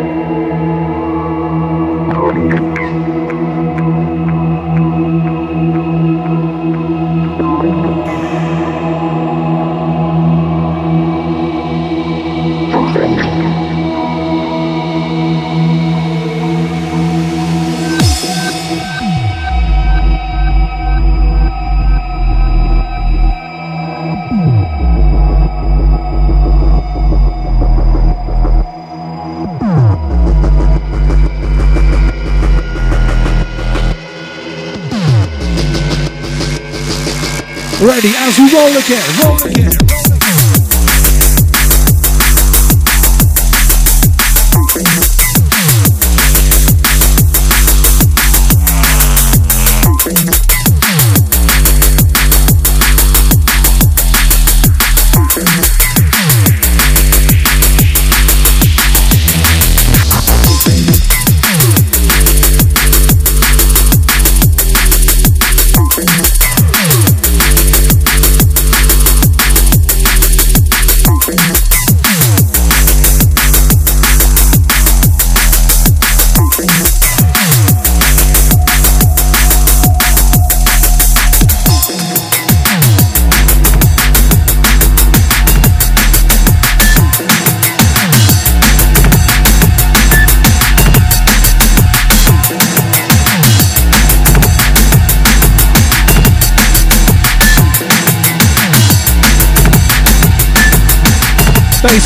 We 38.38 38.44
roll 38.54 38.78
again, 38.78 39.02
roll 39.24 39.42
again. 39.50 39.87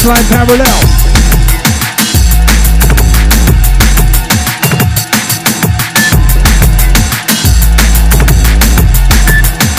Baseline 0.02 0.28
parallel. 0.30 0.80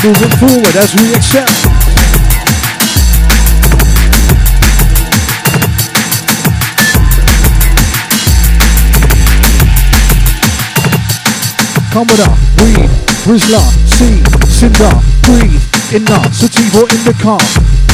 Moving 0.05 0.31
forward 0.39 0.77
as 0.77 0.95
we 0.95 1.13
accept. 1.17 1.51
Commodore, 11.91 12.29
weed, 12.63 12.89
Rizzler, 13.27 13.67
C, 13.91 14.23
Cinder, 14.49 14.93
breathe, 15.23 15.61
inner, 15.93 16.23
sativa 16.33 16.83
in 16.95 17.03
the 17.03 17.17
car, 17.21 17.41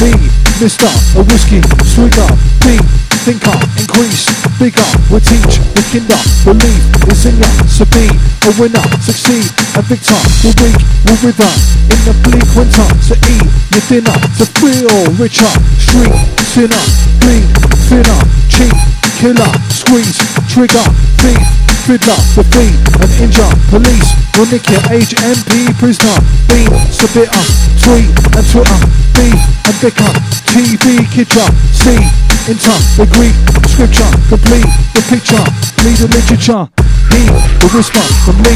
me, 0.01 0.38
Mister, 0.59 0.91
a 1.15 1.23
whiskey, 1.23 1.63
swigger, 1.87 2.27
B, 2.67 2.75
thinker, 3.23 3.55
increase, 3.79 4.27
bigger, 4.59 4.83
we 5.07 5.23
teach, 5.23 5.55
the 5.71 5.79
kinder, 5.87 6.19
believe, 6.43 6.83
is 7.07 7.23
in 7.31 7.39
ya, 7.39 7.47
so 7.63 7.87
be, 7.95 8.11
a 8.43 8.51
winner, 8.59 8.83
succeed, 8.99 9.47
a 9.79 9.81
victor, 9.87 10.19
the 10.43 10.51
weak, 10.59 10.75
will 11.07 11.15
wither, 11.23 11.47
in 11.87 11.99
the 12.03 12.11
bleak 12.27 12.43
winter, 12.59 12.83
to 13.07 13.15
eat, 13.31 13.47
your 13.71 13.83
dinner, 13.87 14.11
to 14.35 14.43
feel 14.59 14.91
richer, 15.15 15.47
street, 15.79 16.11
sinner, 16.51 16.83
bleed, 17.23 17.47
thinner, 17.87 18.19
cheat, 18.51 18.75
killer, 19.15 19.51
squeeze, 19.71 20.19
trigger, 20.51 20.83
thief, 21.23 21.39
fiddler, 21.87 22.19
defeat, 22.35 22.75
and 22.99 23.11
injure, 23.15 23.53
police, 23.71 24.11
will 24.35 24.45
nick 24.51 24.67
your 24.67 24.83
age 24.91 25.15
MP 25.23 25.71
prisoner, 25.79 26.19
beam, 26.51 26.67
submitter, 26.91 27.47
tweet, 27.79 28.11
and 28.35 28.45
Twitter, 28.51 28.79
beef, 29.15 29.39
and 29.65 29.75
bicker, 29.81 30.28
TV, 30.59 31.07
see, 31.71 32.51
inter, 32.51 32.75
the 32.97 33.07
Greek, 33.13 33.33
scripture, 33.69 34.11
complete, 34.27 34.67
the 34.93 35.01
picture, 35.07 35.39
lead 35.85 35.95
the 35.95 36.07
literature, 36.11 36.67
he, 37.19 37.27
the 37.59 37.67
whisper, 37.75 38.03
from 38.23 38.37
me, 38.47 38.55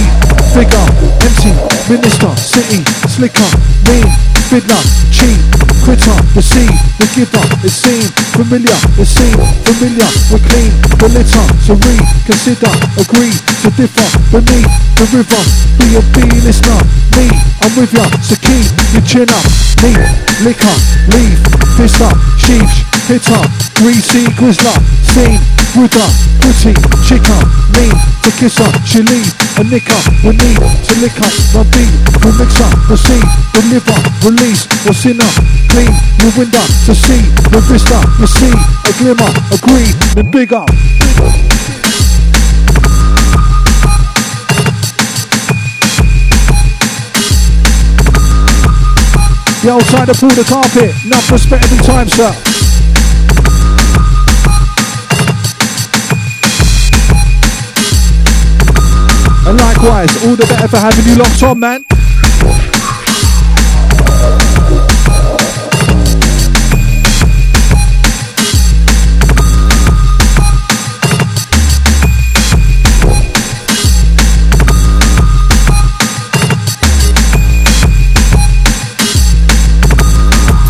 figure, 0.56 0.88
empty, 1.19 1.52
minister, 1.91 2.31
city, 2.40 2.80
slicker, 3.11 3.49
mean, 3.88 4.07
fiddler, 4.48 4.84
cheat, 5.11 5.40
the 6.34 6.41
seed, 6.41 6.72
the 6.98 7.07
giver, 7.14 7.44
is 7.65 7.76
seen, 7.76 8.07
familiar, 8.31 8.80
is 8.98 9.10
seen, 9.11 9.35
familiar, 9.68 10.10
we're 10.31 10.44
clean, 10.48 10.72
the 10.98 11.07
litter, 11.11 11.45
to 11.68 11.73
read, 11.84 12.03
consider, 12.26 12.73
agree, 12.95 13.35
to 13.61 13.69
differ, 13.76 14.07
beneath, 14.31 14.72
the 14.95 15.06
river, 15.11 15.44
be 15.77 15.99
a 15.99 16.02
be 16.15 16.26
listener, 16.41 16.80
me, 17.19 17.27
I'm 17.61 17.72
with 17.76 17.91
ya, 17.94 18.06
so 18.23 18.35
keep 18.40 18.68
your 18.95 19.03
chin 19.03 19.27
up, 19.30 19.45
me, 19.84 19.91
liquor, 20.48 20.77
leave, 21.11 21.40
fist 21.76 22.02
up, 22.02 22.15
sheesh, 22.40 22.93
hitter, 23.08 23.44
greasy, 23.76 24.24
grizzler, 24.40 24.78
seen, 25.12 25.40
Buddha, 25.76 26.06
pretty, 26.40 26.74
chicker, 27.04 27.42
mean, 27.76 27.96
to 28.22 28.30
kiss 28.38 28.58
her, 28.58 28.70
she 28.86 29.02
leave, 29.04 29.28
a 29.60 29.64
nicker, 29.64 30.00
we 30.24 30.32
need 30.38 30.60
to 30.60 30.94
lick 31.02 31.18
up, 31.20 31.34
my 31.52 31.64
beat, 31.74 31.92
we 32.24 32.30
mix 32.38 32.62
up, 32.62 32.72
proceed, 32.88 33.26
deliver, 33.52 33.98
release, 34.24 34.68
what's 34.86 35.06
in 35.06 35.20
her, 35.20 35.34
clean, 35.68 35.92
your 36.22 36.32
window, 36.38 36.64
to 36.86 36.94
see, 36.96 37.22
the 37.52 37.60
vista, 37.68 38.00
you 38.20 38.28
see, 38.28 38.54
a 38.88 38.92
glimmer, 39.02 39.32
agree, 39.52 39.92
then 40.16 40.30
big 40.30 40.54
up. 40.54 40.70
The 49.64 49.72
outside 49.72 50.08
to 50.08 50.14
Paul 50.14 50.30
the 50.36 50.44
Carpet, 50.44 51.06
enough 51.06 51.32
respect 51.32 51.64
every 51.64 51.78
time, 51.86 52.10
sir. 52.10 52.53
And 59.54 59.62
likewise, 59.62 60.10
all 60.26 60.36
the 60.36 60.48
better 60.48 60.68
for 60.68 60.78
having 60.78 61.06
you 61.06 61.16
locked 61.16 61.44
on, 61.44 61.60
man. 61.60 61.86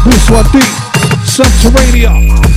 This 0.03 0.29
one 0.29 0.51
deep, 0.51 1.23
Subterranean. 1.23 2.52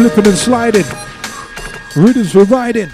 Slipping 0.00 0.28
and 0.28 0.38
sliding. 0.38 0.86
Rhythms 1.94 2.34
were 2.34 2.44
riding. 2.44 2.90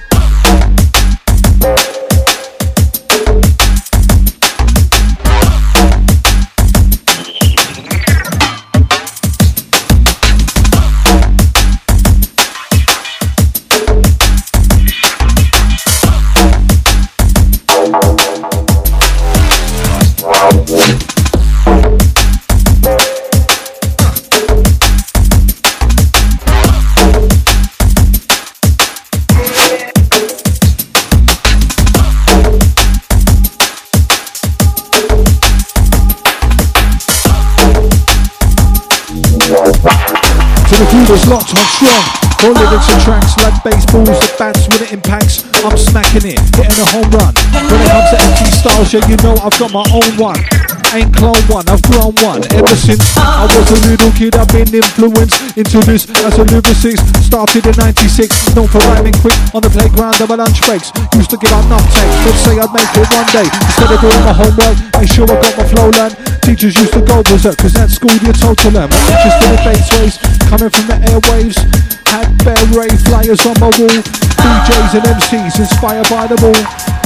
Lyrics 43.26 43.36
like 43.42 43.64
baseballs, 43.64 44.20
the 44.20 44.36
bats 44.38 44.68
when 44.68 44.82
it 44.82 44.92
impacts, 44.92 45.44
I'm 45.64 45.76
smacking 45.76 46.30
it, 46.30 46.38
hitting 46.56 46.82
a 46.82 46.86
home 46.90 47.10
run. 47.10 47.34
When 47.52 47.80
it 47.80 47.90
comes 47.90 48.10
to 48.10 48.18
empty 48.22 48.50
styles, 48.50 48.92
yeah, 48.92 49.08
you 49.08 49.16
know 49.22 49.34
I've 49.42 49.58
got 49.58 49.72
my 49.72 49.84
own 49.92 50.16
one. 50.18 50.65
Ain't 50.94 51.14
clone 51.14 51.42
one, 51.50 51.66
I've 51.68 51.82
grown 51.82 52.14
one. 52.22 52.42
Ever 52.54 52.76
since 52.76 53.02
I 53.16 53.48
was 53.48 53.66
a 53.72 53.78
little 53.90 54.12
kid, 54.12 54.36
I've 54.36 54.48
been 54.48 54.68
influenced 54.70 55.56
into 55.56 55.82
this 55.82 56.06
as 56.22 56.38
a 56.38 56.44
lyricist. 56.46 57.02
Started 57.22 57.66
in 57.66 57.76
96, 57.76 58.54
known 58.54 58.68
for 58.68 58.78
rhyming 58.92 59.16
quick 59.18 59.34
on 59.54 59.62
the 59.62 59.70
playground 59.70 60.20
and 60.20 60.28
my 60.28 60.36
lunch 60.36 60.62
breaks. 60.62 60.92
Used 61.16 61.30
to 61.30 61.38
get 61.38 61.52
out 61.52 61.64
enough 61.66 61.84
takes, 61.90 62.16
let's 62.26 62.40
say 62.46 62.54
I'd 62.58 62.70
make 62.70 62.92
it 62.94 63.08
one 63.10 63.28
day. 63.34 63.48
Instead 63.48 63.90
of 63.90 63.98
doing 64.00 64.22
my 64.22 64.34
homework, 64.36 64.76
make 65.00 65.10
sure 65.10 65.26
I 65.26 65.36
got 65.40 65.54
my 65.58 65.66
flow 65.66 65.88
learned. 65.90 66.16
Teachers 66.46 66.76
used 66.78 66.94
to 66.94 67.02
go 67.02 67.22
berserk, 67.26 67.58
cause 67.58 67.74
at 67.76 67.90
school 67.90 68.14
you're 68.22 68.36
told 68.36 68.56
to 68.62 68.70
learn. 68.70 68.88
My 68.90 69.00
interest 69.10 69.42
in 69.42 69.50
the 69.50 69.60
bass 69.66 69.86
waves, 69.98 70.16
coming 70.46 70.70
from 70.70 70.86
the 70.86 70.96
airwaves. 71.10 71.58
Had 72.06 72.30
bear 72.46 72.62
ray 72.72 72.92
flyers 73.04 73.42
on 73.44 73.58
my 73.58 73.68
wall. 73.74 73.98
DJs 74.38 74.92
and 74.94 75.04
MCs 75.18 75.58
inspired 75.58 76.08
by 76.08 76.30
the 76.30 76.38
ball. 76.38 76.56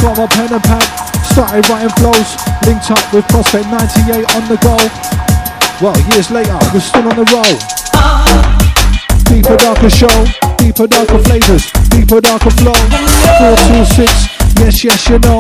Got 0.05 0.17
my 0.17 0.27
pen 0.29 0.53
and 0.53 0.65
pad, 0.65 0.85
started 1.31 1.69
writing 1.71 1.91
flows. 1.97 2.37
Linked 2.67 2.91
up 2.91 3.01
with 3.15 3.27
Prospect 3.29 3.67
98 3.71 4.27
on 4.35 4.43
the 4.51 4.59
go. 4.59 4.77
Well, 5.81 5.97
years 6.13 6.31
later, 6.31 6.59
we're 6.75 6.81
still 6.81 7.07
on 7.09 7.17
the 7.17 7.25
roll. 7.33 7.57
Deeper, 9.25 9.57
darker 9.57 9.89
show, 9.89 10.27
deeper, 10.59 10.87
darker 10.87 11.19
flavors, 11.19 11.71
deeper, 11.89 12.21
darker 12.21 12.51
flow. 12.51 12.75
426, 12.75 14.11
yes, 14.61 14.85
yes, 14.85 15.09
you 15.09 15.19
know. 15.21 15.39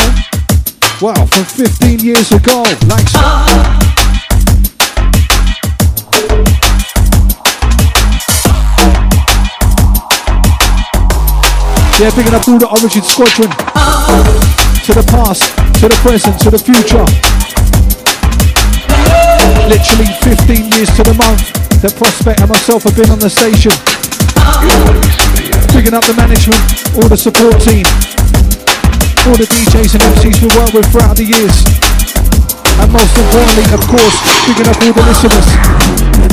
Wow, 1.02 1.26
from 1.26 1.44
15 1.44 1.98
years 2.00 2.30
ago, 2.32 2.62
like 2.86 3.08
so. 3.08 3.20
Yeah, 12.00 12.10
picking 12.14 12.32
up 12.32 12.48
all 12.48 12.58
the 12.58 12.68
origin 12.70 13.02
squadron. 13.02 14.59
To 14.90 14.96
the 14.96 15.06
past, 15.06 15.46
to 15.78 15.86
the 15.86 15.94
present, 16.02 16.34
to 16.42 16.50
the 16.50 16.58
future. 16.58 17.06
Literally 19.70 20.10
15 20.18 20.66
years 20.74 20.90
to 20.98 21.06
the 21.06 21.14
month 21.14 21.46
that 21.78 21.94
Prospect 21.94 22.42
and 22.42 22.50
myself 22.50 22.82
have 22.82 22.98
been 22.98 23.06
on 23.06 23.22
the 23.22 23.30
station. 23.30 23.70
Picking 25.70 25.94
up 25.94 26.02
the 26.10 26.16
management, 26.18 26.58
all 26.98 27.06
the 27.06 27.14
support 27.14 27.54
team, 27.62 27.86
all 29.30 29.38
the 29.38 29.46
DJs 29.46 29.94
and 29.94 30.02
MCs 30.10 30.42
we 30.42 30.50
work 30.58 30.74
with 30.74 30.90
throughout 30.90 31.14
the 31.14 31.22
years. 31.22 31.54
And 32.82 32.90
most 32.90 33.14
importantly, 33.14 33.70
of 33.70 33.86
course, 33.86 34.16
picking 34.42 34.66
up 34.66 34.74
all 34.74 34.90
the 34.90 35.04
listeners. 35.06 36.29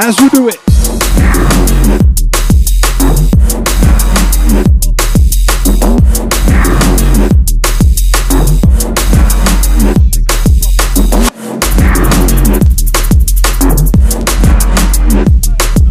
As 0.00 0.16
we 0.20 0.28
do 0.28 0.46
it. 0.48 0.54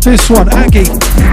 This 0.06 0.30
one, 0.30 0.48
Aggie. 0.54 1.27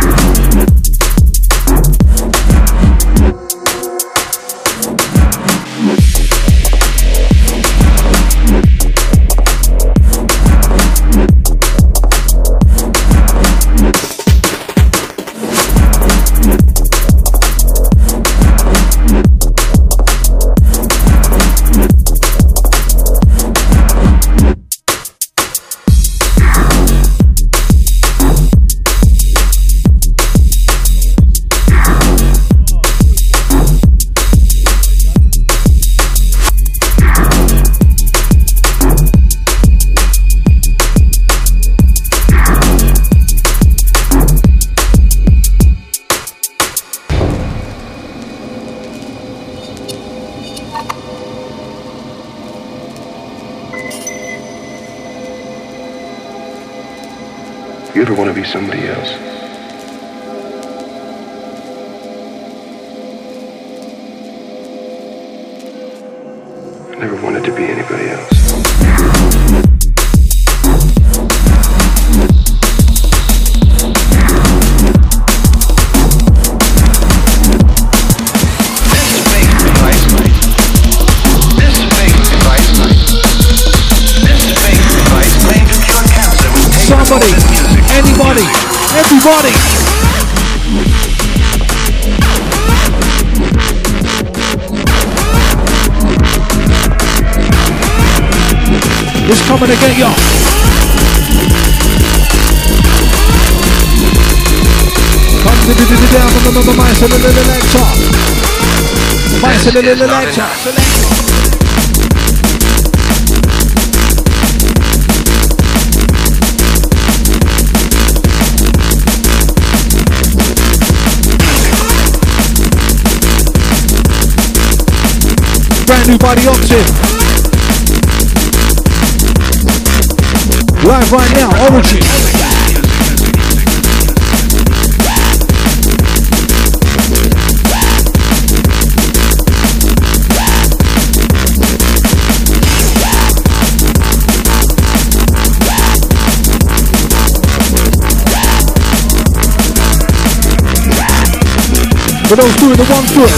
For 152.28 152.36
those 152.36 152.56
doing 152.56 152.76
the 152.76 152.84
one 152.86 153.04
foot, 153.12 153.30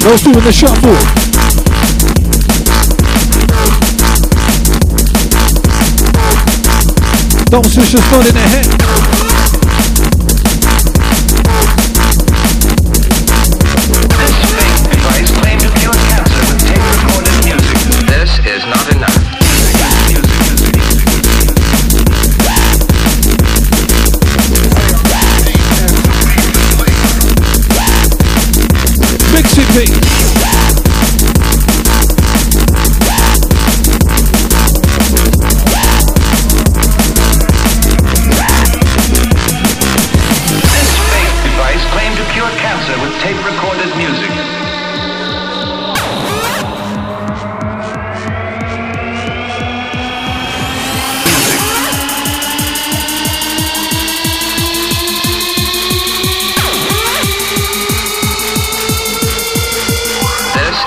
those 0.00 0.22
doing 0.22 0.44
the 0.44 0.52
shuffle. 0.52 0.94
Don't 7.50 7.66
switch 7.66 7.92
the 7.92 8.00
spot 8.00 8.26
in 8.26 8.34
the 8.34 8.40
head. 8.40 8.87
me. 29.78 30.07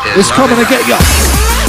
It's 0.03 0.31
coming 0.31 0.57
to 0.57 0.65
get 0.65 0.87
you. 0.87 1.60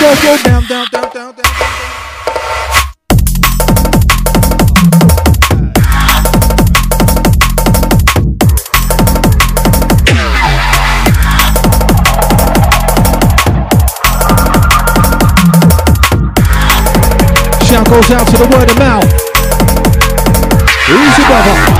Go, 0.00 0.14
go, 0.22 0.36
down, 0.42 0.66
down, 0.66 0.86
down, 0.90 1.10
down, 1.12 1.34
down. 1.34 1.44
Shout 17.64 17.88
goes 17.88 18.10
out 18.10 18.26
to 18.26 18.36
the 18.36 18.48
word 18.52 18.70
of 18.70 18.78
mouth. 18.78 19.04
Easy, 20.88 21.22
brother. 21.24 21.73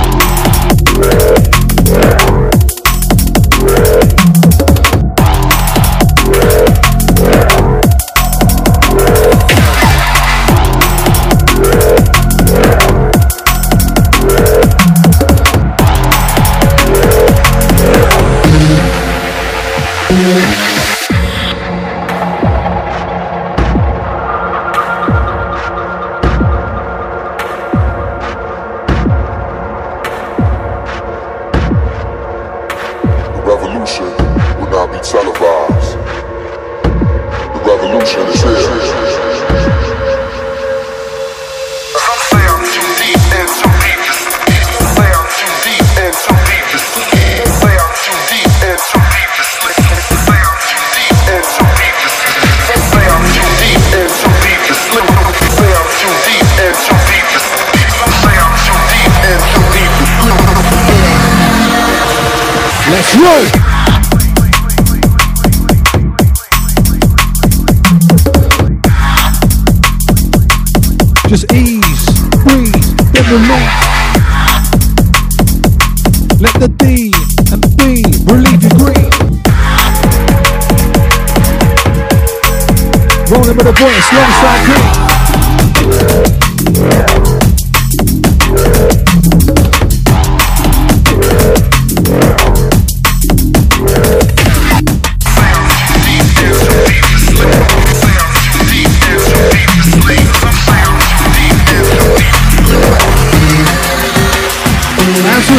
A 83.67 83.73
voice, 83.73 84.13
alongside 84.13 85.15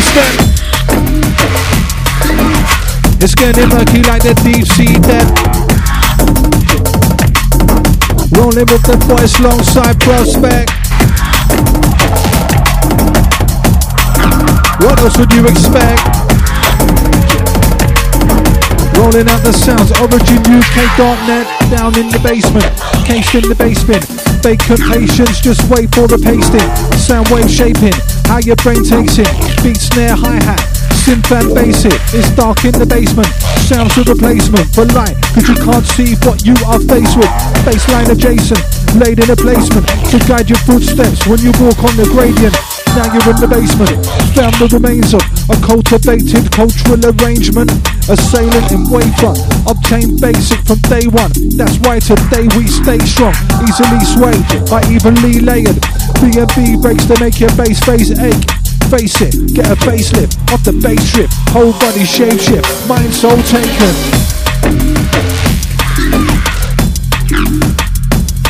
step. 0.02 0.34
It's 3.20 3.34
getting 3.34 3.70
murky 3.70 4.04
like 4.04 4.22
the 4.22 4.40
deep 4.44 4.68
sea 4.68 4.94
depth. 5.00 5.55
Rolling 8.56 8.72
with 8.72 8.88
the 8.88 8.96
voice 9.12 9.36
alongside 9.42 10.00
prospect. 10.00 10.72
What 14.80 14.96
else 15.04 15.18
would 15.20 15.34
you 15.34 15.44
expect? 15.44 16.00
Rolling 18.96 19.28
out 19.28 19.44
the 19.44 19.52
sounds, 19.52 19.92
originuk.net, 19.92 21.46
down 21.70 22.00
in 22.00 22.08
the 22.08 22.20
basement, 22.24 22.72
cased 23.04 23.36
in 23.36 23.44
the 23.44 23.56
basement. 23.56 24.06
Vacant 24.40 24.80
patience, 24.88 25.42
just 25.42 25.60
wait 25.70 25.94
for 25.94 26.08
the 26.08 26.16
pasting. 26.16 26.64
Sound 26.96 27.28
wave 27.28 27.52
shaping, 27.52 27.92
how 28.24 28.40
your 28.40 28.56
brain 28.64 28.86
takes 28.86 29.20
it. 29.20 29.28
Beat 29.68 29.76
snare, 29.76 30.16
hi 30.16 30.40
hat, 30.40 30.64
synth 31.06 31.30
and 31.30 31.54
bass 31.54 31.86
it. 31.86 31.94
It's 32.18 32.34
dark 32.34 32.66
in 32.66 32.74
the 32.74 32.86
basement, 32.86 33.30
sounds 33.70 33.94
a 33.94 34.04
replacement 34.10 34.66
for 34.74 34.90
light, 34.98 35.14
cause 35.38 35.46
you 35.46 35.54
can't 35.54 35.86
see 35.86 36.18
what 36.26 36.42
you 36.42 36.58
are 36.66 36.82
faced 36.82 37.14
with. 37.14 37.30
Baseline 37.62 38.10
adjacent, 38.10 38.58
laid 38.98 39.22
in 39.22 39.30
a 39.30 39.38
placement 39.38 39.86
to 40.10 40.18
guide 40.26 40.50
your 40.50 40.58
footsteps 40.66 41.30
when 41.30 41.38
you 41.46 41.54
walk 41.62 41.78
on 41.86 41.94
the 41.94 42.10
gradient. 42.10 42.58
Now 42.98 43.06
you're 43.14 43.30
in 43.30 43.38
the 43.38 43.46
basement, 43.46 43.94
found 44.34 44.58
the 44.58 44.66
remains 44.74 45.14
of 45.14 45.22
a 45.46 45.58
cultivated 45.62 46.50
cultural 46.50 46.98
arrangement. 46.98 47.70
Assailant 48.10 48.74
in 48.74 48.90
wafer, 48.90 49.34
obtained 49.70 50.18
basic 50.18 50.58
from 50.66 50.82
day 50.90 51.06
one. 51.06 51.30
That's 51.54 51.78
why 51.86 52.02
today 52.02 52.50
we 52.58 52.66
stay 52.66 52.98
strong, 53.06 53.38
easily 53.62 54.02
swayed 54.10 54.50
by 54.74 54.82
evenly 54.90 55.38
layered. 55.38 55.78
D&B 56.18 56.82
breaks 56.82 57.06
to 57.06 57.16
make 57.22 57.38
your 57.38 57.54
bass 57.54 57.78
phase 57.86 58.10
ache. 58.18 58.65
Face 58.90 59.20
it, 59.20 59.54
get 59.54 59.66
a 59.66 59.76
facelift 59.76 60.38
off 60.54 60.64
the 60.64 60.72
bass 60.72 61.02
strip. 61.10 61.30
Whole 61.50 61.74
body 61.74 62.06
shape 62.06 62.40
shift, 62.40 62.88
mind 62.88 63.14
soul 63.14 63.36
taken. 63.44 63.96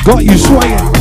Got 0.04 0.24
you 0.24 0.38
swaying. 0.38 0.95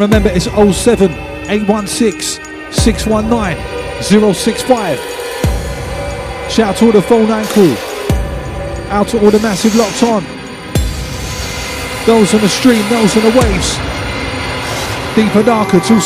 And 0.00 0.10
remember, 0.10 0.30
it's 0.30 0.46
07 0.46 1.12
816 1.50 2.42
619 2.72 4.32
065. 4.34 4.98
Shout 6.50 6.68
out 6.68 6.76
to 6.78 6.86
all 6.86 6.92
the 6.92 7.02
phone 7.02 7.28
line 7.28 7.44
crew. 7.44 7.76
Out 8.88 9.08
to 9.08 9.22
all 9.22 9.30
the 9.30 9.40
massive 9.40 9.76
locked 9.76 10.02
on. 10.02 10.24
Those 12.06 12.32
on 12.32 12.40
the 12.40 12.48
stream, 12.48 12.80
those 12.88 13.14
on 13.14 13.24
the 13.24 13.38
waves. 13.38 13.76
Deeper 15.14 15.42
darker, 15.42 15.80
2 15.80 16.00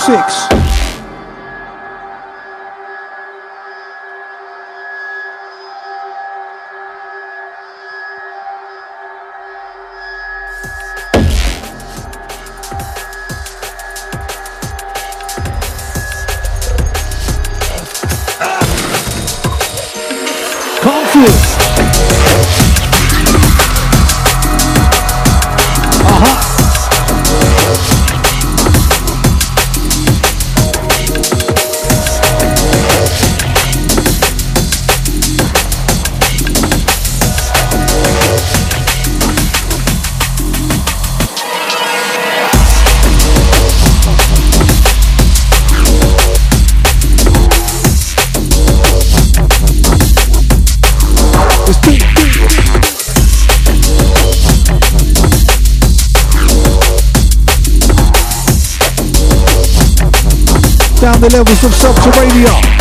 levels 61.34 61.64
of 61.64 61.74
subterranean. 61.74 62.73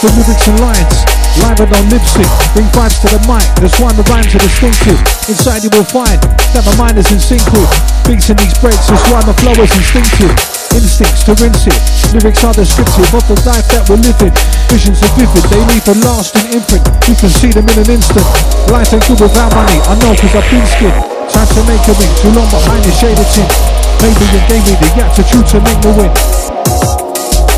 The 0.00 0.08
lyrics 0.16 0.48
and 0.48 0.56
lines. 0.64 0.96
Live 1.44 1.60
and 1.60 1.76
on 1.76 1.84
lip 1.92 2.00
sync. 2.00 2.24
Bring 2.56 2.64
vibes 2.72 3.04
to 3.04 3.12
the 3.12 3.20
mic. 3.28 3.44
This 3.60 3.76
one 3.76 3.92
the 4.00 4.06
rhymes 4.08 4.32
are 4.32 4.40
distinctive. 4.40 4.96
Inside 5.28 5.60
you 5.60 5.68
will 5.76 5.84
find 5.84 6.16
that 6.56 6.64
my 6.64 6.72
mind 6.80 6.96
is 6.96 7.12
in 7.12 7.20
sync 7.20 7.44
with 7.52 7.68
beats 8.08 8.32
in 8.32 8.40
these 8.40 8.56
breaks. 8.64 8.88
That's 8.88 9.04
why 9.12 9.20
my 9.28 9.36
flow 9.36 9.52
is 9.60 9.68
instinctive. 9.76 10.32
Instincts 10.72 11.28
to 11.28 11.36
rinse 11.36 11.68
it. 11.68 11.76
Lyrics 12.16 12.40
are 12.48 12.56
descriptive 12.56 13.12
of 13.12 13.28
the 13.28 13.36
life 13.44 13.68
that 13.76 13.84
we're 13.92 14.00
living. 14.00 14.32
Visions 14.72 15.04
are 15.04 15.12
vivid. 15.20 15.44
They 15.52 15.60
leave 15.68 15.84
a 15.84 15.96
lasting 16.00 16.48
imprint. 16.48 16.88
You 17.04 17.20
can 17.20 17.28
see 17.28 17.52
them 17.52 17.68
in 17.68 17.76
an 17.84 17.92
instant. 17.92 18.24
Life 18.72 18.96
ain't 18.96 19.04
good 19.04 19.20
without 19.20 19.52
money. 19.52 19.84
I 19.84 20.00
know 20.00 20.16
cause 20.16 20.32
I've 20.32 20.48
been 20.48 20.64
skinned. 20.64 20.96
Time 21.28 21.44
to 21.44 21.60
make 21.68 21.84
a 21.84 21.92
ring. 21.92 22.12
Too 22.24 22.32
long 22.32 22.48
behind 22.48 22.88
the 22.88 22.92
shaded 22.96 23.28
tint. 23.36 23.52
Maybe 24.00 24.24
you 24.32 24.40
gave 24.48 24.64
me 24.64 24.74
the 24.80 24.88
aptitude 25.04 25.44
to 25.44 25.44
choose 25.44 25.48
to 25.52 25.58
make 25.60 25.76
me 25.84 25.92
win. 25.92 26.99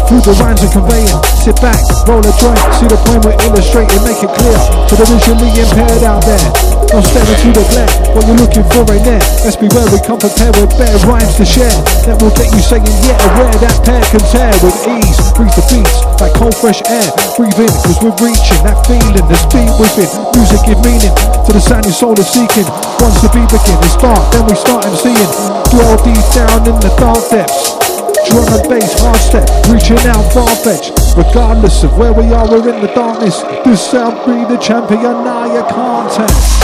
Through 0.09 0.23
the 0.23 0.35
rhymes 0.43 0.63
are 0.63 0.73
conveying. 0.73 1.19
Sit 1.43 1.59
back, 1.59 1.81
roll 2.07 2.23
a 2.23 2.33
joint, 2.39 2.61
see 2.79 2.87
the 2.87 2.99
point 3.09 3.25
we're 3.27 3.39
illustrating, 3.49 3.99
make 4.07 4.21
it 4.23 4.31
clear 4.31 4.59
to 4.87 4.95
the 4.95 5.07
visually 5.09 5.51
impaired 5.59 6.05
out 6.05 6.23
there. 6.23 6.49
Don't 6.93 7.03
stare 7.03 7.25
into 7.25 7.57
the 7.57 7.65
glare, 7.73 7.89
what 8.13 8.29
you're 8.29 8.37
looking 8.37 8.67
for 8.69 8.85
ain't 8.93 9.03
there. 9.09 9.23
Let's 9.43 9.57
be 9.57 9.67
where 9.73 9.89
we 9.89 9.97
come 10.05 10.21
prepared 10.21 10.55
with 10.61 10.71
better 10.77 11.01
rhymes 11.09 11.35
to 11.41 11.47
share. 11.49 11.73
That 12.05 12.21
will 12.21 12.35
get 12.37 12.53
you 12.53 12.61
saying, 12.61 12.85
yeah, 13.03 13.17
aware 13.33 13.57
that 13.65 13.77
pair 13.83 14.05
can 14.13 14.21
tear 14.29 14.53
with 14.61 14.77
ease. 14.85 15.19
Breathe 15.33 15.57
the 15.57 15.65
beats 15.73 15.97
like 16.21 16.37
cold 16.37 16.55
fresh 16.55 16.85
air. 16.87 17.09
Breathe 17.35 17.57
in, 17.59 17.73
cause 17.83 17.99
we're 18.05 18.15
reaching 18.21 18.61
that 18.63 18.79
feeling, 18.85 19.25
the 19.27 19.39
speed 19.49 19.73
within. 19.81 20.11
Music 20.37 20.61
give 20.69 20.81
meaning 20.85 21.15
to 21.49 21.51
the 21.51 21.63
sound 21.65 21.89
your 21.89 21.97
soul 21.97 22.15
is 22.21 22.29
seeking. 22.29 22.69
Once 23.03 23.19
the 23.25 23.33
beat 23.33 23.49
begin, 23.51 23.75
we 23.81 23.89
start, 23.91 24.21
then 24.31 24.45
we 24.47 24.55
start 24.55 24.85
MCing. 24.87 25.33
Dwell 25.75 25.97
deep 26.05 26.23
down 26.37 26.61
in 26.69 26.77
the 26.79 26.93
dark 27.01 27.25
depths. 27.33 27.82
Drum 28.29 28.49
and 28.49 28.69
bass, 28.69 28.99
hard 29.01 29.17
step, 29.17 29.49
reaching 29.69 29.99
out 30.09 30.33
far 30.33 30.49
fetched. 30.57 30.93
Regardless 31.17 31.83
of 31.83 31.97
where 31.99 32.13
we 32.13 32.33
are, 32.33 32.49
we're 32.49 32.73
in 32.73 32.81
the 32.81 32.93
darkness. 32.95 33.43
This 33.65 33.91
sound 33.91 34.25
be 34.25 34.45
the 34.45 34.61
champion, 34.61 35.03
now 35.03 35.47
you 35.53 35.63
can't 35.69 36.13
test. 36.13 36.63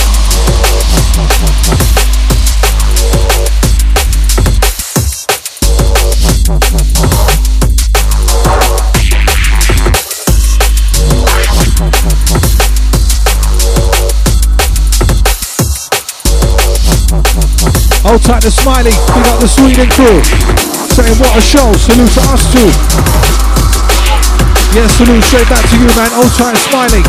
Hold 18.05 18.23
tight 18.23 18.43
to 18.43 18.51
Smiley, 18.51 18.91
big 18.91 19.27
up 19.27 19.41
the 19.41 19.49
Sweden 19.49 19.91
crew. 19.91 20.78
Saying 20.99 21.15
what 21.21 21.37
a 21.37 21.41
show, 21.41 21.73
salute 21.75 22.11
to 22.11 22.21
us 22.35 22.53
too. 22.53 22.67
Yeah, 24.75 24.89
salute 24.89 25.23
straight 25.23 25.49
back 25.49 25.63
to 25.71 25.77
you, 25.77 25.87
man. 25.95 26.11
Tight 26.37 26.57
to 26.57 26.59
Smiley. 26.59 27.03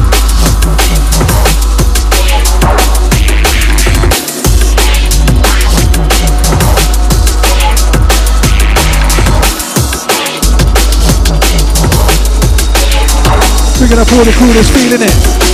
Picking 13.79 13.97
up 13.97 14.13
all 14.13 14.23
the 14.23 14.35
that's 14.53 14.69
feeling 14.69 15.01
it. 15.01 15.48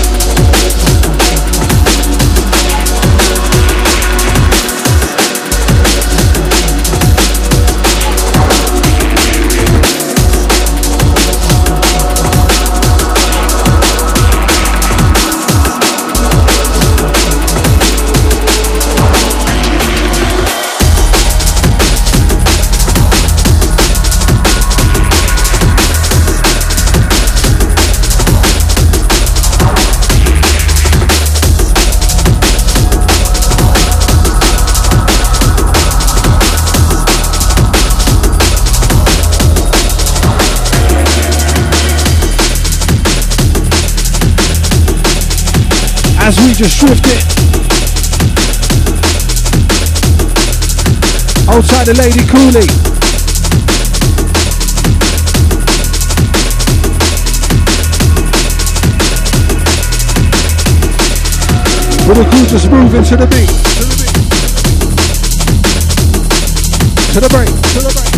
As 46.25 46.39
we 46.39 46.53
just 46.53 46.79
drift 46.79 47.05
it. 47.05 47.21
Outside 51.47 51.85
the 51.85 51.93
Lady 51.93 52.25
Cooley. 52.25 52.65
With 62.07 62.17
the 62.17 62.25
crew 62.31 62.45
just 62.47 62.71
moving 62.71 63.03
to 63.03 63.17
the 63.17 63.27
beat. 63.27 63.49
To 67.13 67.19
the 67.19 67.29
break. 67.29 67.47
To 67.47 67.79
the 67.81 67.93
break. 67.93 68.14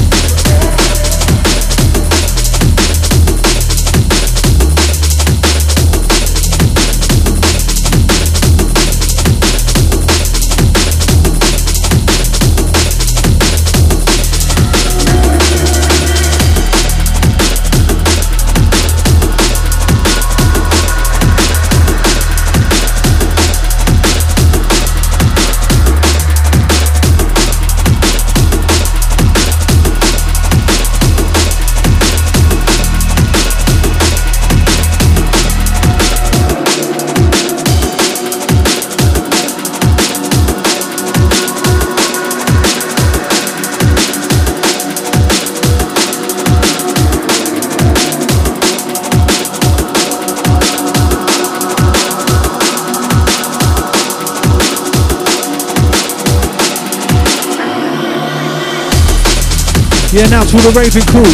Yeah, 60.17 60.33
now 60.33 60.41
to 60.41 60.57
all 60.57 60.65
the 60.65 60.73
raving 60.73 61.05
crew. 61.13 61.29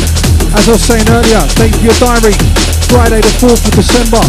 As 0.59 0.67
I 0.67 0.75
was 0.75 0.83
saying 0.83 1.07
earlier, 1.07 1.39
thank 1.55 1.71
you 1.79 1.87
your 1.87 1.95
diary. 2.03 2.35
Friday 2.91 3.23
the 3.23 3.31
4th 3.39 3.63
of 3.63 3.79
December. 3.79 4.19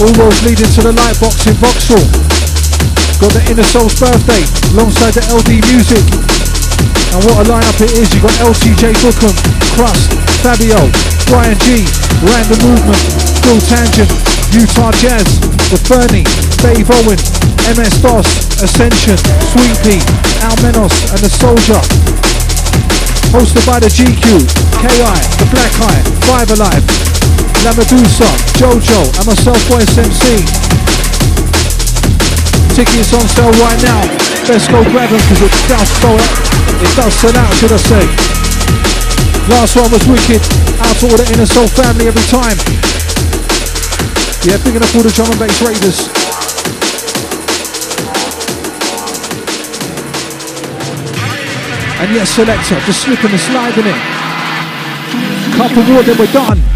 All 0.00 0.08
roads 0.16 0.40
leading 0.48 0.64
to 0.64 0.80
the 0.80 0.96
Lightbox 0.96 1.44
in 1.44 1.52
Vauxhall. 1.60 2.00
Got 3.20 3.36
the 3.36 3.44
Inner 3.52 3.68
Soul's 3.68 3.92
birthday 4.00 4.40
alongside 4.72 5.12
the 5.12 5.20
LD 5.28 5.60
Music. 5.68 6.00
And 7.12 7.20
what 7.28 7.44
a 7.44 7.52
lineup 7.52 7.76
it 7.84 7.92
is. 7.92 8.08
You've 8.16 8.24
got 8.24 8.32
LTJ 8.40 8.96
Bukem, 9.04 9.36
Krust, 9.76 10.08
Fabio, 10.40 10.80
Bryan 11.28 11.60
Gee, 11.60 11.84
Random 12.24 12.64
Movement, 12.64 13.02
Phil 13.44 13.60
Tangent, 13.68 14.08
Utah 14.56 14.96
Jazz, 15.04 15.28
The 15.68 15.76
Fernie, 15.84 16.24
Dave 16.64 16.88
Owen, 16.88 17.20
MS 17.76 18.00
DOS, 18.00 18.56
Ascension, 18.64 19.20
Sweet 19.52 19.76
Pea, 19.84 20.00
Al 20.48 20.56
Menos 20.64 20.96
and 21.12 21.20
The 21.20 21.28
Soldier. 21.28 22.11
Hosted 23.30 23.62
by 23.62 23.78
the 23.78 23.86
GQ, 23.86 24.42
KI, 24.82 25.18
The 25.38 25.46
Black 25.54 25.72
Eye, 25.86 26.02
Five 26.26 26.50
Alive, 26.50 26.84
Lamadusa, 27.62 28.26
Jojo 28.58 29.06
and 29.22 29.26
myself 29.30 29.60
Voice 29.70 29.94
MC. 29.94 30.42
Tickets 32.74 33.12
on 33.14 33.28
sale 33.28 33.52
right 33.62 33.78
now. 33.84 34.02
Best 34.48 34.66
go 34.72 34.82
grab 34.90 35.10
them 35.10 35.20
because 35.28 35.42
it 35.46 35.54
does 35.70 35.88
sell 36.02 36.18
out. 36.18 36.38
It 36.82 36.90
does 36.96 37.14
sell 37.14 37.36
out, 37.36 37.52
should 37.60 37.70
I 37.70 37.78
say. 37.78 38.04
Last 39.48 39.76
one 39.76 39.90
was 39.92 40.02
wicked. 40.08 40.42
Out 40.82 40.96
to 40.98 41.06
all 41.06 41.18
the 41.20 41.28
Inner 41.32 41.46
Soul 41.46 41.68
family 41.68 42.08
every 42.08 42.26
time. 42.26 42.56
Yeah, 44.42 44.58
big 44.64 44.74
enough 44.74 44.94
all 44.96 45.02
the 45.02 45.12
drum 45.14 45.30
and 45.30 45.38
bass 45.38 45.62
raiders. 45.62 46.21
And 52.02 52.10
yes, 52.16 52.30
selector, 52.30 52.80
just 52.80 53.02
slipping 53.04 53.30
and 53.30 53.38
sliding 53.38 53.86
it. 53.86 53.94
Couple 55.54 55.84
more, 55.84 56.02
then 56.02 56.18
we're 56.18 56.32
done. 56.32 56.71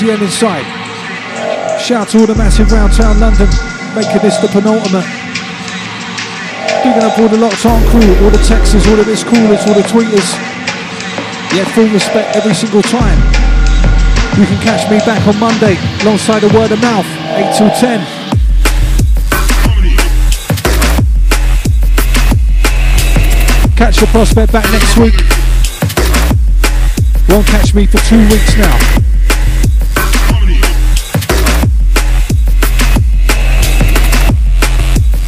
End 0.00 0.22
inside. 0.22 0.64
Shout 1.78 2.08
to 2.08 2.20
all 2.20 2.26
the 2.26 2.34
massive 2.34 2.72
round 2.72 2.94
town 2.94 3.20
London, 3.20 3.46
making 3.94 4.24
this 4.24 4.38
the 4.38 4.48
penultimate. 4.48 5.04
Bigging 6.80 7.04
up 7.04 7.18
all 7.20 7.28
the 7.28 7.36
locked 7.36 7.66
on 7.66 7.84
crew, 7.92 8.08
all 8.24 8.32
the 8.32 8.40
texters, 8.48 8.88
all 8.88 8.96
the 8.96 9.04
this 9.04 9.22
callers, 9.22 9.60
all 9.68 9.74
the 9.76 9.84
tweeters. 9.84 10.32
Yeah, 11.52 11.68
full 11.76 11.86
respect 11.92 12.34
every 12.34 12.54
single 12.54 12.80
time. 12.80 13.20
You 14.40 14.46
can 14.48 14.56
catch 14.64 14.88
me 14.90 15.04
back 15.04 15.20
on 15.28 15.38
Monday 15.38 15.76
alongside 16.00 16.40
the 16.40 16.48
word 16.56 16.72
of 16.72 16.80
mouth, 16.80 17.04
8 17.36 17.52
till 17.60 17.68
10. 17.68 18.00
Catch 23.76 24.00
the 24.00 24.06
prospect 24.06 24.50
back 24.50 24.64
next 24.72 24.96
week. 24.96 25.20
Won't 27.28 27.46
catch 27.46 27.74
me 27.74 27.84
for 27.84 27.98
two 28.08 28.26
weeks 28.30 28.56
now. 28.56 28.99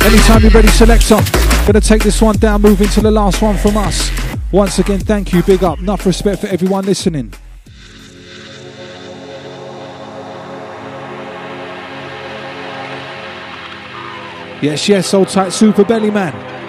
Anytime 0.04 0.42
you're 0.42 0.50
ready, 0.50 0.68
selector. 0.68 1.20
Gonna 1.64 1.80
take 1.80 2.02
this 2.02 2.20
one 2.20 2.36
down, 2.36 2.60
moving 2.60 2.88
to 2.88 3.00
the 3.00 3.10
last 3.10 3.40
one 3.40 3.56
from 3.56 3.76
us. 3.76 4.10
Once 4.50 4.78
again, 4.80 4.98
thank 4.98 5.32
you, 5.32 5.42
big 5.44 5.62
up. 5.62 5.78
Enough 5.78 6.04
respect 6.06 6.40
for 6.40 6.48
everyone 6.48 6.84
listening. 6.84 7.32
Yes, 14.60 14.88
yes, 14.88 15.14
old 15.14 15.28
tight 15.28 15.52
super 15.52 15.84
Bellyman. 15.84 16.61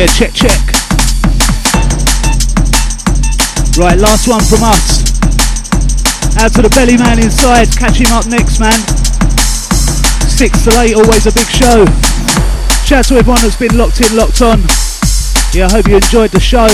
Yeah, 0.00 0.06
check, 0.06 0.32
check. 0.32 0.64
Right, 3.76 4.00
last 4.00 4.24
one 4.32 4.40
from 4.40 4.64
us. 4.64 5.04
Out 6.40 6.56
to 6.56 6.64
the 6.64 6.72
Bellyman 6.72 7.20
inside. 7.20 7.68
Catch 7.76 8.00
him 8.00 8.08
up 8.08 8.24
next, 8.24 8.60
man. 8.60 8.80
Six 10.24 10.64
to 10.64 10.72
eight, 10.80 10.96
always 10.96 11.28
a 11.28 11.32
big 11.36 11.44
show. 11.52 11.84
Shout 12.88 13.04
out 13.04 13.12
to 13.12 13.20
everyone 13.20 13.44
that's 13.44 13.60
been 13.60 13.76
locked 13.76 14.00
in, 14.00 14.16
locked 14.16 14.40
on. 14.40 14.64
Yeah, 15.52 15.68
I 15.68 15.76
hope 15.76 15.84
you 15.86 15.96
enjoyed 16.00 16.30
the 16.32 16.40
show. 16.40 16.64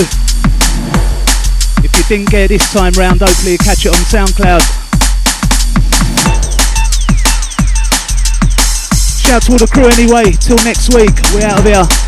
If 1.82 1.90
you 1.98 2.04
didn't 2.06 2.30
get 2.30 2.46
it 2.46 2.62
this 2.62 2.72
time 2.72 2.92
round, 2.94 3.26
hopefully 3.26 3.58
you 3.58 3.58
catch 3.58 3.86
it 3.86 3.90
on 3.90 4.06
SoundCloud. 4.06 4.62
Shout 9.18 9.34
out 9.34 9.42
to 9.42 9.50
all 9.50 9.58
the 9.58 9.66
crew 9.66 9.90
anyway. 9.90 10.30
Till 10.38 10.62
next 10.62 10.94
week, 10.94 11.10
we're 11.34 11.42
out 11.42 11.58
of 11.58 11.66
here. 11.66 12.05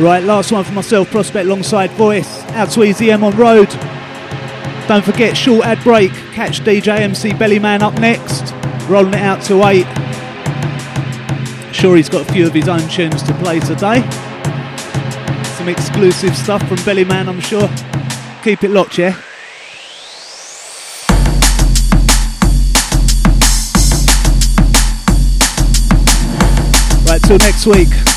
Right, 0.00 0.22
last 0.22 0.52
one 0.52 0.62
for 0.62 0.72
myself, 0.72 1.10
Prospect 1.10 1.46
alongside 1.46 1.90
Voice. 1.90 2.44
Out 2.50 2.70
to 2.70 2.84
Easy 2.84 3.10
M 3.10 3.24
on 3.24 3.36
road. 3.36 3.68
Don't 4.86 5.04
forget, 5.04 5.36
short 5.36 5.66
ad 5.66 5.82
break. 5.82 6.12
Catch 6.32 6.60
DJ 6.60 7.00
MC 7.00 7.30
Bellyman 7.30 7.80
up 7.80 7.94
next. 7.98 8.54
Rolling 8.88 9.14
it 9.14 9.20
out 9.20 9.42
to 9.46 9.66
8. 9.66 9.84
Sure, 11.74 11.96
he's 11.96 12.08
got 12.08 12.30
a 12.30 12.32
few 12.32 12.46
of 12.46 12.54
his 12.54 12.68
own 12.68 12.88
tunes 12.88 13.24
to 13.24 13.34
play 13.34 13.58
today. 13.58 14.08
Some 15.56 15.68
exclusive 15.68 16.36
stuff 16.36 16.62
from 16.68 16.78
Bellyman, 16.78 17.26
I'm 17.28 17.40
sure. 17.40 17.68
Keep 18.44 18.62
it 18.62 18.70
locked, 18.70 18.98
yeah? 18.98 19.20
Right, 27.04 27.20
till 27.22 27.38
next 27.38 27.66
week. 27.66 28.07